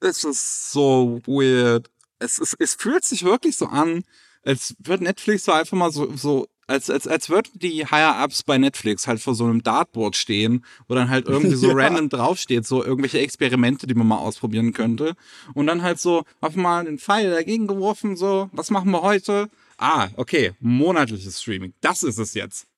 Es 0.00 0.24
ist 0.24 0.72
so 0.72 1.20
weird. 1.26 1.90
Es, 2.18 2.38
ist, 2.38 2.56
es 2.58 2.74
fühlt 2.74 3.04
sich 3.04 3.24
wirklich 3.24 3.56
so 3.56 3.66
an, 3.66 4.04
als 4.42 4.74
würde 4.78 5.04
Netflix 5.04 5.44
so 5.44 5.52
einfach 5.52 5.76
mal 5.76 5.92
so, 5.92 6.14
so 6.16 6.48
als, 6.70 6.88
als, 6.88 7.06
als 7.08 7.28
würden 7.28 7.50
die 7.54 7.84
Higher-Ups 7.84 8.44
bei 8.44 8.56
Netflix 8.56 9.06
halt 9.06 9.20
vor 9.20 9.34
so 9.34 9.44
einem 9.44 9.62
Dartboard 9.62 10.14
stehen, 10.14 10.64
wo 10.86 10.94
dann 10.94 11.10
halt 11.10 11.26
irgendwie 11.26 11.56
so 11.56 11.68
ja. 11.70 11.74
random 11.74 12.08
draufsteht, 12.08 12.64
so 12.64 12.84
irgendwelche 12.84 13.18
Experimente, 13.18 13.86
die 13.86 13.94
man 13.94 14.06
mal 14.06 14.18
ausprobieren 14.18 14.72
könnte. 14.72 15.14
Und 15.54 15.66
dann 15.66 15.82
halt 15.82 15.98
so 15.98 16.24
einfach 16.40 16.56
mal 16.56 16.86
einen 16.86 16.98
Pfeil 16.98 17.30
dagegen 17.30 17.66
geworfen, 17.66 18.16
so, 18.16 18.48
was 18.52 18.70
machen 18.70 18.90
wir 18.92 19.02
heute? 19.02 19.50
Ah, 19.78 20.08
okay, 20.16 20.52
monatliches 20.60 21.40
Streaming. 21.42 21.74
Das 21.80 22.02
ist 22.04 22.18
es 22.18 22.34
jetzt. 22.34 22.68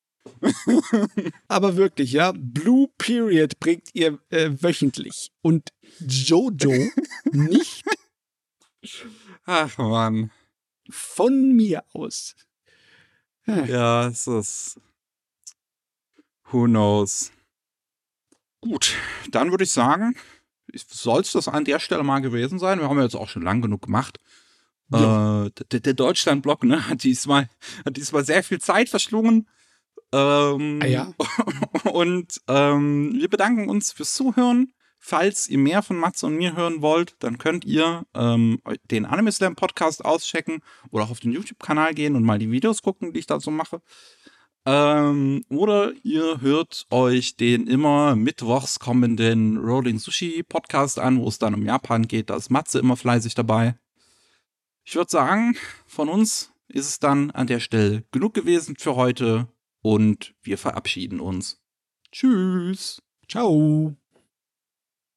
Aber 1.49 1.77
wirklich, 1.77 2.13
ja, 2.13 2.33
Blue 2.35 2.89
Period 2.97 3.59
bringt 3.61 3.89
ihr 3.93 4.19
äh, 4.31 4.51
wöchentlich 4.61 5.33
und 5.43 5.69
Jojo 5.99 6.73
nicht. 7.33 7.85
Ach 9.45 9.77
man. 9.77 10.31
Von 10.89 11.55
mir 11.55 11.85
aus. 11.93 12.35
Ja, 13.47 14.07
es 14.07 14.27
ist. 14.27 14.81
Who 16.51 16.65
knows? 16.65 17.33
Gut, 18.61 18.95
dann 19.31 19.51
würde 19.51 19.65
ich 19.65 19.73
sagen, 19.73 20.15
soll 20.75 21.23
es 21.23 21.33
das 21.33 21.49
an 21.49 21.65
der 21.65 21.81
Stelle 21.81 22.05
mal 22.05 22.21
gewesen 22.21 22.59
sein. 22.59 22.79
Wir 22.79 22.89
haben 22.89 22.99
ja 22.99 23.05
jetzt 23.05 23.17
auch 23.17 23.29
schon 23.29 23.43
lang 23.43 23.63
genug 23.63 23.83
gemacht. 23.83 24.19
Ja. 24.91 25.47
Äh, 25.47 25.51
der, 25.73 25.81
der 25.81 25.95
Deutschland-Block 25.95 26.65
ne, 26.65 26.89
hat, 26.89 27.03
diesmal, 27.03 27.49
hat 27.85 27.97
diesmal 27.97 28.25
sehr 28.25 28.45
viel 28.45 28.61
Zeit 28.61 28.89
verschlungen. 28.89 29.49
Ähm, 30.13 30.81
ah 30.83 30.87
ja. 30.87 31.13
Und 31.93 32.41
ähm, 32.47 33.15
wir 33.15 33.29
bedanken 33.29 33.69
uns 33.69 33.93
fürs 33.93 34.15
Zuhören, 34.15 34.73
falls 35.05 35.49
ihr 35.49 35.59
mehr 35.59 35.83
von 35.83 35.97
Matze 35.97 36.27
und 36.27 36.37
mir 36.37 36.57
hören 36.57 36.81
wollt, 36.81 37.17
dann 37.19 37.37
könnt 37.37 37.65
ihr 37.65 38.07
ähm, 38.15 38.63
den 38.91 39.05
Anime 39.05 39.33
Slam 39.33 39.57
Podcast 39.57 40.05
auschecken 40.05 40.63
oder 40.91 41.05
auch 41.05 41.11
auf 41.11 41.21
den 41.21 41.33
YouTube-Kanal 41.33 41.93
gehen 41.93 42.15
und 42.15 42.23
mal 42.23 42.39
die 42.39 42.51
Videos 42.51 42.83
gucken, 42.83 43.13
die 43.13 43.19
ich 43.19 43.27
da 43.27 43.41
so 43.41 43.51
mache. 43.51 43.83
Ähm, 44.65 45.45
oder 45.49 45.93
ihr 46.05 46.41
hört 46.41 46.87
euch 46.91 47.37
den 47.37 47.67
immer 47.67 48.15
mittwochs 48.15 48.79
kommenden 48.79 49.59
Rolling 49.59 49.99
Sushi 49.99 50.45
Podcast 50.45 51.01
an, 51.01 51.19
wo 51.19 51.29
es 51.29 51.41
dann 51.41 51.55
um 51.55 51.67
Japan 51.67 52.07
geht. 52.07 52.31
Da 52.31 52.37
ist 52.37 52.51
Matze 52.51 52.79
immer 52.79 52.97
fleißig 52.97 53.35
dabei. 53.35 53.75
Ich 54.85 54.95
würde 54.95 55.11
sagen, 55.11 55.57
von 55.87 56.09
uns 56.09 56.53
ist 56.69 56.87
es 56.87 57.01
dann 57.01 57.33
an 57.33 57.49
der 57.49 57.61
Stelle 57.61 58.05
genug 58.13 58.35
gewesen 58.35 58.77
für 58.79 58.95
heute 58.95 59.49
und 59.81 60.35
wir 60.43 60.59
verabschieden 60.59 61.19
uns. 61.19 61.61
Tschüss. 62.13 63.03
Ciao. 63.29 63.97